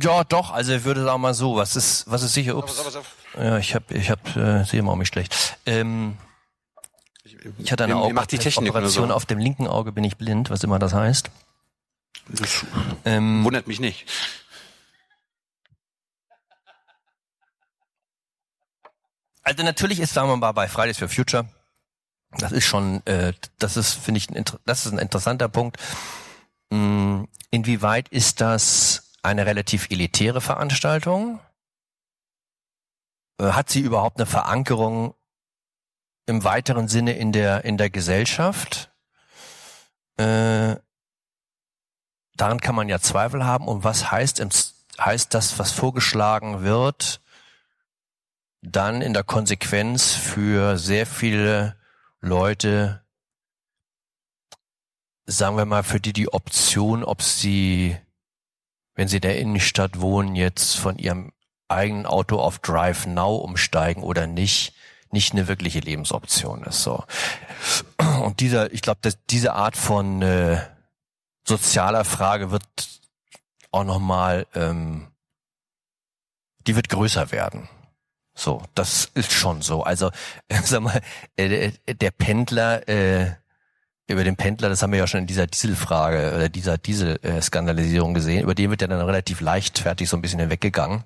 Ja, 0.00 0.24
doch, 0.24 0.50
also 0.52 0.72
ich 0.72 0.84
würde 0.84 1.04
sagen 1.04 1.20
mal 1.20 1.34
so, 1.34 1.56
was 1.56 1.76
ist, 1.76 2.10
was 2.10 2.22
ist 2.22 2.34
sicher, 2.34 2.56
ups. 2.56 2.80
Ja, 3.36 3.58
ich 3.58 3.74
habe, 3.74 3.94
ich 3.94 4.10
habe, 4.10 4.40
äh, 4.40 4.64
sehe 4.64 4.82
mal 4.82 4.96
mich 4.96 5.08
schlecht. 5.08 5.58
Ähm, 5.66 6.16
ich 7.58 7.70
hatte 7.70 7.84
eine 7.84 7.94
Mir- 7.96 8.06
mir 8.08 8.14
macht 8.14 8.32
die 8.32 8.38
Technik 8.38 8.66
nur 8.72 8.74
Operation 8.76 9.08
so. 9.08 9.14
auf 9.14 9.26
dem 9.26 9.38
linken 9.38 9.66
Auge 9.68 9.92
bin 9.92 10.02
ich 10.04 10.16
blind, 10.16 10.50
was 10.50 10.64
immer 10.64 10.78
das 10.78 10.92
heißt. 10.94 11.30
Das 12.30 12.64
Ähm, 13.04 13.44
wundert 13.44 13.66
mich 13.68 13.78
nicht. 13.78 14.06
Also 19.46 19.62
natürlich 19.62 20.00
ist, 20.00 20.12
sagen 20.12 20.28
wir 20.28 20.36
mal, 20.36 20.52
bei 20.52 20.66
Fridays 20.66 20.98
for 20.98 21.08
Future, 21.08 21.48
das 22.32 22.52
ist 22.52 22.64
schon, 22.64 23.06
äh, 23.06 23.32
das 23.58 23.76
ist, 23.76 23.94
finde 23.94 24.18
ich, 24.18 24.28
ein, 24.28 24.44
das 24.64 24.84
ist 24.84 24.92
ein 24.92 24.98
interessanter 24.98 25.48
Punkt. 25.48 25.78
Mm, 26.70 27.24
Inwieweit 27.50 28.08
ist 28.08 28.40
das 28.40 29.12
eine 29.22 29.46
relativ 29.46 29.90
elitäre 29.90 30.40
Veranstaltung? 30.40 31.40
Äh, 33.40 33.52
Hat 33.52 33.70
sie 33.70 33.80
überhaupt 33.80 34.18
eine 34.18 34.26
Verankerung 34.26 35.14
im 36.26 36.42
weiteren 36.44 36.88
Sinne 36.88 37.12
in 37.12 37.32
der, 37.32 37.64
in 37.64 37.78
der 37.78 37.88
Gesellschaft? 37.88 38.90
Äh, 40.16 40.76
daran 42.34 42.60
kann 42.60 42.74
man 42.74 42.88
ja 42.88 42.98
Zweifel 42.98 43.44
haben. 43.44 43.68
Und 43.68 43.84
was 43.84 44.10
heißt, 44.10 44.44
heißt 44.98 45.32
das, 45.32 45.58
was 45.58 45.70
vorgeschlagen 45.70 46.62
wird, 46.62 47.20
dann 48.62 49.02
in 49.02 49.12
der 49.12 49.24
Konsequenz 49.24 50.14
für 50.14 50.78
sehr 50.78 51.06
viele 51.06 51.76
Leute, 52.20 53.04
sagen 55.26 55.56
wir 55.56 55.64
mal, 55.64 55.82
für 55.82 56.00
die 56.00 56.12
die 56.12 56.32
Option, 56.32 57.04
ob 57.04 57.22
sie, 57.22 57.96
wenn 58.94 59.08
sie 59.08 59.16
in 59.16 59.22
der 59.22 59.38
Innenstadt 59.38 60.00
wohnen, 60.00 60.34
jetzt 60.34 60.76
von 60.76 60.98
ihrem 60.98 61.32
eigenen 61.68 62.06
Auto 62.06 62.38
auf 62.38 62.58
Drive 62.58 63.06
Now 63.06 63.36
umsteigen 63.36 64.02
oder 64.02 64.26
nicht, 64.26 64.74
nicht 65.10 65.32
eine 65.32 65.48
wirkliche 65.48 65.80
Lebensoption 65.80 66.64
ist. 66.64 66.82
So. 66.82 67.04
Und 68.22 68.40
dieser, 68.40 68.72
ich 68.72 68.82
glaube, 68.82 69.00
diese 69.30 69.54
Art 69.54 69.76
von 69.76 70.22
äh, 70.22 70.60
sozialer 71.44 72.04
Frage 72.04 72.50
wird 72.50 72.64
auch 73.70 73.84
nochmal, 73.84 74.46
ähm, 74.54 75.08
die 76.66 76.76
wird 76.76 76.88
größer 76.88 77.30
werden. 77.30 77.68
So, 78.38 78.62
das 78.74 79.10
ist 79.14 79.32
schon 79.32 79.62
so. 79.62 79.82
Also, 79.82 80.10
sag 80.62 80.82
mal, 80.82 81.00
äh, 81.36 81.72
der 81.88 82.10
Pendler, 82.10 82.86
äh, 82.86 83.32
über 84.08 84.22
den 84.22 84.36
Pendler, 84.36 84.68
das 84.68 84.82
haben 84.82 84.92
wir 84.92 85.00
ja 85.00 85.06
schon 85.06 85.20
in 85.20 85.26
dieser 85.26 85.46
Dieselfrage 85.46 86.34
oder 86.34 86.48
dieser 86.48 86.78
Diesel-Skandalisierung 86.78 88.14
gesehen, 88.14 88.42
über 88.42 88.54
den 88.54 88.70
wird 88.70 88.82
ja 88.82 88.86
dann 88.86 89.00
relativ 89.00 89.40
leichtfertig 89.40 90.08
so 90.08 90.16
ein 90.16 90.22
bisschen 90.22 90.38
hinweggegangen. 90.38 91.04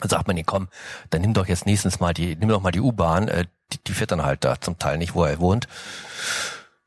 Dann 0.00 0.08
sagt 0.08 0.26
man, 0.26 0.34
nee, 0.34 0.42
komm, 0.44 0.68
dann 1.10 1.20
nimm 1.20 1.34
doch 1.34 1.46
jetzt 1.46 1.66
nächstens 1.66 2.00
mal 2.00 2.14
die, 2.14 2.34
nimm 2.34 2.48
doch 2.48 2.62
mal 2.62 2.72
die 2.72 2.80
U-Bahn, 2.80 3.28
äh, 3.28 3.44
die, 3.72 3.78
die 3.86 3.92
fährt 3.92 4.10
dann 4.10 4.24
halt 4.24 4.42
da 4.42 4.60
zum 4.60 4.78
Teil 4.78 4.98
nicht, 4.98 5.14
wo 5.14 5.24
er 5.24 5.38
wohnt. 5.38 5.68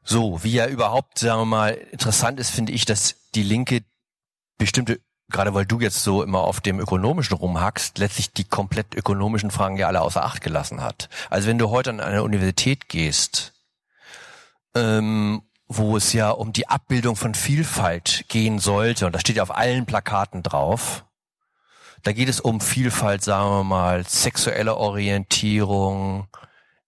So, 0.04 0.44
wie 0.44 0.54
ja 0.54 0.68
überhaupt, 0.68 1.20
sagen 1.20 1.42
wir 1.42 1.46
mal, 1.46 1.70
interessant 1.92 2.40
ist, 2.40 2.50
finde 2.50 2.72
ich, 2.72 2.86
dass 2.86 3.16
die 3.36 3.44
Linke 3.44 3.84
bestimmte, 4.58 5.00
gerade 5.32 5.54
weil 5.54 5.66
du 5.66 5.80
jetzt 5.80 6.04
so 6.04 6.24
immer 6.24 6.42
auf 6.42 6.62
dem 6.62 6.80
Ökonomischen 6.80 7.38
rumhackst, 7.38 7.98
letztlich 7.98 8.32
die 8.34 8.44
komplett 8.44 8.94
ökonomischen 8.96 9.52
Fragen 9.52 9.78
ja 9.78 9.88
alle 9.88 10.02
außer 10.02 10.24
Acht 10.24 10.42
gelassen 10.42 10.82
hat. 10.82 11.10
Also 11.30 11.48
wenn 11.48 11.58
du 11.58 11.70
heute 11.70 11.90
an 11.90 12.00
eine 12.00 12.24
Universität 12.24 12.90
gehst, 12.90 13.54
ähm, 14.76 15.42
wo 15.68 15.98
es 15.98 16.14
ja 16.14 16.30
um 16.30 16.54
die 16.54 16.68
Abbildung 16.68 17.16
von 17.16 17.34
Vielfalt 17.34 18.26
gehen 18.28 18.60
sollte, 18.60 19.06
und 19.06 19.14
das 19.14 19.22
steht 19.22 19.38
ja 19.38 19.44
auf 19.44 19.56
allen 19.56 19.86
Plakaten 19.86 20.44
drauf, 20.44 21.06
da 22.04 22.14
geht 22.14 22.30
es 22.30 22.40
um 22.40 22.62
Vielfalt, 22.62 23.24
sagen 23.24 23.50
wir 23.50 23.64
mal, 23.64 24.06
sexuelle 24.08 24.76
Orientierung, 24.76 26.28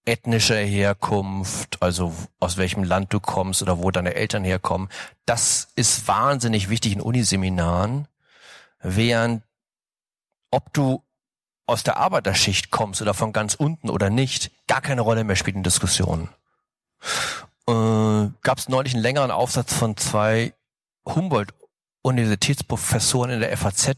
ethnischer 0.05 0.57
Herkunft, 0.57 1.81
also 1.81 2.13
aus 2.39 2.57
welchem 2.57 2.83
Land 2.83 3.13
du 3.13 3.19
kommst 3.19 3.61
oder 3.61 3.77
wo 3.77 3.91
deine 3.91 4.15
Eltern 4.15 4.43
herkommen. 4.43 4.89
Das 5.25 5.69
ist 5.75 6.07
wahnsinnig 6.07 6.69
wichtig 6.69 6.93
in 6.93 7.01
Uniseminaren, 7.01 8.07
während 8.83 9.43
ob 10.51 10.71
du 10.73 11.03
aus 11.65 11.83
der 11.83 11.97
Arbeiterschicht 11.97 12.69
kommst 12.69 13.01
oder 13.01 13.13
von 13.13 13.33
ganz 13.33 13.55
unten 13.55 13.89
oder 13.89 14.09
nicht, 14.09 14.51
gar 14.67 14.81
keine 14.81 15.01
Rolle 15.01 15.23
mehr 15.23 15.35
spielt 15.35 15.55
in 15.55 15.63
Diskussionen. 15.63 16.29
Äh, 17.67 18.29
Gab 18.41 18.57
es 18.57 18.69
neulich 18.69 18.93
einen 18.93 19.01
längeren 19.01 19.31
Aufsatz 19.31 19.73
von 19.73 19.97
zwei 19.97 20.53
Humboldt-Universitätsprofessoren 21.05 23.31
in 23.31 23.39
der 23.39 23.57
FAZ, 23.57 23.93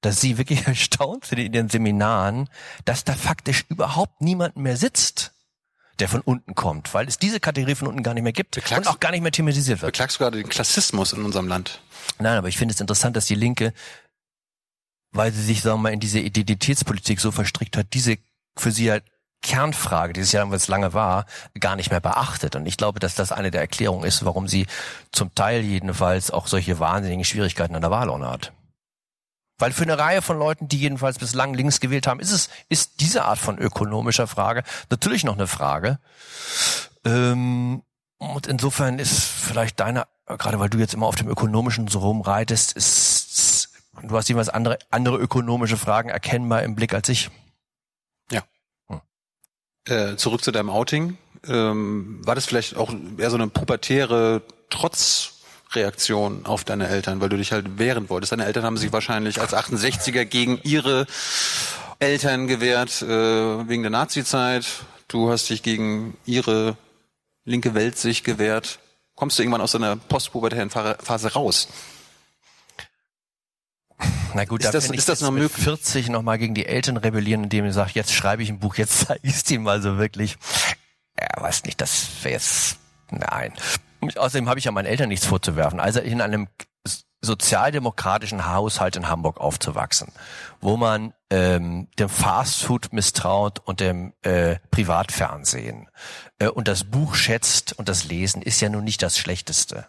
dass 0.00 0.20
sie 0.20 0.38
wirklich 0.38 0.66
erstaunt 0.66 1.26
sind 1.26 1.38
in 1.38 1.52
den 1.52 1.68
Seminaren, 1.68 2.48
dass 2.84 3.04
da 3.04 3.14
faktisch 3.14 3.64
überhaupt 3.68 4.20
niemand 4.20 4.56
mehr 4.56 4.76
sitzt, 4.76 5.32
der 5.98 6.08
von 6.08 6.20
unten 6.20 6.54
kommt, 6.54 6.94
weil 6.94 7.08
es 7.08 7.18
diese 7.18 7.40
Kategorie 7.40 7.74
von 7.74 7.88
unten 7.88 8.04
gar 8.04 8.14
nicht 8.14 8.22
mehr 8.22 8.32
gibt 8.32 8.54
Beklagst- 8.54 8.88
und 8.88 8.94
auch 8.94 9.00
gar 9.00 9.10
nicht 9.10 9.22
mehr 9.22 9.32
thematisiert 9.32 9.82
wird. 9.82 9.92
Beklagst 9.92 10.16
du 10.16 10.20
gerade 10.20 10.38
den 10.38 10.48
Klassismus 10.48 11.12
in 11.12 11.24
unserem 11.24 11.48
Land? 11.48 11.80
Nein, 12.20 12.38
aber 12.38 12.48
ich 12.48 12.56
finde 12.56 12.74
es 12.74 12.80
interessant, 12.80 13.16
dass 13.16 13.26
die 13.26 13.34
Linke, 13.34 13.72
weil 15.12 15.32
sie 15.32 15.42
sich, 15.42 15.62
sagen 15.62 15.78
wir 15.78 15.84
mal, 15.84 15.92
in 15.92 16.00
diese 16.00 16.20
Identitätspolitik 16.20 17.20
so 17.20 17.30
verstrickt 17.30 17.76
hat, 17.76 17.94
diese 17.94 18.18
für 18.56 18.72
sie 18.72 18.86
ja 18.86 18.98
Kernfrage, 19.42 20.14
die 20.14 20.20
es 20.20 20.32
ja 20.32 20.50
was 20.50 20.68
lange 20.68 20.94
war, 20.94 21.26
gar 21.60 21.76
nicht 21.76 21.90
mehr 21.90 22.00
beachtet. 22.00 22.56
Und 22.56 22.66
ich 22.66 22.76
glaube, 22.76 22.98
dass 23.00 23.14
das 23.14 23.32
eine 23.32 23.50
der 23.50 23.60
Erklärungen 23.60 24.04
ist, 24.04 24.24
warum 24.24 24.48
sie 24.48 24.66
zum 25.12 25.34
Teil 25.34 25.62
jedenfalls 25.62 26.30
auch 26.30 26.46
solche 26.46 26.80
wahnsinnigen 26.80 27.24
Schwierigkeiten 27.24 27.74
an 27.74 27.82
der 27.82 27.90
Wahlurne 27.90 28.28
hat. 28.28 28.52
Weil 29.58 29.72
für 29.72 29.84
eine 29.84 29.98
Reihe 29.98 30.22
von 30.22 30.38
Leuten, 30.38 30.68
die 30.68 30.78
jedenfalls 30.78 31.18
bislang 31.18 31.54
links 31.54 31.80
gewählt 31.80 32.06
haben, 32.06 32.20
ist 32.20 32.30
es, 32.30 32.48
ist 32.68 33.00
diese 33.00 33.24
Art 33.24 33.38
von 33.38 33.58
ökonomischer 33.58 34.26
Frage 34.26 34.62
natürlich 34.90 35.24
noch 35.24 35.34
eine 35.34 35.48
Frage. 35.48 35.98
Ähm, 37.04 37.82
und 38.18 38.46
insofern 38.46 38.98
ist 38.98 39.20
vielleicht 39.20 39.80
deine, 39.80 40.06
gerade 40.26 40.60
weil 40.60 40.68
du 40.68 40.78
jetzt 40.78 40.94
immer 40.94 41.06
auf 41.06 41.16
dem 41.16 41.28
Ökonomischen 41.28 41.88
so 41.88 42.00
rumreitest, 42.00 42.72
ist, 42.72 43.17
du 44.02 44.16
hast 44.16 44.28
jeweils 44.28 44.48
andere, 44.48 44.78
andere 44.90 45.16
ökonomische 45.16 45.76
Fragen 45.76 46.08
erkennbar 46.08 46.62
im 46.62 46.74
Blick 46.74 46.94
als 46.94 47.08
ich. 47.08 47.30
Äh, 49.88 50.16
zurück 50.16 50.44
zu 50.44 50.52
deinem 50.52 50.68
Outing. 50.68 51.16
Ähm, 51.46 52.20
war 52.26 52.34
das 52.34 52.44
vielleicht 52.44 52.76
auch 52.76 52.92
eher 53.16 53.30
so 53.30 53.36
eine 53.36 53.48
pubertäre 53.48 54.42
Trotzreaktion 54.68 56.44
auf 56.44 56.64
deine 56.64 56.88
Eltern, 56.88 57.22
weil 57.22 57.30
du 57.30 57.38
dich 57.38 57.52
halt 57.52 57.78
wehren 57.78 58.10
wolltest? 58.10 58.32
Deine 58.32 58.44
Eltern 58.44 58.64
haben 58.64 58.76
sich 58.76 58.92
wahrscheinlich 58.92 59.40
als 59.40 59.54
68er 59.54 60.26
gegen 60.26 60.60
ihre 60.62 61.06
Eltern 62.00 62.48
gewehrt, 62.48 63.00
äh, 63.00 63.08
wegen 63.68 63.82
der 63.82 63.90
Nazizeit. 63.90 64.66
Du 65.06 65.30
hast 65.30 65.48
dich 65.48 65.62
gegen 65.62 66.18
ihre 66.26 66.76
linke 67.44 67.74
Weltsicht 67.74 68.24
gewehrt. 68.24 68.78
Kommst 69.14 69.38
du 69.38 69.42
irgendwann 69.42 69.62
aus 69.62 69.72
deiner 69.72 69.96
postpubertären 69.96 70.68
Phase 70.68 71.32
raus? 71.32 71.68
Na 74.38 74.44
gut, 74.44 74.60
Ist 74.60 74.68
da 74.68 74.72
das- 74.72 74.88
ist 74.88 75.08
das 75.08 75.20
noch 75.20 75.32
möglich? 75.32 75.64
40 75.64 76.10
nochmal 76.10 76.38
gegen 76.38 76.54
die 76.54 76.64
Eltern 76.66 76.96
rebellieren, 76.96 77.42
indem 77.42 77.64
ich 77.64 77.74
sage, 77.74 77.90
jetzt 77.94 78.14
schreibe 78.14 78.40
ich 78.40 78.48
ein 78.50 78.60
Buch, 78.60 78.76
jetzt 78.76 79.00
zeige 79.08 79.20
ich 79.24 79.34
es 79.34 79.42
dir 79.42 79.58
mal 79.58 79.82
so 79.82 79.98
wirklich. 79.98 80.36
Ja, 81.20 81.42
weiß 81.42 81.64
nicht, 81.64 81.80
das 81.80 82.06
wäre 82.22 82.34
jetzt, 82.34 82.76
nein. 83.10 83.52
Außerdem 84.14 84.48
habe 84.48 84.60
ich 84.60 84.64
ja 84.66 84.70
meinen 84.70 84.86
Eltern 84.86 85.08
nichts 85.08 85.26
vorzuwerfen. 85.26 85.80
Also 85.80 85.98
in 85.98 86.20
einem 86.20 86.46
sozialdemokratischen 87.20 88.46
Haushalt 88.46 88.94
in 88.94 89.08
Hamburg 89.08 89.38
aufzuwachsen, 89.40 90.12
wo 90.60 90.76
man 90.76 91.14
ähm, 91.30 91.88
dem 91.98 92.08
Fastfood 92.08 92.92
misstraut 92.92 93.58
und 93.64 93.80
dem 93.80 94.12
äh, 94.22 94.58
Privatfernsehen 94.70 95.88
äh, 96.38 96.46
und 96.46 96.68
das 96.68 96.84
Buch 96.84 97.16
schätzt 97.16 97.72
und 97.72 97.88
das 97.88 98.04
Lesen 98.04 98.40
ist 98.40 98.60
ja 98.60 98.68
nun 98.68 98.84
nicht 98.84 99.02
das 99.02 99.18
Schlechteste. 99.18 99.88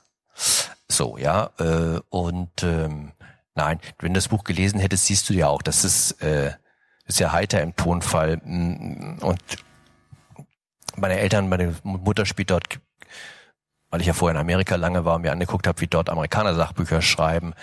So, 0.88 1.20
ja. 1.20 1.52
Äh, 1.60 2.00
und 2.10 2.64
ähm, 2.64 3.12
nein, 3.60 3.80
wenn 4.00 4.14
du 4.14 4.18
das 4.18 4.30
Buch 4.30 4.46
gelesen 4.46 4.80
hättest, 4.80 5.06
siehst 5.06 5.30
du 5.30 5.34
ja 5.34 5.48
auch, 5.48 5.62
das 5.62 5.84
ist, 5.84 6.22
äh, 6.22 6.54
ist 7.06 7.20
ja 7.20 7.32
heiter 7.34 7.62
im 7.62 7.76
Tonfall. 7.76 8.38
mm, 8.38 9.20
Und 9.22 9.42
meine 10.96 11.20
Eltern, 11.20 11.50
meine 11.50 11.76
Mutter 11.84 12.26
spielt 12.26 12.52
dort, 12.52 12.80
weil 13.90 14.02
ich 14.02 14.08
ja 14.08 14.14
vorher 14.14 14.36
in 14.36 14.42
Amerika 14.42 14.76
lange 14.76 15.04
war 15.04 15.16
und 15.16 15.24
mir 15.24 15.32
angeguckt 15.32 15.68
habe, 15.68 15.82
wie 15.82 15.88
dort 15.88 16.10
Amerikaner 16.10 16.56
Sachbücher 16.56 17.02
schreiben, 17.02 17.54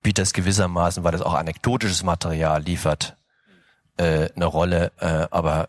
spielt 0.00 0.18
das 0.18 0.32
gewissermaßen, 0.32 1.04
weil 1.04 1.12
das 1.12 1.22
auch 1.22 1.34
anekdotisches 1.34 2.02
Material 2.02 2.60
liefert, 2.62 3.16
äh, 3.96 4.30
eine 4.34 4.46
Rolle. 4.46 4.92
Äh, 4.98 5.28
aber 5.30 5.68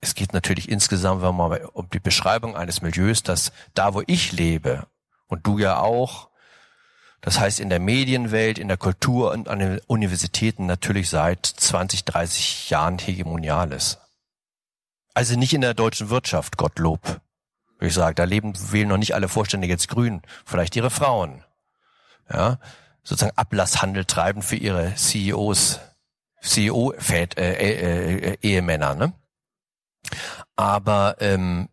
es 0.00 0.14
geht 0.14 0.32
natürlich 0.32 0.70
insgesamt 0.70 1.22
wenn 1.22 1.34
man 1.34 1.64
um 1.72 1.88
die 1.90 2.00
Beschreibung 2.00 2.56
eines 2.56 2.80
Milieus, 2.80 3.22
dass 3.22 3.52
da, 3.74 3.92
wo 3.92 4.02
ich 4.06 4.32
lebe, 4.32 4.86
und 5.26 5.46
du 5.46 5.58
ja 5.58 5.78
auch, 5.78 6.30
das 7.24 7.40
heißt 7.40 7.58
in 7.58 7.70
der 7.70 7.80
Medienwelt, 7.80 8.58
in 8.58 8.68
der 8.68 8.76
Kultur 8.76 9.32
und 9.32 9.48
an 9.48 9.58
den 9.58 9.80
Universitäten 9.86 10.66
natürlich 10.66 11.08
seit 11.08 11.46
20, 11.46 12.04
30 12.04 12.68
Jahren 12.68 12.98
hegemonial 12.98 13.72
ist. 13.72 13.98
Also 15.14 15.34
nicht 15.38 15.54
in 15.54 15.62
der 15.62 15.72
deutschen 15.72 16.10
Wirtschaft, 16.10 16.58
Gottlob. 16.58 17.22
Würde 17.78 17.86
ich 17.86 17.94
sagen, 17.94 18.14
da 18.16 18.24
leben, 18.24 18.52
wählen 18.72 18.88
noch 18.88 18.98
nicht 18.98 19.14
alle 19.14 19.28
Vorstände 19.28 19.66
jetzt 19.66 19.88
grün. 19.88 20.20
Vielleicht 20.44 20.76
ihre 20.76 20.90
Frauen. 20.90 21.42
Ja, 22.30 22.58
sozusagen 23.02 23.36
Ablasshandel 23.38 24.04
treiben 24.04 24.42
für 24.42 24.56
ihre 24.56 24.94
CEOs, 24.94 25.80
CEO-Ehemänner, 26.42 27.38
äh, 27.38 28.32
äh, 28.32 28.36
Ehemänner, 28.42 28.94
ne? 28.96 29.14
Aber 30.56 31.16
ähm, 31.20 31.70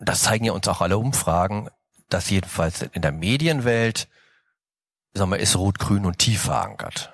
das 0.00 0.24
zeigen 0.24 0.46
ja 0.46 0.52
uns 0.52 0.66
auch 0.66 0.80
alle 0.80 0.98
Umfragen, 0.98 1.68
dass 2.08 2.28
jedenfalls 2.28 2.82
in 2.82 3.02
der 3.02 3.12
Medienwelt, 3.12 4.08
sagen 5.18 5.30
wir, 5.30 5.38
ist 5.38 5.56
Rot-Grün 5.56 6.06
und 6.06 6.18
tief 6.18 6.42
verankert. 6.42 7.12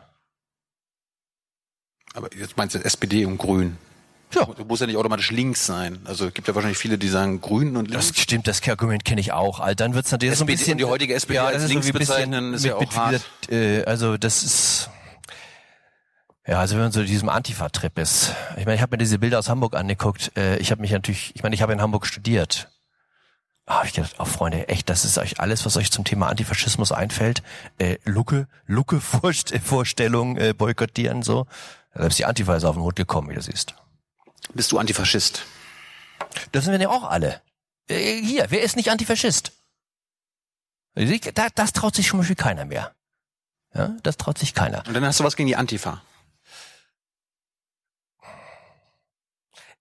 Aber 2.14 2.32
jetzt 2.34 2.56
meinst 2.56 2.74
du 2.74 2.78
SPD 2.84 3.24
und 3.24 3.38
Grün. 3.38 3.76
Ja. 4.34 4.44
Du 4.46 4.64
musst 4.64 4.80
ja 4.80 4.86
nicht 4.86 4.96
automatisch 4.96 5.30
links 5.30 5.64
sein. 5.66 6.00
Also 6.04 6.26
es 6.26 6.34
gibt 6.34 6.48
ja 6.48 6.54
wahrscheinlich 6.54 6.78
viele, 6.78 6.98
die 6.98 7.08
sagen 7.08 7.40
Grün 7.40 7.76
und 7.76 7.88
links. 7.90 8.08
Das 8.12 8.18
stimmt, 8.20 8.46
das 8.48 8.66
Argument 8.68 9.04
kenne 9.04 9.20
ich 9.20 9.32
auch. 9.32 9.60
Also 9.60 9.74
dann 9.76 9.94
wird's 9.94 10.10
natürlich 10.10 10.36
so 10.36 10.44
ein 10.44 10.48
SPD 10.48 10.58
bisschen 10.64 10.78
die 10.78 10.84
heutige 10.84 11.14
SPD 11.14 11.38
als 11.38 11.54
das 11.54 11.62
ist 11.64 11.68
links 11.70 11.86
bisschen 11.86 11.98
bezeichnen, 11.98 12.54
ist 12.54 12.64
ja 12.64 12.72
mit- 12.78 12.88
auch 12.88 12.90
mit 12.92 12.96
hart. 12.96 13.22
wieder, 13.48 13.56
äh, 13.80 13.84
also 13.84 14.16
das 14.16 14.42
ist 14.42 14.90
ja, 16.46 16.58
also 16.58 16.74
wenn 16.74 16.82
man 16.82 16.92
so 16.92 17.00
in 17.00 17.06
diesem 17.06 17.30
Antifa-Trip 17.30 17.96
ist. 17.98 18.32
Ich 18.58 18.66
meine, 18.66 18.74
ich 18.74 18.82
habe 18.82 18.92
mir 18.94 18.98
diese 18.98 19.18
Bilder 19.18 19.38
aus 19.38 19.48
Hamburg 19.48 19.74
angeguckt. 19.74 20.30
Äh, 20.36 20.58
ich 20.58 20.70
habe 20.72 20.82
mich 20.82 20.90
natürlich, 20.90 21.34
ich 21.34 21.42
meine, 21.42 21.54
ich 21.54 21.62
habe 21.62 21.72
in 21.72 21.80
Hamburg 21.80 22.06
studiert. 22.06 22.68
Ah, 23.66 23.78
hab 23.78 23.86
ich 23.86 23.94
gedacht, 23.94 24.16
oh 24.18 24.26
Freunde, 24.26 24.68
echt, 24.68 24.90
das 24.90 25.06
ist 25.06 25.16
euch 25.16 25.40
alles, 25.40 25.64
was 25.64 25.76
euch 25.78 25.90
zum 25.90 26.04
Thema 26.04 26.28
Antifaschismus 26.28 26.92
einfällt. 26.92 27.42
Äh, 27.78 27.96
Lucke, 28.04 28.46
Lucke 28.66 29.00
Vorst 29.00 29.56
Vorstellung 29.58 30.36
äh, 30.36 30.52
boykottieren 30.52 31.22
so. 31.22 31.46
Selbst 31.94 32.18
die 32.18 32.26
Antifa 32.26 32.56
ist 32.56 32.64
auf 32.64 32.76
den 32.76 32.82
Hut 32.82 32.96
gekommen, 32.96 33.30
wie 33.30 33.34
du 33.34 33.40
siehst. 33.42 33.74
Bist 34.52 34.70
du 34.72 34.78
Antifaschist? 34.78 35.44
Das 36.52 36.64
sind 36.64 36.72
wir 36.72 36.80
ja 36.80 36.90
auch 36.90 37.04
alle. 37.04 37.40
Äh, 37.88 38.20
hier, 38.20 38.46
wer 38.50 38.62
ist 38.62 38.76
nicht 38.76 38.90
Antifaschist? 38.90 39.52
Da, 40.94 41.48
das 41.54 41.72
traut 41.72 41.94
sich 41.94 42.08
zum 42.08 42.18
Beispiel 42.18 42.36
keiner 42.36 42.64
mehr. 42.66 42.92
Ja, 43.74 43.96
das 44.02 44.16
traut 44.16 44.38
sich 44.38 44.54
keiner. 44.54 44.86
Und 44.86 44.94
dann 44.94 45.04
hast 45.04 45.20
du 45.20 45.24
was 45.24 45.36
gegen 45.36 45.48
die 45.48 45.56
Antifa. 45.56 46.02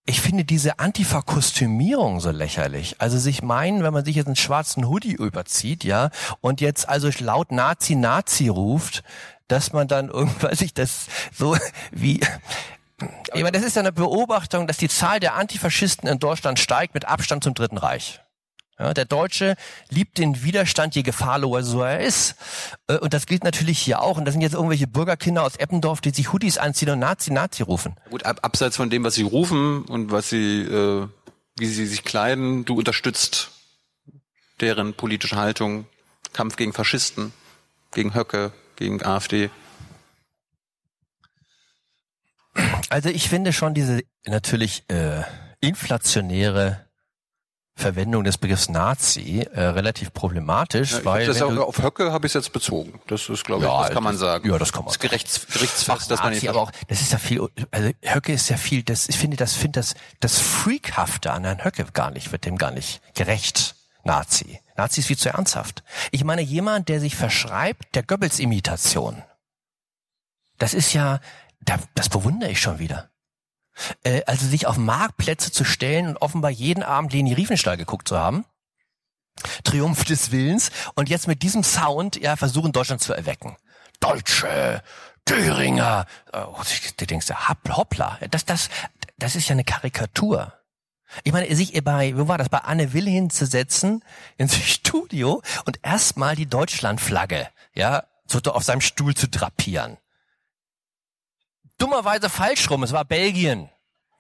Ich 0.06 0.20
finde 0.20 0.43
diese 0.43 0.80
Antifa-Kostümierung 0.80 2.20
so 2.20 2.32
lächerlich. 2.32 2.95
Also 2.99 3.18
sich 3.18 3.41
meinen, 3.41 3.84
wenn 3.84 3.93
man 3.93 4.04
sich 4.04 4.18
jetzt 4.18 4.28
einen 4.28 4.36
schwarzen 4.36 4.89
Hoodie 4.89 5.14
überzieht, 5.14 5.86
ja, 5.86 6.10
und 6.41 6.60
jetzt 6.60 6.89
also 6.89 7.10
laut 7.20 7.54
Nazi 7.54 7.95
Nazi 7.95 8.49
ruft, 8.49 9.04
dass 9.47 9.72
man 9.72 9.88
dann 9.88 10.10
irgendwas 10.10 10.60
sich 10.60 10.74
das 10.74 11.08
so 11.34 11.56
wie 11.91 12.20
ich 13.34 13.41
meine, 13.41 13.51
das 13.51 13.64
ist 13.64 13.76
ja 13.76 13.82
eine 13.82 13.91
Beobachtung, 13.91 14.68
dass 14.68 14.78
die 14.78 14.88
Zahl 14.88 15.20
der 15.20 15.36
Antifaschisten 15.36 16.08
in 16.08 16.20
Deutschland 16.20 16.60
steigt 16.60 16.93
mit 16.93 17.06
Abstand 17.06 17.43
zum 17.43 17.54
Dritten 17.54 17.78
Reich. 17.78 18.22
Ja, 18.84 18.93
der 18.93 19.05
Deutsche 19.05 19.55
liebt 19.89 20.17
den 20.17 20.43
Widerstand, 20.43 20.93
je 20.93 21.03
gefahrloser 21.03 21.63
so 21.63 21.81
er 21.84 22.01
ist. 22.01 22.36
Äh, 22.88 22.97
Und 22.97 23.13
das 23.13 23.25
gilt 23.27 23.45
natürlich 23.45 23.79
hier 23.79 24.01
auch. 24.01 24.17
Und 24.17 24.25
das 24.25 24.34
sind 24.34 24.41
jetzt 24.41 24.55
irgendwelche 24.55 24.88
Bürgerkinder 24.88 25.43
aus 25.43 25.55
Eppendorf, 25.55 26.01
die 26.01 26.09
sich 26.09 26.34
Hoodies 26.34 26.57
anziehen 26.57 26.89
und 26.89 26.99
Nazi, 26.99 27.31
Nazi 27.31 27.63
rufen. 27.63 27.95
Gut, 28.09 28.25
ab, 28.25 28.39
abseits 28.41 28.75
von 28.75 28.89
dem, 28.89 29.05
was 29.05 29.15
sie 29.15 29.23
rufen 29.23 29.84
und 29.84 30.11
was 30.11 30.29
sie, 30.29 30.63
äh, 30.63 31.07
wie 31.57 31.65
sie 31.65 31.86
sich 31.86 32.03
kleiden, 32.03 32.65
du 32.65 32.77
unterstützt 32.77 33.51
deren 34.59 34.93
politische 34.93 35.38
Haltung, 35.38 35.86
Kampf 36.34 36.57
gegen 36.57 36.73
Faschisten, 36.73 37.31
gegen 37.91 38.13
Höcke, 38.13 38.51
gegen 38.75 39.01
AfD. 39.01 39.49
Also 42.89 43.07
ich 43.07 43.29
finde 43.29 43.53
schon 43.53 43.73
diese 43.73 44.01
natürlich 44.25 44.84
äh, 44.89 45.21
inflationäre 45.61 46.82
Verwendung 47.76 48.24
des 48.24 48.38
Begriffs 48.38 48.69
Nazi 48.69 49.47
äh, 49.51 49.61
relativ 49.61 50.13
problematisch, 50.13 50.91
Ja, 50.91 50.99
ich 50.99 51.05
weil 51.05 51.26
das 51.26 51.41
auch 51.41 51.55
auf 51.57 51.82
Höcke 51.82 52.11
habe 52.11 52.28
ich 52.28 52.34
jetzt 52.34 52.53
bezogen. 52.53 52.99
Das 53.07 53.28
ist, 53.30 53.43
glaube 53.43 53.63
ich, 53.65 53.69
Ja, 53.71 53.82
das 53.82 53.91
kann 53.91 54.03
man 54.03 54.15
sagen. 54.15 54.47
ja, 54.49 54.57
das 54.59 54.71
kann 54.71 54.82
man 54.84 54.88
Das 54.89 54.95
ist 54.95 55.01
gerechts, 55.01 55.47
gerichtsfest, 55.47 56.11
dass 56.11 56.19
man 56.21 56.34
nicht 56.34 56.47
aber 56.47 56.61
auch, 56.61 56.71
das 56.88 57.01
ist 57.01 57.11
ja 57.11 57.17
viel, 57.17 57.47
also 57.71 57.89
Höcke 58.03 58.32
ist 58.32 58.49
ja 58.49 58.57
viel, 58.57 58.84
das, 58.84 59.09
ich 59.09 59.17
finde, 59.17 59.38
das, 59.38 59.53
finde 59.53 59.80
das, 59.80 59.95
das 60.19 60.39
Freakhafte 60.39 61.32
an 61.32 61.43
Herrn 61.45 61.63
Höcke 61.63 61.86
gar 61.93 62.11
nicht, 62.11 62.32
wird 62.32 62.45
dem 62.45 62.57
gar 62.57 62.71
nicht 62.71 63.01
gerecht. 63.15 63.76
Nazi. 64.03 64.59
Nazi 64.76 64.99
ist 64.99 65.07
viel 65.07 65.17
zu 65.17 65.30
ernsthaft. 65.30 65.82
Ich 66.11 66.24
meine, 66.24 66.41
jemand, 66.41 66.89
der 66.89 66.99
sich 66.99 67.15
verschreibt 67.15 67.95
der 67.95 68.03
Goebbels-Imitation. 68.03 69.24
Das 70.57 70.74
ist 70.74 70.93
ja, 70.93 71.19
da, 71.61 71.78
das 71.95 72.09
bewundere 72.09 72.51
ich 72.51 72.59
schon 72.61 72.80
wieder. 72.80 73.09
Äh, 74.03 74.24
also 74.26 74.45
sich 74.45 74.67
auf 74.67 74.78
Marktplätze 74.78 75.51
zu 75.51 75.63
stellen 75.63 76.07
und 76.07 76.17
offenbar 76.17 76.51
jeden 76.51 76.84
Abend 76.84 77.13
Leni 77.13 77.34
Riefenstahl 77.34 77.78
geguckt 77.78 78.07
zu 78.07 78.17
haben. 78.17 78.45
Triumph 79.63 80.05
des 80.05 80.32
Willens 80.32 80.71
und 80.95 81.09
jetzt 81.09 81.28
mit 81.28 81.41
diesem 81.41 81.63
Sound 81.63 82.17
ja 82.17 82.36
versuchen 82.36 82.71
Deutschland 82.71 83.01
zu 83.01 83.13
erwecken. 83.13 83.57
Deutsche, 83.99 84.84
Thüringer, 85.26 86.05
oh, 86.34 86.61
du 86.97 87.05
denkst 87.05 87.30
ja, 87.30 87.47
hopp- 87.47 87.76
hoppla, 87.76 88.19
das, 88.30 88.45
das, 88.45 88.69
das 89.17 89.36
ist 89.36 89.47
ja 89.47 89.53
eine 89.53 89.63
Karikatur. 89.63 90.53
Ich 91.24 91.32
meine, 91.32 91.53
sich 91.55 91.82
bei, 91.84 92.17
wo 92.17 92.28
war 92.28 92.38
das, 92.38 92.49
bei 92.49 92.59
Anne 92.59 92.93
Will 92.93 93.07
hinzusetzen 93.07 94.03
ins 94.38 94.55
Studio 94.55 95.41
und 95.65 95.80
erstmal 95.84 96.36
die 96.36 96.47
Deutschlandflagge, 96.47 97.49
ja, 97.74 98.03
so 98.26 98.39
auf 98.51 98.63
seinem 98.63 98.82
Stuhl 98.82 99.15
zu 99.15 99.28
drapieren. 99.28 99.97
Dummerweise 101.84 102.29
falsch 102.29 102.69
rum, 102.69 102.84
es 102.84 102.93
war 102.93 103.03
Belgien. 103.03 103.69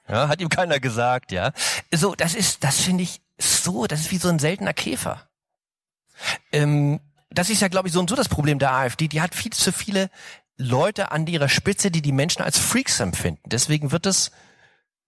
Ja, 0.09 0.27
hat 0.27 0.41
ihm 0.41 0.49
keiner 0.49 0.81
gesagt, 0.81 1.31
ja. 1.31 1.53
So, 1.93 2.13
das 2.13 2.35
ist, 2.35 2.65
das 2.65 2.81
finde 2.81 3.03
ich 3.03 3.21
so, 3.37 3.87
das 3.87 4.01
ist 4.01 4.11
wie 4.11 4.17
so 4.17 4.27
ein 4.27 4.37
seltener 4.37 4.73
Käfer. 4.73 5.29
Ähm, 6.51 6.99
das 7.29 7.49
ist 7.49 7.61
ja, 7.61 7.69
glaube 7.69 7.87
ich, 7.87 7.93
so 7.93 8.01
und 8.01 8.09
so 8.09 8.17
das 8.17 8.27
Problem 8.27 8.59
der 8.59 8.73
AfD. 8.73 9.07
Die 9.07 9.21
hat 9.21 9.33
viel 9.33 9.53
zu 9.53 9.71
viele 9.71 10.09
Leute 10.57 11.11
an 11.11 11.25
ihrer 11.25 11.47
Spitze, 11.47 11.89
die 11.89 12.01
die 12.01 12.11
Menschen 12.11 12.41
als 12.41 12.59
Freaks 12.59 12.99
empfinden. 12.99 13.41
Deswegen 13.45 13.93
wird 13.93 14.07
es 14.07 14.31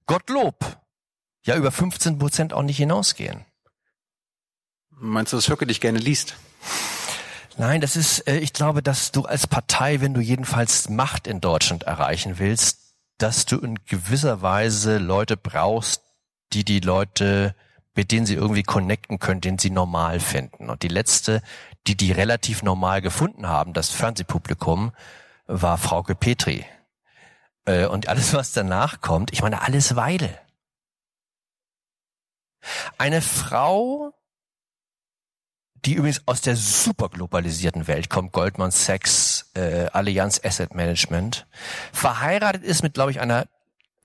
Gottlob 0.06 0.78
ja 1.44 1.58
über 1.58 1.74
15 1.74 2.18
Prozent 2.20 2.54
auch 2.54 2.64
nicht 2.64 2.78
hinausgehen. 2.78 3.44
Meinst 4.92 5.34
du, 5.34 5.38
dass 5.38 5.50
Höcke 5.50 5.68
dich 5.68 5.82
gerne 5.82 6.00
liest? 6.00 6.38
Nein, 7.58 7.80
das 7.80 7.96
ist, 7.96 8.28
äh, 8.28 8.38
ich 8.38 8.54
glaube, 8.54 8.84
dass 8.84 9.12
du 9.12 9.24
als 9.24 9.48
Partei, 9.48 10.02
wenn 10.02 10.14
du 10.14 10.22
jedenfalls 10.22 10.90
Macht 10.90 11.26
in 11.28 11.40
Deutschland 11.40 11.84
erreichen 11.84 12.38
willst, 12.38 12.96
dass 13.18 13.46
du 13.46 13.58
in 13.60 13.80
gewisser 13.86 14.42
Weise 14.42 14.98
Leute 14.98 15.38
brauchst, 15.38 16.04
die 16.52 16.66
die 16.66 16.82
Leute, 16.82 17.56
mit 17.96 18.12
denen 18.12 18.26
sie 18.26 18.36
irgendwie 18.36 18.64
connecten 18.64 19.20
können, 19.20 19.40
den 19.40 19.58
sie 19.58 19.70
normal 19.70 20.20
finden. 20.20 20.70
Und 20.70 20.84
die 20.84 20.90
letzte, 20.90 21.42
die 21.88 21.96
die 21.96 22.12
relativ 22.12 22.62
normal 22.62 23.02
gefunden 23.02 23.48
haben, 23.48 23.72
das 23.72 23.90
Fernsehpublikum, 23.90 24.92
war 25.48 25.78
Frauke 25.78 26.16
Petri. 26.16 26.66
Äh, 27.66 27.86
Und 27.86 28.10
alles, 28.10 28.34
was 28.34 28.52
danach 28.52 29.00
kommt, 29.00 29.32
ich 29.32 29.42
meine, 29.42 29.62
alles 29.62 29.96
Weidel. 29.96 30.38
Eine 32.98 33.22
Frau, 33.22 34.14
die 35.86 35.94
übrigens 35.94 36.22
aus 36.26 36.42
der 36.42 36.56
superglobalisierten 36.56 37.88
Welt 37.88 38.10
kommt, 38.10 38.32
Goldman 38.32 38.72
Sachs, 38.72 39.52
äh, 39.54 39.88
Allianz 39.94 40.42
Asset 40.44 40.74
Management, 40.74 41.46
verheiratet 41.94 42.64
ist 42.64 42.84
mit, 42.84 42.96
glaube 42.96 43.12
ich, 43.12 43.20
einer 43.20 43.48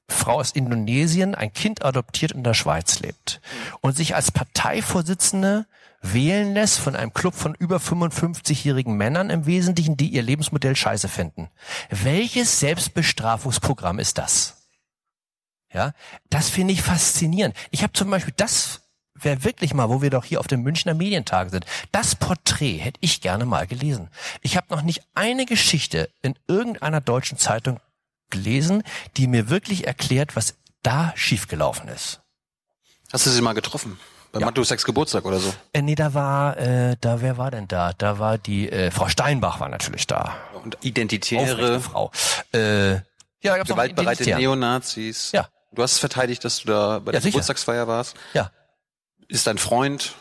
Frau 0.09 0.41
aus 0.41 0.51
Indonesien, 0.51 1.35
ein 1.35 1.53
Kind 1.53 1.85
adoptiert 1.85 2.33
und 2.33 2.39
in 2.39 2.45
der 2.45 2.55
Schweiz 2.55 2.99
lebt 3.01 3.41
und 3.81 3.97
sich 3.97 4.15
als 4.15 4.31
Parteivorsitzende 4.31 5.67
wählen 6.03 6.55
lässt 6.55 6.79
von 6.79 6.97
einem 6.97 7.13
Club 7.13 7.35
von 7.35 7.55
über 7.55 7.77
55-jährigen 7.77 8.95
Männern 8.95 9.31
im 9.31 9.47
Wesentlichen, 9.47 9.97
die 9.97 10.09
ihr 10.09 10.23
Lebensmodell 10.23 10.75
scheiße 10.75 11.09
finden. 11.09 11.49
Welches 11.91 12.61
Selbstbestrafungsprogramm 12.61 13.99
ist 13.99 14.19
das? 14.19 14.57
Ja, 15.73 15.93
das 16.31 16.49
finde 16.49 16.73
ich 16.73 16.83
faszinierend. 16.83 17.55
Ich 17.71 17.83
habe 17.83 17.93
zum 17.93 18.11
Beispiel 18.11 18.35
das 18.37 18.81
wäre 19.25 19.45
wirklich 19.45 19.75
mal, 19.75 19.89
wo 19.89 20.03
wir 20.03 20.11
doch 20.11 20.25
hier 20.25 20.41
auf 20.41 20.47
dem 20.47 20.63
Münchner 20.63 20.95
Medientag 20.95 21.51
sind. 21.51 21.65
Das 21.93 22.15
Porträt 22.15 22.79
hätte 22.79 22.99
ich 23.03 23.21
gerne 23.21 23.45
mal 23.45 23.67
gelesen. 23.67 24.09
Ich 24.43 24.57
habe 24.57 24.67
noch 24.71 24.83
nicht 24.83 25.03
eine 25.15 25.47
Geschichte 25.47 26.09
in 26.23 26.35
irgendeiner 26.49 27.01
deutschen 27.01 27.39
Zeitung 27.39 27.81
gelesen, 28.31 28.83
die 29.17 29.27
mir 29.27 29.51
wirklich 29.51 29.87
erklärt, 29.87 30.37
was 30.37 30.55
da 30.83 31.13
schiefgelaufen 31.17 31.89
ist. 31.89 32.21
Hast 33.13 33.27
du 33.27 33.31
sie 33.31 33.43
mal 33.43 33.55
getroffen? 33.55 33.99
Bei 34.33 34.39
Ja. 34.41 34.53
Sechs 34.65 34.85
Geburtstag 34.85 35.25
oder 35.25 35.41
so? 35.41 35.53
Äh, 35.73 35.83
nee, 35.83 35.97
da 35.97 36.15
war, 36.15 36.57
äh, 36.57 36.97
da 37.01 37.21
wer 37.21 37.37
war 37.37 37.51
denn 37.51 37.67
da? 37.67 37.93
Da 37.95 38.21
war 38.21 38.39
die 38.39 38.71
äh, 38.71 38.93
Frau 38.93 39.09
Steinbach 39.09 39.59
war 39.59 39.69
natürlich 39.69 40.07
da. 40.07 40.37
Und 40.55 40.77
Aufrechte 40.77 40.87
Identitäre, 40.89 41.81
Frau. 41.81 42.13
Äh, 42.55 42.93
ja, 43.43 43.57
gab's 43.57 43.69
gewaltbereite. 43.69 44.37
Neonazis. 44.37 45.33
Ja. 45.33 45.49
Du 45.73 45.83
hast 45.83 45.93
es 45.93 45.99
verteidigt, 45.99 46.45
dass 46.45 46.61
du 46.61 46.69
da 46.69 46.99
bei 47.01 47.11
der 47.13 47.15
Ja, 47.19 47.23
sicher. 47.23 47.33
Geburtstagsfeier 47.33 47.89
warst. 47.89 48.15
Ja. 48.35 48.53
Ist 49.31 49.47
dein 49.47 49.59
Freund. 49.59 50.15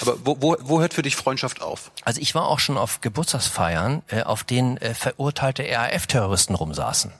Aber 0.00 0.26
wo, 0.26 0.36
wo, 0.40 0.56
wo 0.60 0.80
hört 0.80 0.92
für 0.92 1.02
dich 1.02 1.16
Freundschaft 1.16 1.62
auf? 1.62 1.90
Also 2.04 2.20
ich 2.20 2.34
war 2.34 2.46
auch 2.46 2.58
schon 2.58 2.76
auf 2.76 3.00
Geburtstagsfeiern, 3.00 4.02
äh, 4.08 4.22
auf 4.22 4.44
denen 4.44 4.76
äh, 4.78 4.94
verurteilte 4.94 5.64
RAF-Terroristen 5.64 6.54
rumsaßen. 6.54 7.12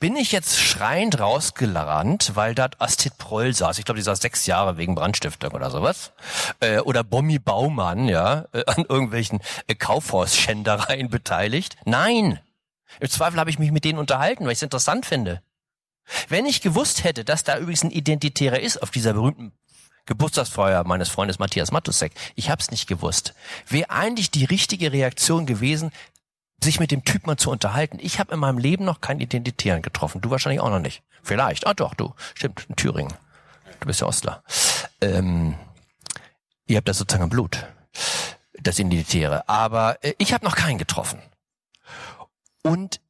Bin 0.00 0.16
ich 0.16 0.32
jetzt 0.32 0.58
schreiend 0.58 1.20
rausgerannt, 1.20 2.32
weil 2.34 2.54
da 2.54 2.70
Astrid 2.78 3.18
Proll 3.18 3.54
saß. 3.54 3.78
Ich 3.78 3.84
glaube, 3.84 3.98
die 3.98 4.04
saß 4.04 4.18
sechs 4.20 4.46
Jahre 4.46 4.76
wegen 4.78 4.96
Brandstiftung 4.96 5.52
oder 5.52 5.70
sowas. 5.70 6.12
Äh, 6.58 6.80
oder 6.80 7.04
Bommi 7.04 7.38
Baumann, 7.38 8.08
ja, 8.08 8.46
äh, 8.52 8.64
an 8.66 8.86
irgendwelchen 8.88 9.40
äh, 9.68 9.74
Kaufhausschändereien 9.74 11.10
beteiligt. 11.10 11.76
Nein! 11.84 12.40
Im 12.98 13.08
Zweifel 13.08 13.38
habe 13.38 13.50
ich 13.50 13.60
mich 13.60 13.70
mit 13.70 13.84
denen 13.84 14.00
unterhalten, 14.00 14.44
weil 14.44 14.52
ich 14.52 14.58
es 14.58 14.62
interessant 14.62 15.06
finde. 15.06 15.42
Wenn 16.28 16.46
ich 16.46 16.60
gewusst 16.60 17.04
hätte, 17.04 17.24
dass 17.24 17.44
da 17.44 17.56
übrigens 17.58 17.84
ein 17.84 17.92
Identitärer 17.92 18.58
ist 18.58 18.82
auf 18.82 18.90
dieser 18.90 19.12
berühmten 19.12 19.52
Geburtstagsfeier 20.10 20.82
meines 20.82 21.08
Freundes 21.08 21.38
Matthias 21.38 21.70
Matusek, 21.70 22.12
ich 22.34 22.50
hab's 22.50 22.72
nicht 22.72 22.88
gewusst, 22.88 23.32
wäre 23.68 23.90
eigentlich 23.90 24.32
die 24.32 24.44
richtige 24.44 24.90
Reaktion 24.92 25.46
gewesen, 25.46 25.92
sich 26.60 26.80
mit 26.80 26.90
dem 26.90 27.04
Typ 27.04 27.28
mal 27.28 27.36
zu 27.36 27.48
unterhalten. 27.48 27.98
Ich 28.00 28.18
habe 28.18 28.34
in 28.34 28.40
meinem 28.40 28.58
Leben 28.58 28.84
noch 28.84 29.00
keinen 29.00 29.20
Identitären 29.20 29.82
getroffen. 29.82 30.20
Du 30.20 30.28
wahrscheinlich 30.28 30.60
auch 30.60 30.68
noch 30.68 30.80
nicht. 30.80 31.04
Vielleicht. 31.22 31.64
Ah 31.64 31.74
doch, 31.74 31.94
du. 31.94 32.12
Stimmt, 32.34 32.66
in 32.68 32.74
Thüringen. 32.74 33.14
Du 33.78 33.86
bist 33.86 34.00
ja 34.00 34.08
Ostler. 34.08 34.42
Ähm, 35.00 35.54
ihr 36.66 36.78
habt 36.78 36.88
das 36.88 36.98
sozusagen 36.98 37.22
im 37.22 37.30
Blut. 37.30 37.64
Das 38.54 38.80
Identitäre. 38.80 39.48
Aber 39.48 40.02
äh, 40.02 40.14
ich 40.18 40.32
habe 40.32 40.44
noch 40.44 40.56
keinen 40.56 40.78
getroffen. 40.78 41.22
Und 42.64 43.00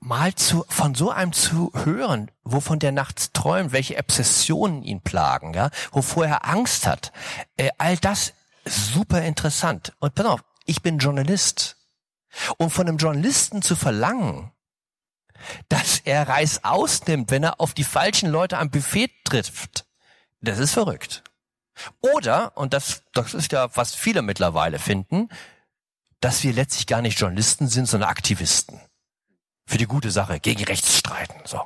mal 0.00 0.34
zu, 0.34 0.64
von 0.68 0.94
so 0.94 1.10
einem 1.10 1.32
zu 1.32 1.72
hören, 1.74 2.30
wovon 2.44 2.78
der 2.78 2.92
nachts 2.92 3.32
träumt, 3.32 3.72
welche 3.72 3.98
Obsessionen 3.98 4.82
ihn 4.82 5.00
plagen, 5.00 5.54
ja, 5.54 5.70
wovor 5.92 6.26
er 6.26 6.46
Angst 6.46 6.86
hat, 6.86 7.12
äh, 7.56 7.70
all 7.78 7.96
das 7.96 8.32
super 8.64 9.22
interessant. 9.22 9.92
Und 9.98 10.14
pass 10.14 10.26
auf, 10.26 10.44
ich 10.64 10.82
bin 10.82 10.98
Journalist. 10.98 11.76
Und 12.58 12.70
von 12.70 12.86
einem 12.86 12.98
Journalisten 12.98 13.62
zu 13.62 13.74
verlangen, 13.74 14.52
dass 15.68 16.00
er 16.00 16.28
Reis 16.28 16.64
ausnimmt, 16.64 17.30
wenn 17.30 17.42
er 17.42 17.60
auf 17.60 17.72
die 17.72 17.84
falschen 17.84 18.28
Leute 18.28 18.58
am 18.58 18.70
Buffet 18.70 19.10
trifft, 19.24 19.86
das 20.40 20.58
ist 20.58 20.72
verrückt. 20.72 21.24
Oder, 22.00 22.56
und 22.56 22.74
das, 22.74 23.02
das 23.12 23.34
ist 23.34 23.52
ja, 23.52 23.74
was 23.76 23.94
viele 23.94 24.22
mittlerweile 24.22 24.78
finden, 24.78 25.28
dass 26.20 26.42
wir 26.42 26.52
letztlich 26.52 26.86
gar 26.86 27.02
nicht 27.02 27.18
Journalisten 27.18 27.68
sind, 27.68 27.86
sondern 27.86 28.10
Aktivisten. 28.10 28.80
Für 29.68 29.76
die 29.76 29.86
gute 29.86 30.10
Sache, 30.10 30.40
gegen 30.40 30.64
rechts 30.64 30.96
streiten, 30.96 31.34
so. 31.44 31.60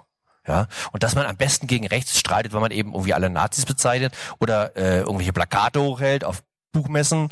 Ja, 0.44 0.66
und 0.90 1.04
dass 1.04 1.14
man 1.14 1.24
am 1.24 1.36
besten 1.36 1.68
gegen 1.68 1.86
rechts 1.86 2.18
streitet, 2.18 2.52
weil 2.52 2.60
man 2.60 2.72
eben 2.72 2.94
irgendwie 2.94 3.14
alle 3.14 3.30
Nazis 3.30 3.64
bezeichnet 3.64 4.12
oder 4.40 4.74
äh, 4.76 4.98
irgendwelche 5.02 5.32
Plakate 5.32 5.80
hochhält 5.80 6.24
auf 6.24 6.42
Buchmessen 6.72 7.28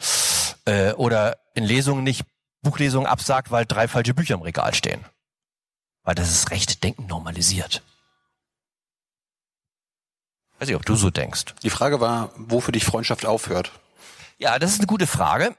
äh, 0.64 0.92
oder 0.92 1.38
in 1.54 1.64
Lesungen 1.64 2.04
nicht 2.04 2.24
Buchlesungen 2.62 3.08
absagt, 3.08 3.50
weil 3.50 3.66
drei 3.66 3.88
falsche 3.88 4.14
Bücher 4.14 4.34
im 4.34 4.42
Regal 4.42 4.72
stehen. 4.74 5.04
Weil 6.04 6.14
das 6.14 6.30
ist 6.30 6.52
rechte 6.52 6.76
Denken 6.76 7.08
normalisiert. 7.08 7.82
Weiß 10.60 10.68
nicht, 10.68 10.76
ob 10.76 10.86
du 10.86 10.94
so 10.94 11.10
denkst. 11.10 11.46
Die 11.64 11.70
Frage 11.70 12.00
war, 12.00 12.30
wo 12.36 12.60
für 12.60 12.70
dich 12.70 12.84
Freundschaft 12.84 13.26
aufhört. 13.26 13.72
Ja, 14.38 14.60
das 14.60 14.70
ist 14.70 14.78
eine 14.78 14.86
gute 14.86 15.08
Frage. 15.08 15.56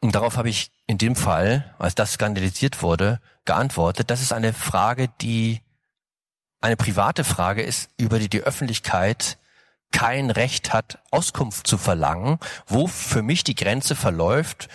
Und 0.00 0.14
darauf 0.14 0.36
habe 0.36 0.48
ich 0.48 0.70
in 0.86 0.98
dem 0.98 1.14
Fall, 1.14 1.74
als 1.78 1.94
das 1.94 2.14
skandalisiert 2.14 2.82
wurde, 2.82 3.20
geantwortet. 3.44 4.10
Das 4.10 4.22
ist 4.22 4.32
eine 4.32 4.52
Frage, 4.52 5.08
die 5.20 5.60
eine 6.60 6.76
private 6.76 7.24
Frage 7.24 7.62
ist, 7.62 7.90
über 7.96 8.18
die 8.18 8.28
die 8.28 8.42
Öffentlichkeit 8.42 9.38
kein 9.92 10.30
Recht 10.30 10.72
hat, 10.72 10.98
Auskunft 11.10 11.66
zu 11.66 11.76
verlangen, 11.76 12.38
wo 12.66 12.86
für 12.86 13.22
mich 13.22 13.44
die 13.44 13.54
Grenze 13.54 13.96
verläuft 13.96 14.68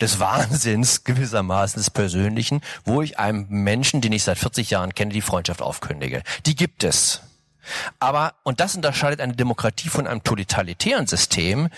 des 0.00 0.20
Wahnsinns 0.20 1.04
gewissermaßen 1.04 1.80
des 1.80 1.90
Persönlichen, 1.90 2.62
wo 2.84 3.02
ich 3.02 3.18
einem 3.18 3.46
Menschen, 3.48 4.00
den 4.00 4.12
ich 4.12 4.24
seit 4.24 4.38
40 4.38 4.70
Jahren 4.70 4.94
kenne, 4.94 5.12
die 5.12 5.20
Freundschaft 5.20 5.62
aufkündige. 5.62 6.22
Die 6.46 6.56
gibt 6.56 6.84
es. 6.84 7.22
Aber, 7.98 8.34
und 8.42 8.60
das 8.60 8.74
unterscheidet 8.74 9.20
eine 9.20 9.34
Demokratie 9.34 9.88
von 9.88 10.06
einem 10.06 10.24
totalitären 10.24 11.06
System, 11.06 11.68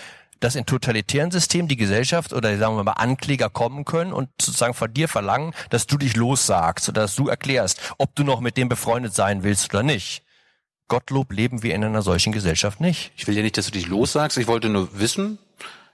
dass 0.43 0.55
in 0.55 0.65
totalitären 0.65 1.31
Systemen 1.31 1.67
die 1.67 1.77
Gesellschaft 1.77 2.33
oder 2.33 2.57
sagen 2.57 2.75
wir 2.75 2.83
mal 2.83 2.93
Ankläger 2.93 3.49
kommen 3.49 3.85
können 3.85 4.13
und 4.13 4.29
sozusagen 4.41 4.73
von 4.73 4.93
dir 4.93 5.07
verlangen, 5.07 5.53
dass 5.69 5.87
du 5.87 5.97
dich 5.97 6.15
lossagst 6.15 6.89
oder 6.89 7.01
dass 7.03 7.15
du 7.15 7.27
erklärst, 7.27 7.79
ob 7.97 8.15
du 8.15 8.23
noch 8.23 8.39
mit 8.41 8.57
dem 8.57 8.69
befreundet 8.69 9.13
sein 9.13 9.43
willst 9.43 9.73
oder 9.73 9.83
nicht. 9.83 10.23
Gottlob 10.89 11.31
leben 11.31 11.63
wir 11.63 11.73
in 11.73 11.83
einer 11.83 12.01
solchen 12.01 12.33
Gesellschaft 12.33 12.81
nicht. 12.81 13.11
Ich 13.15 13.25
will 13.25 13.35
ja 13.35 13.41
nicht, 13.41 13.57
dass 13.57 13.65
du 13.67 13.71
dich 13.71 13.87
lossagst. 13.87 14.37
Ich 14.37 14.47
wollte 14.47 14.69
nur 14.69 14.99
wissen, 14.99 15.39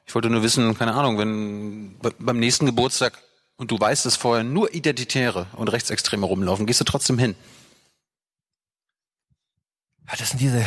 ich 0.06 0.16
wollte 0.16 0.30
nur 0.30 0.42
wissen, 0.42 0.76
keine 0.78 0.94
Ahnung, 0.96 1.18
wenn 1.20 1.98
be- 2.00 2.16
beim 2.18 2.40
nächsten 2.40 2.66
Geburtstag 2.66 3.14
und 3.58 3.70
du 3.72 3.80
weißt, 3.80 4.06
dass 4.06 4.16
vorher 4.16 4.44
nur 4.44 4.74
Identitäre 4.74 5.46
und 5.56 5.68
Rechtsextreme 5.68 6.26
rumlaufen, 6.26 6.66
gehst 6.66 6.80
du 6.80 6.86
trotzdem 6.86 7.20
hin. 7.20 7.36
Ja, 10.08 10.16
Das 10.18 10.30
sind 10.32 10.42
diese 10.42 10.66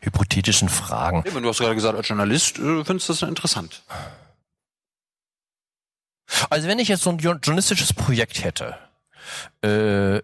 hypothetischen 0.00 0.68
Fragen. 0.68 1.22
Eben, 1.26 1.42
du 1.42 1.48
hast 1.48 1.58
gerade 1.58 1.74
gesagt, 1.74 1.96
als 1.96 2.08
Journalist 2.08 2.58
äh, 2.58 2.84
findest 2.84 3.08
du 3.08 3.12
das 3.12 3.22
interessant. 3.22 3.82
Also 6.48 6.68
wenn 6.68 6.78
ich 6.78 6.88
jetzt 6.88 7.02
so 7.02 7.10
ein 7.10 7.18
jo- 7.18 7.34
journalistisches 7.34 7.92
Projekt 7.92 8.44
hätte, 8.44 8.78
äh, 9.62 10.20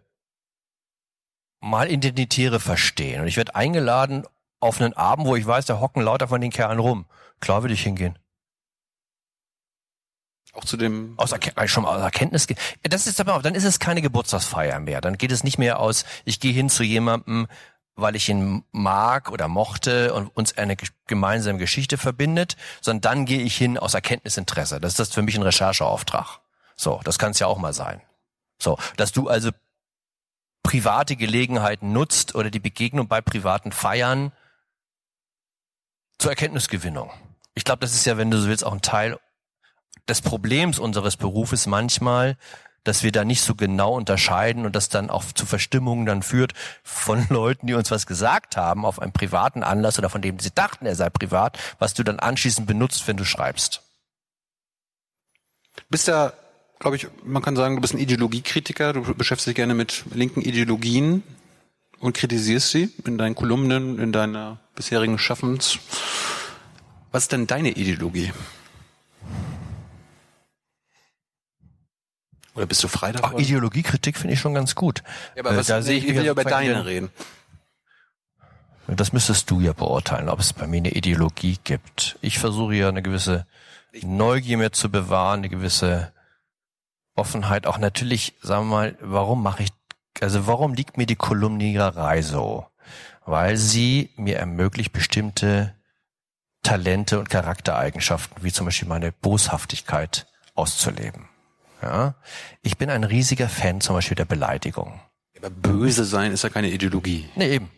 mal 1.61 1.91
Identitäre 1.91 2.61
verstehen 2.61 3.22
und 3.22 3.27
ich 3.27 3.37
werde 3.37 3.55
eingeladen 3.55 4.24
auf 4.61 4.81
einen 4.81 4.93
Abend, 4.95 5.27
wo 5.27 5.37
ich 5.37 5.47
weiß, 5.47 5.66
da 5.66 5.81
hocken 5.81 6.03
lauter 6.03 6.29
von 6.29 6.41
den 6.41 6.51
Kerlen 6.51 6.79
rum. 6.79 7.07
Klar 7.41 7.62
würde 7.62 7.74
ich 7.74 7.83
hingehen. 7.83 8.18
Auch 10.53 10.64
zu 10.64 10.77
dem 10.79 11.14
Aus 11.18 11.33
Erken 11.33 11.53
weil 11.55 11.66
ich 11.66 11.70
schon 11.72 11.85
aus 11.85 12.01
Erkenntnis. 12.01 12.47
ge- 12.47 12.57
Das 12.85 13.07
ist 13.07 13.20
aber, 13.20 13.41
dann 13.43 13.55
ist 13.55 13.64
es 13.64 13.79
keine 13.79 14.01
Geburtstagsfeier 14.01 14.79
mehr. 14.81 15.01
Dann 15.03 15.18
geht 15.18 15.33
es 15.33 15.45
nicht 15.45 15.59
mehr 15.59 15.81
aus, 15.81 16.05
ich 16.24 16.41
gehe 16.41 16.53
hin 16.53 16.70
zu 16.70 16.83
jemandem, 16.83 17.47
weil 17.97 18.14
ich 18.14 18.28
ihn 18.28 18.64
mag 18.72 19.30
oder 19.30 19.49
mochte 19.49 20.14
und 20.14 20.28
uns 20.36 20.57
eine 20.57 20.76
ge- 20.76 20.90
gemeinsame 21.07 21.59
Geschichte 21.59 21.99
verbindet, 21.99 22.57
sondern 22.82 23.01
dann 23.01 23.24
gehe 23.24 23.40
ich 23.40 23.57
hin 23.57 23.78
aus 23.78 23.94
Erkenntnisinteresse. 23.94 24.80
Das 24.80 24.92
ist 24.92 24.99
das 24.99 25.14
für 25.14 25.22
mich 25.22 25.34
ein 25.34 25.42
Rechercheauftrag. 25.42 26.40
So, 26.76 27.01
das 27.05 27.18
kann 27.18 27.30
es 27.30 27.38
ja 27.38 27.47
auch 27.47 27.59
mal 27.59 27.72
sein. 27.72 28.03
So, 28.59 28.78
dass 28.97 29.12
du 29.12 29.28
also 29.28 29.51
private 30.62 31.16
Gelegenheiten 31.16 31.92
nutzt 31.92 32.34
oder 32.34 32.51
die 32.51 32.61
Begegnung 32.61 33.09
bei 33.09 33.20
privaten 33.20 33.72
Feiern 33.72 34.32
zur 36.18 36.30
Erkenntnisgewinnung. 36.30 37.11
Ich 37.55 37.64
glaube, 37.64 37.80
das 37.80 37.94
ist 37.94 38.05
ja, 38.05 38.18
wenn 38.18 38.30
du 38.30 38.38
so 38.38 38.49
willst, 38.49 38.64
auch 38.64 38.72
ein 38.72 38.82
Teil 38.82 39.18
des 40.09 40.20
Problems 40.20 40.78
unseres 40.78 41.16
Berufes 41.16 41.66
manchmal, 41.66 42.36
dass 42.87 43.03
wir 43.03 43.12
da 43.12 43.24
nicht 43.24 43.43
so 43.43 43.55
genau 43.55 43.95
unterscheiden 43.95 44.64
und 44.64 44.76
das 44.76 44.89
dann 44.89 45.11
auch 45.11 45.24
zu 45.32 45.47
Verstimmungen 45.47 46.07
dann 46.07 46.22
führt 46.22 46.53
von 46.82 47.26
Leuten, 47.30 47.66
die 47.66 47.74
uns 47.74 47.91
was 47.91 48.07
gesagt 48.07 48.57
haben 48.57 48.84
auf 48.84 49.01
einem 49.01 49.12
privaten 49.12 49.62
Anlass 49.62 49.99
oder 49.99 50.11
von 50.11 50.22
dem 50.22 50.39
sie 50.39 50.51
dachten, 50.55 50.87
er 50.87 50.95
sei 50.95 51.11
privat, 51.11 51.59
was 51.78 51.95
du 51.95 52.03
dann 52.03 52.20
anschließend 52.20 52.66
benutzt, 52.66 53.07
wenn 53.09 53.16
du 53.16 53.24
schreibst. 53.24 53.82
bist 55.89 56.09
ja, 56.09 56.32
glaube 56.78 56.97
ich, 56.97 57.09
man 57.24 57.43
kann 57.43 57.57
sagen, 57.57 57.76
du 57.76 57.80
bist 57.80 57.95
ein 57.95 57.99
Ideologiekritiker, 57.99 58.93
du 58.93 59.14
beschäftigst 59.14 59.49
dich 59.49 59.57
gerne 59.57 59.74
mit 59.74 60.05
linken 60.14 60.43
Ideologien 60.43 61.22
und 61.99 62.16
kritisierst 62.16 62.70
sie 62.70 62.91
in 63.05 63.18
deinen 63.18 63.34
Kolumnen, 63.34 63.99
in 63.99 64.12
deiner 64.12 64.61
bisherigen 64.74 65.18
Schaffensarbeit. 65.18 65.80
Was 67.16 67.24
ist 67.24 67.32
denn 67.32 67.47
deine 67.47 67.70
Ideologie? 67.70 68.30
Oder 72.57 72.66
bist 72.66 72.82
du 72.82 72.88
frei 72.88 73.11
Auch 73.11 73.20
davon? 73.20 73.40
Ideologiekritik 73.40 74.16
finde 74.16 74.34
ich 74.34 74.40
schon 74.40 74.54
ganz 74.54 74.74
gut. 74.74 75.02
Ja, 75.34 75.42
aber 75.42 75.52
Äh, 75.52 75.57
was, 75.59 75.66
da 75.66 75.76
nee, 75.76 75.82
sehe 75.82 75.98
ich 75.98 76.07
mich 76.07 76.16
will 76.16 76.24
ja 76.24 76.32
über 76.32 76.44
deine 76.44 76.74
den- 76.74 76.82
reden. 76.82 77.11
Das 78.88 79.12
müsstest 79.12 79.50
du 79.50 79.61
ja 79.61 79.72
beurteilen, 79.72 80.28
ob 80.28 80.38
es 80.38 80.52
bei 80.52 80.66
mir 80.68 80.76
eine 80.76 80.90
Ideologie 80.92 81.59
gibt. 81.64 82.16
Ich 82.20 82.38
versuche 82.38 82.74
ja 82.76 82.88
eine 82.88 83.02
gewisse 83.02 83.44
Neugier 84.02 84.59
mir 84.59 84.70
zu 84.72 84.90
bewahren, 84.90 85.40
eine 85.40 85.48
gewisse 85.48 86.12
Offenheit. 87.16 87.66
Auch 87.66 87.78
natürlich, 87.78 88.34
sagen 88.42 88.68
wir 88.68 88.76
mal, 88.76 88.98
warum 89.00 89.42
mache 89.42 89.64
ich, 89.64 89.70
also 90.20 90.46
warum 90.46 90.74
liegt 90.74 90.98
mir 90.98 91.07
die 91.07 91.16
Kolumniererei 91.16 92.22
so? 92.22 92.66
Weil 93.24 93.57
sie 93.57 94.11
mir 94.16 94.38
ermöglicht, 94.38 94.92
bestimmte 94.92 95.74
Talente 96.62 97.18
und 97.18 97.28
Charaktereigenschaften, 97.28 98.44
wie 98.44 98.52
zum 98.52 98.66
Beispiel 98.66 98.88
meine 98.88 99.11
Boshaftigkeit, 99.11 100.26
auszuleben. 100.54 101.28
Ja? 101.83 102.14
Ich 102.62 102.77
bin 102.79 102.91
ein 102.91 103.05
riesiger 103.05 103.49
Fan 103.49 103.81
zum 103.81 103.95
Beispiel 103.97 104.14
der 104.16 104.24
Beleidigung. 104.24 105.01
Aber 105.39 105.51
böse 105.51 106.05
sein 106.05 106.33
ist 106.33 106.43
ja 106.43 106.49
keine 106.49 106.70
Ideologie. 106.70 107.29
Nee, 107.35 107.55
eben. 107.57 107.70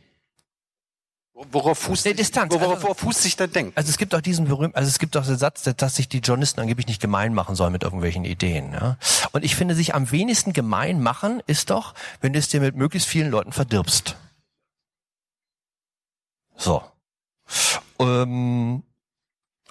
Worauf 1.52 1.78
fußt, 1.78 2.06
Nee, 2.06 2.14
Distanz, 2.14 2.52
worauf, 2.52 2.70
also- 2.74 2.82
worauf 2.82 2.98
fußt 2.98 3.22
sich 3.22 3.36
dein 3.36 3.52
Denken? 3.52 3.72
Also 3.76 3.90
es 3.90 3.96
gibt 3.98 4.12
auch 4.12 4.20
diesen 4.20 4.46
berühmten, 4.46 4.76
also 4.76 4.88
es 4.88 4.98
gibt 4.98 5.16
auch 5.16 5.24
den 5.24 5.38
Satz, 5.38 5.62
dass 5.62 5.94
sich 5.94 6.08
die 6.08 6.18
Journalisten 6.18 6.60
angeblich 6.60 6.88
nicht 6.88 7.00
gemein 7.00 7.32
machen 7.32 7.54
sollen 7.54 7.72
mit 7.72 7.84
irgendwelchen 7.84 8.24
Ideen. 8.24 8.72
Ja? 8.72 8.96
Und 9.30 9.44
ich 9.44 9.54
finde, 9.54 9.76
sich 9.76 9.94
am 9.94 10.10
wenigsten 10.10 10.52
gemein 10.52 11.00
machen 11.00 11.40
ist 11.46 11.70
doch, 11.70 11.94
wenn 12.20 12.32
du 12.32 12.40
es 12.40 12.48
dir 12.48 12.60
mit 12.60 12.74
möglichst 12.74 13.08
vielen 13.08 13.30
Leuten 13.30 13.52
verdirbst. 13.52 14.16
So. 16.56 16.82
Ähm, 18.00 18.82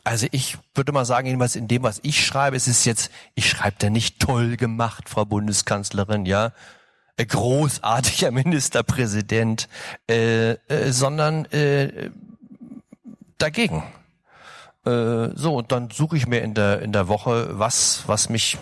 also 0.07 0.25
ich 0.31 0.57
würde 0.73 0.93
mal 0.93 1.03
sagen, 1.03 1.27
jedenfalls 1.27 1.57
in 1.57 1.67
dem, 1.67 1.83
was 1.83 1.99
ich 2.01 2.25
schreibe, 2.25 2.55
es 2.55 2.67
ist 2.67 2.85
jetzt, 2.85 3.11
ich 3.35 3.49
schreibe 3.49 3.75
da 3.79 3.89
nicht 3.89 4.21
toll 4.21 4.55
gemacht, 4.55 5.09
Frau 5.09 5.25
Bundeskanzlerin, 5.25 6.25
ja, 6.25 6.53
äh, 7.17 7.25
großartiger 7.25 8.31
Ministerpräsident, 8.31 9.67
äh, 10.09 10.51
äh, 10.51 10.91
sondern 10.91 11.45
äh, 11.45 12.09
dagegen. 13.37 13.83
Äh, 14.85 15.29
so, 15.35 15.55
und 15.55 15.73
dann 15.73 15.89
suche 15.89 16.15
ich 16.15 16.25
mir 16.25 16.41
in 16.41 16.53
der, 16.53 16.81
in 16.81 16.93
der 16.93 17.09
Woche 17.09 17.59
was, 17.59 18.03
was 18.07 18.29
mich 18.29 18.57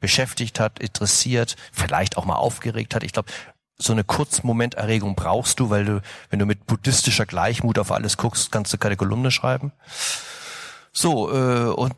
beschäftigt 0.00 0.58
hat, 0.58 0.80
interessiert, 0.80 1.54
vielleicht 1.70 2.16
auch 2.16 2.24
mal 2.24 2.34
aufgeregt 2.34 2.96
hat. 2.96 3.04
Ich 3.04 3.12
glaube, 3.12 3.30
so 3.78 3.92
eine 3.92 4.02
Kurzmomenterregung 4.02 5.14
brauchst 5.14 5.60
du, 5.60 5.70
weil 5.70 5.84
du, 5.84 6.02
wenn 6.30 6.40
du 6.40 6.46
mit 6.46 6.66
buddhistischer 6.66 7.26
Gleichmut 7.26 7.78
auf 7.78 7.92
alles 7.92 8.16
guckst, 8.16 8.50
kannst 8.50 8.72
du 8.72 8.78
keine 8.78 8.96
Kolumne 8.96 9.30
schreiben. 9.30 9.72
So, 10.92 11.30
äh, 11.32 11.70
und 11.72 11.96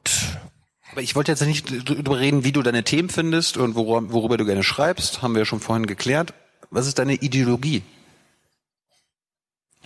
Aber 0.92 1.03
ich 1.03 1.14
wollte 1.16 1.32
jetzt 1.32 1.42
nicht 1.42 1.66
darüber 1.88 2.18
reden, 2.18 2.45
wie 2.45 2.53
du 2.53 2.62
deine 2.62 2.84
Themen 2.84 3.09
findest 3.09 3.57
und 3.57 3.74
worüber, 3.74 4.12
worüber 4.12 4.36
du 4.36 4.45
gerne 4.45 4.62
schreibst. 4.62 5.22
Haben 5.22 5.34
wir 5.34 5.40
ja 5.40 5.45
schon 5.47 5.61
vorhin 5.61 5.86
geklärt. 5.86 6.32
Was 6.70 6.86
ist 6.86 6.99
deine 6.99 7.14
Ideologie? 7.14 7.82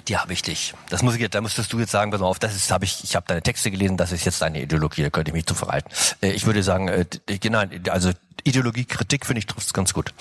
die 0.07 0.17
habe 0.17 0.33
ich 0.33 0.41
dich. 0.41 0.73
Das 0.89 1.03
muss 1.03 1.17
ich 1.17 1.21
jetzt, 1.21 1.35
da 1.35 1.41
musstest 1.43 1.71
du 1.71 1.79
jetzt 1.79 1.91
sagen, 1.91 2.11
pass 2.11 2.21
mal 2.21 2.29
auf, 2.29 2.39
das 2.39 2.55
ist, 2.57 2.71
habe 2.71 2.87
ich, 2.87 3.05
ich 3.05 3.15
habe 3.15 3.27
deine 3.27 3.43
Texte 3.43 3.71
gelesen, 3.71 3.99
das 3.99 4.11
ist 4.11 4.25
jetzt 4.25 4.41
deine 4.41 4.63
Ideologie, 4.63 5.03
da 5.03 5.11
könnte 5.11 5.31
ich 5.31 5.35
mich 5.35 5.45
zu 5.45 5.55
verhalten. 5.55 5.91
Äh, 6.23 6.31
ich 6.31 6.47
würde 6.47 6.63
sagen, 6.63 6.89
äh, 6.89 7.05
d- 7.05 7.37
genau, 7.39 7.63
also 7.91 8.13
Ideologiekritik 8.45 9.27
finde 9.27 9.41
ich 9.41 9.47
trifft 9.47 9.75
ganz 9.75 9.93
gut. 9.93 10.15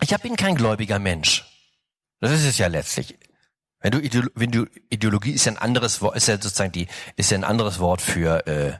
Ich 0.00 0.12
hab- 0.12 0.22
bin 0.22 0.34
kein 0.34 0.56
gläubiger 0.56 0.98
Mensch. 0.98 1.44
Das 2.20 2.32
ist 2.32 2.44
es 2.44 2.58
ja 2.58 2.66
letztlich. 2.66 3.14
Wenn 3.82 3.92
du, 3.92 3.98
Ideolo 3.98 4.28
wenn 4.34 4.50
du 4.50 4.66
Ideologie 4.90 5.32
ist 5.32 5.44
ja 5.44 5.52
ein 5.52 5.58
anderes 5.58 6.00
Wort, 6.00 6.16
ist 6.16 6.28
ja 6.28 6.34
sozusagen 6.34 6.72
die, 6.72 6.86
ist 7.16 7.30
ja 7.30 7.38
ein 7.38 7.44
anderes 7.44 7.78
Wort 7.78 8.00
für 8.00 8.46
äh, 8.46 8.72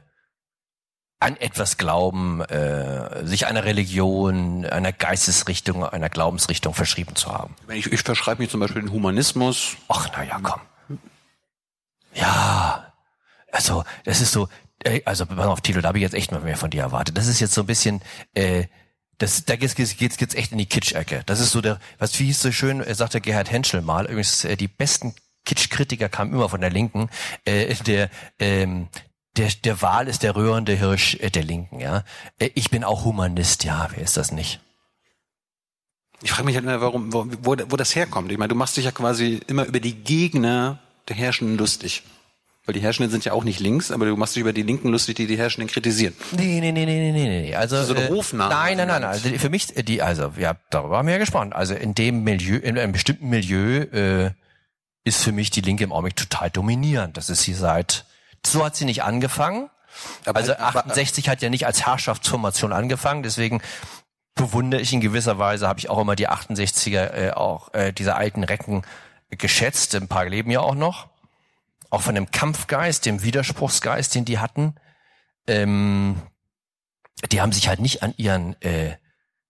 an 1.19 1.37
etwas 1.37 1.77
glauben, 1.77 2.41
äh, 2.41 3.25
sich 3.25 3.47
einer 3.47 3.63
Religion, 3.63 4.65
einer 4.65 4.91
Geistesrichtung, 4.91 5.85
einer 5.85 6.09
Glaubensrichtung 6.09 6.73
verschrieben 6.73 7.15
zu 7.15 7.31
haben. 7.31 7.55
Ich, 7.69 7.91
ich 7.91 8.01
verschreibe 8.01 8.41
mich 8.41 8.51
zum 8.51 8.59
Beispiel 8.59 8.81
den 8.81 8.91
Humanismus. 8.91 9.77
Ach, 9.87 10.09
na 10.13 10.23
ja, 10.23 10.39
komm. 10.41 10.61
Ja, 12.13 12.93
also 13.51 13.85
das 14.03 14.21
ist 14.21 14.33
so, 14.33 14.49
also 15.05 15.25
pass 15.25 15.47
auf, 15.47 15.61
Tilo, 15.61 15.81
da 15.81 15.87
habe 15.89 15.97
ich 15.97 16.03
jetzt 16.03 16.13
echt 16.13 16.31
mal 16.31 16.41
mehr 16.41 16.57
von 16.57 16.69
dir 16.69 16.81
erwartet. 16.81 17.17
Das 17.17 17.27
ist 17.27 17.39
jetzt 17.39 17.53
so 17.53 17.61
ein 17.61 17.67
bisschen, 17.67 18.01
äh, 18.33 18.65
das, 19.17 19.45
da 19.45 19.55
geht's, 19.55 19.75
geht's, 19.75 19.95
geht's 20.17 20.35
echt 20.35 20.51
in 20.51 20.57
die 20.57 20.65
Kitsch-Ecke. 20.65 21.23
Das 21.25 21.39
ist 21.39 21.51
so 21.51 21.61
der, 21.61 21.79
was 21.99 22.19
wie 22.19 22.25
hieß 22.25 22.41
so 22.41 22.51
schön, 22.51 22.81
äh, 22.81 22.95
sagte 22.95 23.21
Gerhard 23.21 23.51
Henschel 23.51 23.81
mal, 23.81 24.05
übrigens 24.05 24.43
äh, 24.45 24.55
die 24.55 24.67
besten 24.67 25.13
Kitsch-Kritiker 25.45 26.09
kamen 26.09 26.33
immer 26.33 26.49
von 26.49 26.61
der 26.61 26.69
Linken, 26.69 27.09
äh, 27.45 27.73
der, 27.85 28.09
ähm, 28.39 28.87
der, 29.37 29.49
der 29.63 29.81
Wahl 29.81 30.07
ist 30.07 30.23
der 30.23 30.35
rührende 30.35 30.73
Hirsch 30.73 31.15
äh, 31.15 31.29
der 31.29 31.43
Linken, 31.43 31.79
ja. 31.79 32.03
Äh, 32.39 32.49
ich 32.55 32.69
bin 32.69 32.83
auch 32.83 33.05
Humanist, 33.05 33.63
ja, 33.63 33.89
wer 33.93 34.03
ist 34.03 34.17
das 34.17 34.31
nicht? 34.31 34.59
Ich 36.21 36.31
frage 36.31 36.45
mich 36.45 36.55
halt 36.55 36.65
immer, 36.65 36.79
warum, 36.79 37.11
wo, 37.11 37.25
wo, 37.41 37.55
wo 37.69 37.75
das 37.75 37.95
herkommt. 37.95 38.31
Ich 38.31 38.37
meine, 38.37 38.49
du 38.49 38.55
machst 38.55 38.77
dich 38.77 38.85
ja 38.85 38.91
quasi 38.91 39.41
immer 39.47 39.65
über 39.65 39.81
die 39.81 39.95
Gegner 39.95 40.79
der 41.09 41.17
Herrschenden 41.17 41.57
lustig. 41.57 42.03
Weil 42.65 42.73
die 42.73 42.79
Herrschenden 42.79 43.11
sind 43.11 43.25
ja 43.25 43.33
auch 43.33 43.43
nicht 43.43 43.59
links, 43.59 43.91
aber 43.91 44.05
du 44.05 44.15
machst 44.15 44.35
dich 44.35 44.41
über 44.41 44.53
die 44.53 44.63
Linken 44.63 44.87
lustig, 44.87 45.15
die 45.17 45.27
die 45.27 45.37
Herrschenden 45.37 45.67
kritisieren. 45.67 46.13
Nee, 46.31 46.61
nee, 46.61 46.71
nee, 46.71 46.85
nee, 46.85 47.11
nee, 47.11 47.11
nee, 47.11 47.41
nee. 47.41 47.55
Also 47.55 47.83
So 47.83 47.93
eine 47.93 48.05
äh, 48.05 48.07
Rufname. 48.07 48.53
Nein, 48.53 48.77
nein, 48.77 48.87
nein, 48.87 49.01
nein. 49.01 49.09
Also 49.09 49.29
für 49.29 49.49
mich 49.49 49.75
äh, 49.75 49.83
die 49.83 50.01
also 50.01 50.31
ja, 50.37 50.55
darüber 50.69 50.97
haben 50.97 51.07
wir 51.07 51.13
ja 51.13 51.19
gesprochen. 51.19 51.51
Also 51.51 51.73
in 51.73 51.93
dem 51.93 52.23
Milieu 52.23 52.57
in 52.57 52.79
einem 52.79 52.93
bestimmten 52.93 53.29
Milieu 53.29 53.81
äh, 53.81 54.31
ist 55.03 55.23
für 55.23 55.33
mich 55.33 55.49
die 55.49 55.61
Linke 55.61 55.83
im 55.83 55.91
Augenblick 55.91 56.15
total 56.15 56.49
dominierend. 56.49 57.17
Das 57.17 57.29
ist 57.29 57.41
sie 57.43 57.53
seit 57.53 58.05
so 58.45 58.63
hat 58.63 58.75
sie 58.75 58.85
nicht 58.85 59.03
angefangen. 59.03 59.69
Aber, 60.25 60.39
Also 60.39 60.55
aber, 60.55 60.85
68 60.85 61.29
hat 61.29 61.41
ja 61.41 61.49
nicht 61.49 61.65
als 61.65 61.85
Herrschaftsformation 61.85 62.73
angefangen, 62.73 63.23
deswegen 63.23 63.61
bewundere 64.35 64.81
ich 64.81 64.91
in 64.93 65.01
gewisser 65.01 65.37
Weise, 65.37 65.67
habe 65.67 65.79
ich 65.79 65.89
auch 65.89 65.99
immer 65.99 66.15
die 66.15 66.29
68er 66.29 67.13
äh, 67.13 67.31
auch 67.31 67.73
äh, 67.73 67.93
diese 67.93 68.15
alten 68.15 68.43
Recken 68.43 68.83
geschätzt, 69.29 69.95
ein 69.95 70.07
paar 70.07 70.25
leben 70.25 70.49
ja 70.51 70.61
auch 70.61 70.75
noch. 70.75 71.09
Auch 71.93 72.01
von 72.01 72.15
dem 72.15 72.31
Kampfgeist, 72.31 73.05
dem 73.05 73.21
Widerspruchsgeist, 73.21 74.15
den 74.15 74.25
die 74.25 74.39
hatten. 74.39 74.73
Ähm, 75.45 76.19
die 77.31 77.39
haben 77.39 77.51
sich 77.51 77.67
halt 77.67 77.81
nicht 77.81 78.01
an 78.01 78.15
ihren 78.17 78.59
äh, 78.63 78.95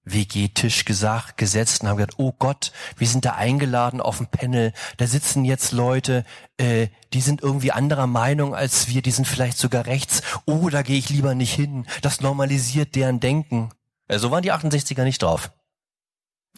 WG-Tisch 0.03 0.83
gesagt, 0.83 1.37
gesetzt 1.37 1.81
und 1.81 1.87
haben 1.87 1.95
gesagt, 1.95 2.15
oh 2.17 2.33
Gott, 2.37 2.73
wir 2.97 3.07
sind 3.07 3.23
da 3.23 3.35
eingeladen 3.35 4.01
auf 4.01 4.17
dem 4.17 4.27
Panel, 4.27 4.73
da 4.97 5.07
sitzen 5.07 5.45
jetzt 5.45 5.71
Leute, 5.71 6.25
äh, 6.57 6.89
die 7.13 7.21
sind 7.21 7.41
irgendwie 7.41 7.71
anderer 7.71 8.07
Meinung 8.07 8.53
als 8.53 8.89
wir, 8.89 9.01
die 9.01 9.11
sind 9.11 9.25
vielleicht 9.25 9.57
sogar 9.57 9.85
rechts, 9.85 10.21
oh, 10.45 10.67
da 10.67 10.81
gehe 10.81 10.97
ich 10.97 11.09
lieber 11.09 11.35
nicht 11.35 11.53
hin, 11.53 11.87
das 12.01 12.19
normalisiert 12.19 12.95
deren 12.95 13.21
Denken. 13.21 13.69
Äh, 14.09 14.19
so 14.19 14.31
waren 14.31 14.43
die 14.43 14.51
68er 14.51 15.05
nicht 15.05 15.21
drauf. 15.21 15.49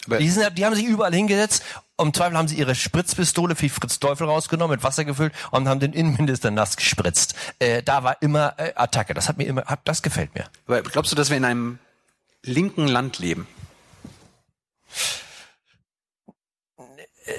Aber- 0.05 0.17
die, 0.17 0.29
sind, 0.29 0.57
die 0.57 0.65
haben 0.65 0.75
sich 0.75 0.85
überall 0.85 1.13
hingesetzt, 1.13 1.63
im 1.97 2.13
Zweifel 2.13 2.37
haben 2.37 2.47
sie 2.47 2.55
ihre 2.57 2.75
Spritzpistole 2.75 3.55
für 3.55 3.69
Fritz 3.69 3.99
Teufel 3.99 4.27
rausgenommen, 4.27 4.75
mit 4.75 4.83
Wasser 4.83 5.05
gefüllt 5.05 5.33
und 5.51 5.67
haben 5.69 5.79
den 5.79 5.93
Innenminister 5.93 6.51
nass 6.51 6.75
gespritzt. 6.75 7.35
Äh, 7.59 7.81
da 7.83 8.03
war 8.03 8.21
immer 8.21 8.53
äh, 8.57 8.73
Attacke, 8.75 9.13
das 9.13 9.29
hat 9.29 9.37
mir 9.37 9.45
immer, 9.45 9.63
hat, 9.65 9.79
das 9.85 10.01
gefällt 10.01 10.35
mir. 10.35 10.45
aber 10.67 10.81
glaubst 10.83 11.11
du, 11.11 11.15
dass 11.15 11.29
wir 11.29 11.37
in 11.37 11.45
einem 11.45 11.79
linken 12.43 12.87
Land 12.87 13.19
leben? 13.19 13.47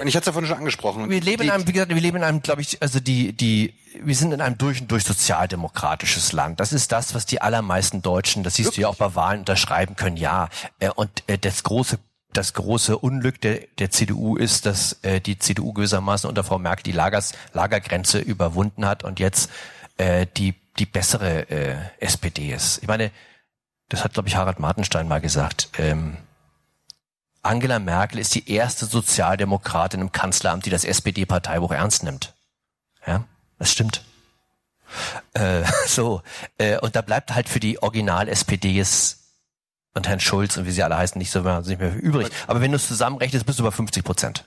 Und 0.01 0.07
ich 0.07 0.15
hatte 0.15 0.23
es 0.23 0.25
ja 0.25 0.31
vorhin 0.33 0.49
schon 0.49 0.57
angesprochen. 0.57 1.09
Wir 1.09 1.21
leben 1.21 1.43
in 1.43 1.49
einem, 1.51 1.65
wie 1.65 1.71
gesagt, 1.71 1.93
wir 1.93 2.01
leben 2.01 2.17
in 2.17 2.23
einem, 2.23 2.41
glaube 2.41 2.61
ich, 2.61 2.81
also 2.81 2.99
die, 2.99 3.31
die, 3.31 3.73
wir 4.01 4.15
sind 4.15 4.33
in 4.33 4.41
einem 4.41 4.57
durch 4.57 4.81
und 4.81 4.91
durch 4.91 5.05
sozialdemokratisches 5.05 6.33
Land. 6.33 6.59
Das 6.59 6.73
ist 6.73 6.91
das, 6.91 7.13
was 7.15 7.25
die 7.25 7.41
allermeisten 7.41 8.01
Deutschen, 8.01 8.43
das 8.43 8.55
siehst 8.55 8.75
du 8.75 8.81
ja 8.81 8.89
auch 8.89 8.95
bei 8.97 9.15
Wahlen 9.15 9.39
unterschreiben 9.41 9.95
können, 9.95 10.17
ja. 10.17 10.49
Äh, 10.79 10.89
Und 10.89 11.23
äh, 11.27 11.37
das 11.37 11.63
große, 11.63 11.99
das 12.37 12.53
große 12.53 12.97
Unglück 12.97 13.41
der, 13.41 13.61
der 13.79 13.89
CDU 13.89 14.37
ist, 14.37 14.65
dass 14.65 14.99
äh, 15.03 15.19
die 15.19 15.39
CDU 15.39 15.73
gewissermaßen 15.73 16.29
unter 16.29 16.43
Frau 16.43 16.59
Merkel 16.59 16.83
die 16.83 16.91
Lagers, 16.91 17.33
Lagergrenze 17.53 18.19
überwunden 18.19 18.85
hat 18.85 19.03
und 19.03 19.19
jetzt 19.19 19.49
äh, 19.97 20.27
die, 20.37 20.53
die 20.77 20.85
bessere 20.85 21.49
äh, 21.49 21.75
SPD 21.99 22.53
ist. 22.53 22.77
Ich 22.83 22.87
meine, 22.87 23.11
das 23.89 24.03
hat, 24.03 24.13
glaube 24.13 24.29
ich, 24.29 24.35
Harald 24.35 24.59
Martenstein 24.59 25.07
mal 25.07 25.21
gesagt. 25.21 25.69
Ähm, 25.77 26.17
Angela 27.41 27.79
Merkel 27.79 28.19
ist 28.19 28.35
die 28.35 28.51
erste 28.51 28.85
Sozialdemokratin 28.85 30.01
im 30.01 30.11
Kanzleramt, 30.11 30.65
die 30.65 30.69
das 30.69 30.83
SPD-Parteibuch 30.83 31.71
ernst 31.71 32.03
nimmt. 32.03 32.35
Ja, 33.05 33.23
das 33.57 33.71
stimmt. 33.71 34.03
Äh, 35.33 35.63
so, 35.87 36.21
äh, 36.57 36.77
und 36.79 36.95
da 36.95 37.01
bleibt 37.01 37.33
halt 37.33 37.49
für 37.49 37.59
die 37.59 37.81
Original-SPDs 37.81 39.26
und 39.97 40.07
Herrn 40.07 40.19
Schulz 40.19 40.57
und 40.57 40.65
wie 40.65 40.71
sie 40.71 40.83
alle 40.83 40.97
heißen 40.97 41.19
nicht 41.19 41.31
so 41.31 41.41
nicht 41.41 41.79
mehr 41.79 41.95
übrig. 42.01 42.29
Aber 42.47 42.61
wenn 42.61 42.71
du 42.71 42.77
es 42.77 42.87
zusammenrechnest, 42.87 43.45
bist 43.45 43.59
du 43.59 43.63
über 43.63 43.71
50 43.71 44.03
Prozent. 44.03 44.45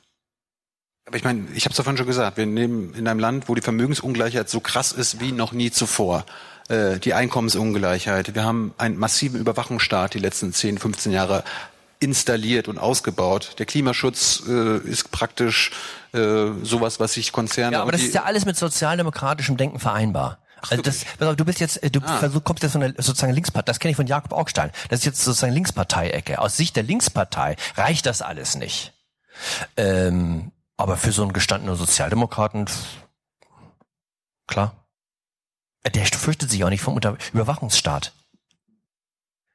Aber 1.07 1.17
ich 1.17 1.25
meine, 1.25 1.49
ich 1.55 1.65
habe 1.65 1.73
es 1.73 1.79
ja 1.79 1.85
vorhin 1.85 1.97
schon 1.99 2.07
gesagt, 2.07 2.37
wir 2.37 2.47
leben 2.47 2.95
in 2.95 3.09
einem 3.09 3.21
Land, 3.21 3.49
wo 3.49 3.55
die 3.55 3.63
Vermögensungleichheit 3.63 4.49
so 4.49 4.61
krass 4.61 4.93
ist 4.93 5.21
wie 5.21 5.33
noch 5.33 5.53
nie 5.53 5.71
zuvor. 5.71 6.25
Äh, 6.69 7.01
die 7.01 7.15
Einkommensungleichheit. 7.15 8.35
Wir 8.35 8.45
haben 8.45 8.73
einen 8.79 8.97
massiven 8.97 9.41
Überwachungsstaat 9.41 10.15
die 10.15 10.21
letzten 10.21 10.53
10, 10.53 10.79
15 10.79 11.13
Jahre. 11.13 11.43
installiert 12.03 12.67
und 12.67 12.79
ausgebaut. 12.79 13.57
Der 13.59 13.67
Klimaschutz 13.67 14.43
äh, 14.49 14.79
ist 14.79 15.11
praktisch 15.11 15.71
äh, 16.13 16.47
sowas, 16.63 16.99
was 16.99 17.13
sich 17.13 17.31
Konzerne 17.31 17.75
Ja, 17.75 17.83
aber 17.83 17.93
das 17.93 18.01
ist 18.01 18.15
ja 18.15 18.23
alles 18.23 18.47
mit 18.47 18.57
sozialdemokratischem 18.57 19.59
Denken 19.59 19.79
vereinbar. 19.79 20.39
Also 20.69 20.83
das, 20.83 21.05
pass 21.19 21.29
auf, 21.29 21.37
du 21.37 21.45
bist 21.45 21.61
jetzt, 21.61 21.83
äh, 21.83 21.91
du 21.91 22.01
Ah. 22.05 22.29
kommst 22.45 22.63
jetzt 22.63 22.73
von 22.73 22.81
der 22.83 22.95
sozusagen 22.99 23.33
Linkspartei, 23.33 23.67
das 23.67 23.79
kenne 23.79 23.91
ich 23.91 23.97
von 23.97 24.07
Jakob 24.07 24.33
Augstein. 24.33 24.71
Das 24.89 25.01
ist 25.01 25.05
jetzt 25.07 25.23
sozusagen 25.23 25.53
Linkspartei-Ecke. 25.53 26.39
Aus 26.39 26.57
Sicht 26.57 26.77
der 26.77 26.83
Linkspartei 26.83 27.57
reicht 27.77 28.07
das 28.07 28.23
alles 28.23 28.57
nicht. 28.57 28.93
Ähm, 29.77 30.53
aber 30.77 30.97
für 30.97 31.13
so 31.13 31.23
einen 31.23 31.33
gestandenen 31.33 31.77
Sozialdemokraten, 31.77 32.67
klar. 34.47 34.77
Der 35.95 36.05
fürchtet 36.05 36.51
sich 36.51 36.63
auch 36.65 36.69
nicht 36.69 36.83
vom 36.83 36.95
Unter 36.95 37.17
Überwachungsstaat. 37.33 38.13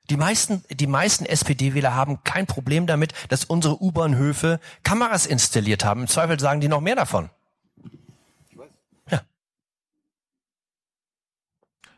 Die 0.10 0.18
meisten, 0.18 0.64
die 0.70 0.88
meisten 0.88 1.26
SPD-Wähler 1.26 1.94
haben 1.96 2.24
kein 2.24 2.46
Problem 2.48 2.88
damit, 2.88 3.14
dass 3.30 3.46
unsere 3.46 3.82
U-Bahnhöfe 3.82 4.60
Kameras 4.84 5.26
installiert 5.26 5.84
haben. 5.84 6.02
Im 6.02 6.08
Zweifel 6.08 6.40
sagen 6.40 6.62
die 6.62 6.68
noch 6.68 6.82
mehr 6.82 6.96
davon. 6.96 7.30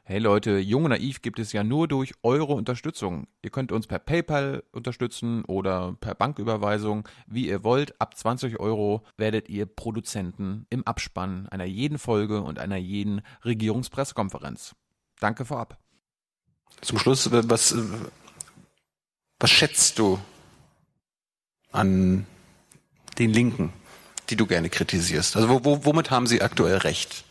Hey 0.10 0.20
Leute, 0.20 0.58
Jung 0.60 0.86
und 0.86 0.92
Naiv 0.92 1.22
gibt 1.22 1.38
es 1.38 1.52
ja 1.52 1.66
nur 1.66 1.90
durch 1.90 2.14
eure 2.24 2.54
Unterstützung. 2.54 3.28
Ihr 3.42 3.50
könnt 3.50 3.74
uns 3.74 3.88
per 3.88 4.00
PayPal 4.00 4.64
unterstützen 4.72 5.44
oder 5.44 5.98
per 6.00 6.16
Banküberweisung, 6.16 7.06
wie 7.28 7.50
ihr 7.50 7.66
wollt. 7.66 8.00
Ab 8.00 8.16
20 8.16 8.58
Euro 8.58 9.04
werdet 9.18 9.50
ihr 9.50 9.66
Produzenten 9.66 10.66
im 10.70 10.88
Abspann 10.88 11.50
einer 11.50 11.66
jeden 11.66 11.98
Folge 11.98 12.40
und 12.42 12.58
einer 12.58 12.78
jeden 12.78 13.22
Regierungspressekonferenz. 13.44 14.76
Danke 15.20 15.44
vorab. 15.44 15.78
zum 16.80 17.00
Schluss, 17.00 17.28
äh, 17.28 17.50
was, 17.50 17.74
äh, 17.74 17.84
was 19.40 19.52
schätzt 19.52 20.00
du 20.00 20.20
an 21.74 22.26
den 23.20 23.34
Linken, 23.34 23.74
die 24.30 24.38
du 24.38 24.48
gerne 24.48 24.70
kritisierst? 24.70 25.36
Also 25.36 25.50
wo, 25.50 25.66
wo, 25.66 25.84
womit 25.84 26.12
haben 26.12 26.28
sie 26.28 26.42
aktuell 26.42 26.78
recht? 26.78 27.26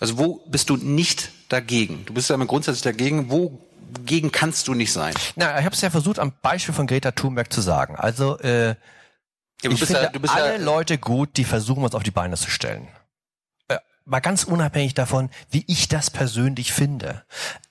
Also 0.00 0.16
wo 0.16 0.42
bist 0.46 0.70
du 0.70 0.78
nicht 0.78 1.32
dagegen? 1.50 2.04
Du 2.06 2.14
bist 2.14 2.28
ja 2.30 2.34
immer 2.34 2.46
grundsätzlich 2.46 2.82
dagegen. 2.82 3.30
Wogegen 3.30 4.32
kannst 4.32 4.68
du 4.68 4.74
nicht 4.74 4.92
sein? 4.92 5.14
Na, 5.36 5.58
ich 5.58 5.64
habe 5.64 5.74
es 5.74 5.80
ja 5.82 5.90
versucht, 5.90 6.18
am 6.18 6.32
Beispiel 6.42 6.74
von 6.74 6.86
Greta 6.86 7.10
Thunberg 7.10 7.52
zu 7.52 7.60
sagen. 7.60 7.96
Also 7.96 8.38
äh, 8.38 8.74
Ja, 9.62 9.70
ich 9.70 9.84
finde 9.84 10.10
ja, 10.14 10.32
alle 10.32 10.56
ja, 10.56 10.64
Leute 10.64 10.96
gut, 10.98 11.36
die 11.36 11.44
versuchen, 11.44 11.82
was 11.82 11.94
auf 11.94 12.02
die 12.02 12.10
Beine 12.10 12.36
zu 12.36 12.50
stellen. 12.50 12.88
Äh, 13.68 13.78
mal 14.04 14.20
ganz 14.20 14.44
unabhängig 14.44 14.94
davon, 14.94 15.30
wie 15.50 15.64
ich 15.66 15.88
das 15.88 16.10
persönlich 16.10 16.72
finde. 16.72 17.24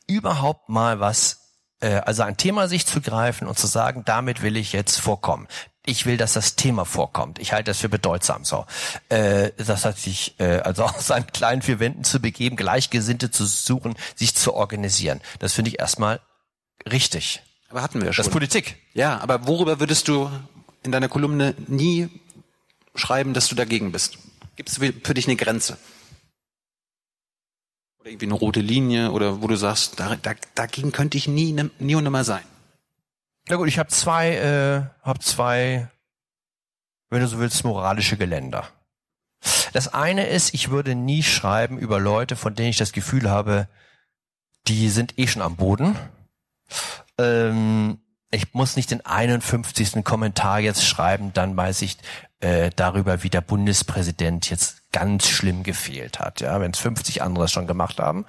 Überhaupt 0.08 0.70
mal 0.70 1.00
was, 1.00 1.49
also 1.88 2.24
ein 2.24 2.36
Thema 2.38 2.68
sich 2.68 2.86
zu 2.86 3.02
greifen 3.02 3.48
und 3.48 3.58
zu 3.58 3.68
sagen, 3.68 4.04
damit 4.06 4.42
will 4.42 4.58
ich 4.58 4.74
jetzt 4.74 5.00
vorkommen. 5.00 5.48
Ich 5.86 6.06
will, 6.06 6.18
dass 6.18 6.34
das 6.34 6.56
Thema 6.56 6.86
vorkommt. 6.86 7.40
Ich 7.40 7.54
halte 7.54 7.72
das 7.72 7.80
für 7.80 7.90
bedeutsam. 7.90 8.44
So, 8.46 8.66
äh, 9.08 9.52
das 9.58 9.86
hat 9.86 9.98
sich 9.98 10.36
äh, 10.40 10.60
also 10.60 10.84
aus 10.86 11.08
seinen 11.08 11.28
kleinen 11.28 11.62
vier 11.62 11.80
Wänden 11.80 12.04
zu 12.04 12.20
begeben, 12.20 12.56
Gleichgesinnte 12.58 13.32
zu 13.32 13.46
suchen, 13.46 13.96
sich 14.16 14.36
zu 14.36 14.54
organisieren. 14.54 15.22
Das 15.40 15.54
finde 15.54 15.70
ich 15.72 15.80
erstmal 15.80 16.20
richtig. 16.92 17.42
aber 17.70 17.82
hatten 17.82 18.00
wir 18.00 18.06
ja 18.06 18.10
Das 18.10 18.18
schon. 18.18 18.26
ist 18.26 18.32
Politik. 18.32 18.76
Ja, 18.94 19.20
aber 19.22 19.48
worüber 19.48 19.80
würdest 19.80 20.08
du 20.08 20.30
in 20.84 20.92
deiner 20.92 21.08
Kolumne 21.10 21.56
nie 21.68 22.10
schreiben, 22.96 23.34
dass 23.34 23.48
du 23.48 23.56
dagegen 23.56 23.92
bist? 23.92 24.18
Gibt 24.58 24.70
es 24.70 24.78
für 24.78 24.92
dich 25.14 25.28
eine 25.28 25.38
Grenze? 25.38 25.78
Oder 28.00 28.10
irgendwie 28.12 28.26
eine 28.28 28.34
rote 28.36 28.62
Linie 28.62 29.12
oder 29.12 29.42
wo 29.42 29.48
du 29.48 29.56
sagst, 29.56 30.00
da, 30.00 30.16
da, 30.16 30.34
dagegen 30.56 30.92
könnte 30.92 31.18
ich 31.18 31.28
nie, 31.28 31.52
ne- 31.52 31.70
nie 31.80 31.96
und 31.96 32.04
nimmer 32.04 32.24
sein. 32.24 32.44
Na 33.50 33.56
gut, 33.56 33.68
ich 33.68 33.80
habe 33.80 33.90
zwei, 33.90 34.36
äh, 34.36 35.06
hab 35.06 35.22
zwei, 35.24 35.90
wenn 37.10 37.22
du 37.22 37.28
so 37.28 37.40
willst, 37.40 37.64
moralische 37.64 38.16
Geländer. 38.18 38.68
Das 39.74 39.94
eine 39.94 40.28
ist, 40.28 40.54
ich 40.54 40.70
würde 40.70 40.96
nie 40.96 41.24
schreiben 41.24 41.78
über 41.78 42.00
Leute, 42.00 42.36
von 42.36 42.56
denen 42.56 42.70
ich 42.70 42.78
das 42.78 42.92
Gefühl 42.92 43.30
habe, 43.30 43.68
die 44.68 44.90
sind 44.90 45.18
eh 45.18 45.28
schon 45.28 45.42
am 45.42 45.56
Boden. 45.56 45.96
Ähm, 47.18 48.00
ich 48.32 48.54
muss 48.54 48.76
nicht 48.76 48.92
den 48.92 49.06
51. 49.06 50.04
Kommentar 50.04 50.60
jetzt 50.60 50.86
schreiben, 50.86 51.34
dann 51.34 51.56
weiß 51.58 51.82
ich 51.82 51.98
äh, 52.40 52.70
darüber, 52.76 53.24
wie 53.24 53.30
der 53.30 53.42
Bundespräsident 53.42 54.50
jetzt 54.50 54.79
ganz 54.92 55.28
schlimm 55.28 55.64
gefehlt 55.64 56.20
hat, 56.20 56.42
ja, 56.42 56.60
wenn 56.60 56.72
es 56.72 56.80
50 56.80 57.22
andere 57.22 57.46
es 57.46 57.52
schon 57.52 57.68
gemacht 57.68 58.00
haben. 58.00 58.26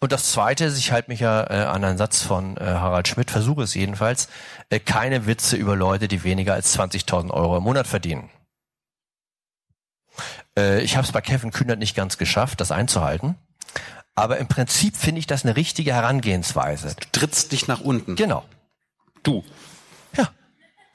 Und 0.00 0.12
das 0.12 0.30
Zweite 0.30 0.66
ist, 0.66 0.76
ich 0.76 0.92
halte 0.92 1.10
mich 1.10 1.20
ja 1.20 1.44
äh, 1.50 1.64
an 1.64 1.84
einen 1.84 1.98
Satz 1.98 2.22
von 2.22 2.56
äh, 2.58 2.64
Harald 2.64 3.08
Schmidt, 3.08 3.30
versuche 3.30 3.62
es 3.62 3.74
jedenfalls, 3.74 4.28
äh, 4.68 4.78
keine 4.78 5.26
Witze 5.26 5.56
über 5.56 5.74
Leute, 5.74 6.08
die 6.08 6.22
weniger 6.24 6.54
als 6.54 6.78
20.000 6.78 7.30
Euro 7.30 7.56
im 7.56 7.62
Monat 7.62 7.86
verdienen. 7.86 8.28
Äh, 10.56 10.82
ich 10.82 10.96
habe 10.96 11.06
es 11.06 11.12
bei 11.12 11.22
Kevin 11.22 11.50
Kühnert 11.50 11.78
nicht 11.78 11.96
ganz 11.96 12.18
geschafft, 12.18 12.60
das 12.60 12.72
einzuhalten. 12.72 13.36
Aber 14.14 14.36
im 14.36 14.46
Prinzip 14.46 14.96
finde 14.96 15.20
ich 15.20 15.26
das 15.26 15.44
eine 15.44 15.56
richtige 15.56 15.94
Herangehensweise. 15.94 16.94
Du 17.00 17.06
trittst 17.12 17.52
dich 17.52 17.68
nach 17.68 17.80
unten. 17.80 18.16
Genau. 18.16 18.44
Du. 19.22 19.42
Ja. 20.14 20.28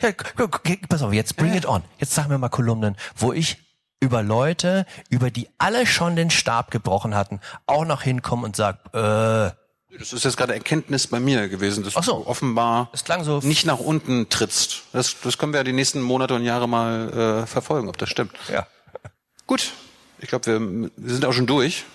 ja 0.02 0.12
pass 0.88 1.02
auf, 1.02 1.14
jetzt 1.14 1.36
bring 1.38 1.56
it 1.56 1.66
on. 1.66 1.84
Jetzt 1.98 2.14
sag 2.14 2.28
mir 2.28 2.38
mal 2.38 2.50
Kolumnen, 2.50 2.96
wo 3.16 3.34
ich 3.34 3.67
über 4.00 4.24
Leute, 4.24 4.86
über 5.10 5.32
die 5.32 5.50
alle 5.58 5.86
schon 5.88 6.16
den 6.16 6.30
Stab 6.30 6.72
gebrochen 6.72 7.16
hatten, 7.16 7.40
auch 7.66 7.86
noch 7.86 8.02
hinkomme 8.02 8.46
und 8.46 8.56
sag, 8.56 8.80
äh, 8.94 9.52
Das 9.98 10.14
ist 10.14 10.24
jetzt 10.24 10.38
gerade 10.38 10.54
Erkenntnis 10.54 11.08
bei 11.08 11.20
mir 11.20 11.50
gewesen, 11.50 11.84
dass 11.84 11.96
Ach 11.98 12.04
so. 12.04 12.24
du 12.24 12.28
offenbar 12.28 12.90
so. 13.24 13.40
nicht 13.40 13.66
nach 13.66 13.80
unten 13.80 14.30
trittst. 14.30 14.84
Das, 14.94 15.16
das 15.22 15.38
können 15.38 15.54
wir 15.54 15.60
ja 15.60 15.64
die 15.64 15.74
nächsten 15.74 16.02
Monate 16.02 16.36
und 16.36 16.44
Jahre 16.44 16.68
mal 16.70 17.44
äh, 17.44 17.48
verfolgen, 17.48 17.90
ob 17.90 17.98
das 17.98 18.10
stimmt. 18.10 18.34
Ja. 18.52 18.68
Gut, 19.48 19.74
ich 20.20 20.28
glaube, 20.28 20.46
wir, 20.46 20.92
wir 20.96 21.14
sind 21.14 21.26
auch 21.26 21.34
schon 21.34 21.48
durch. 21.48 21.86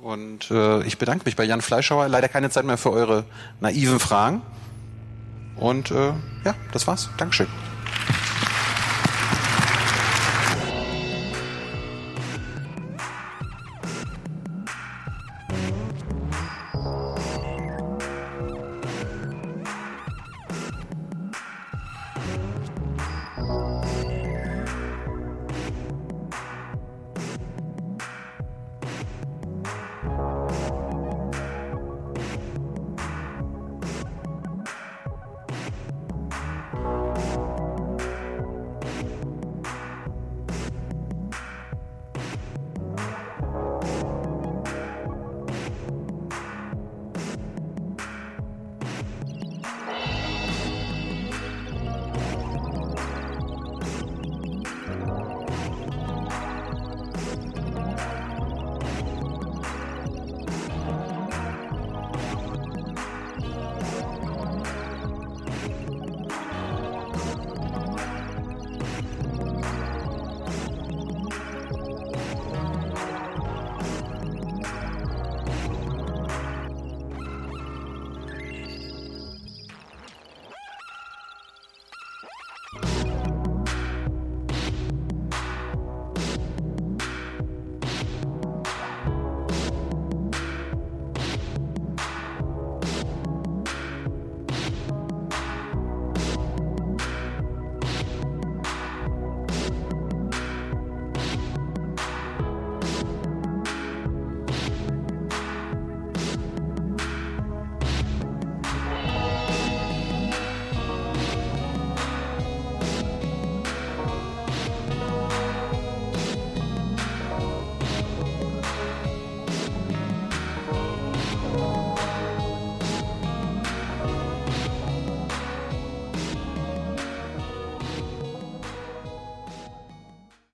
Und 0.00 0.50
äh, 0.50 0.82
ich 0.82 0.98
bedanke 0.98 1.24
mich 1.24 1.34
bei 1.34 1.44
Jan 1.44 1.62
Fleischhauer. 1.62 2.08
Leider 2.08 2.28
keine 2.28 2.50
Zeit 2.50 2.64
mehr 2.66 2.76
für 2.76 2.90
eure 2.90 3.24
naiven 3.60 3.98
Fragen. 3.98 4.42
Und 5.56 5.90
äh, 5.90 6.12
ja, 6.44 6.54
das 6.72 6.86
war's. 6.86 7.08
Dankeschön. 7.16 7.46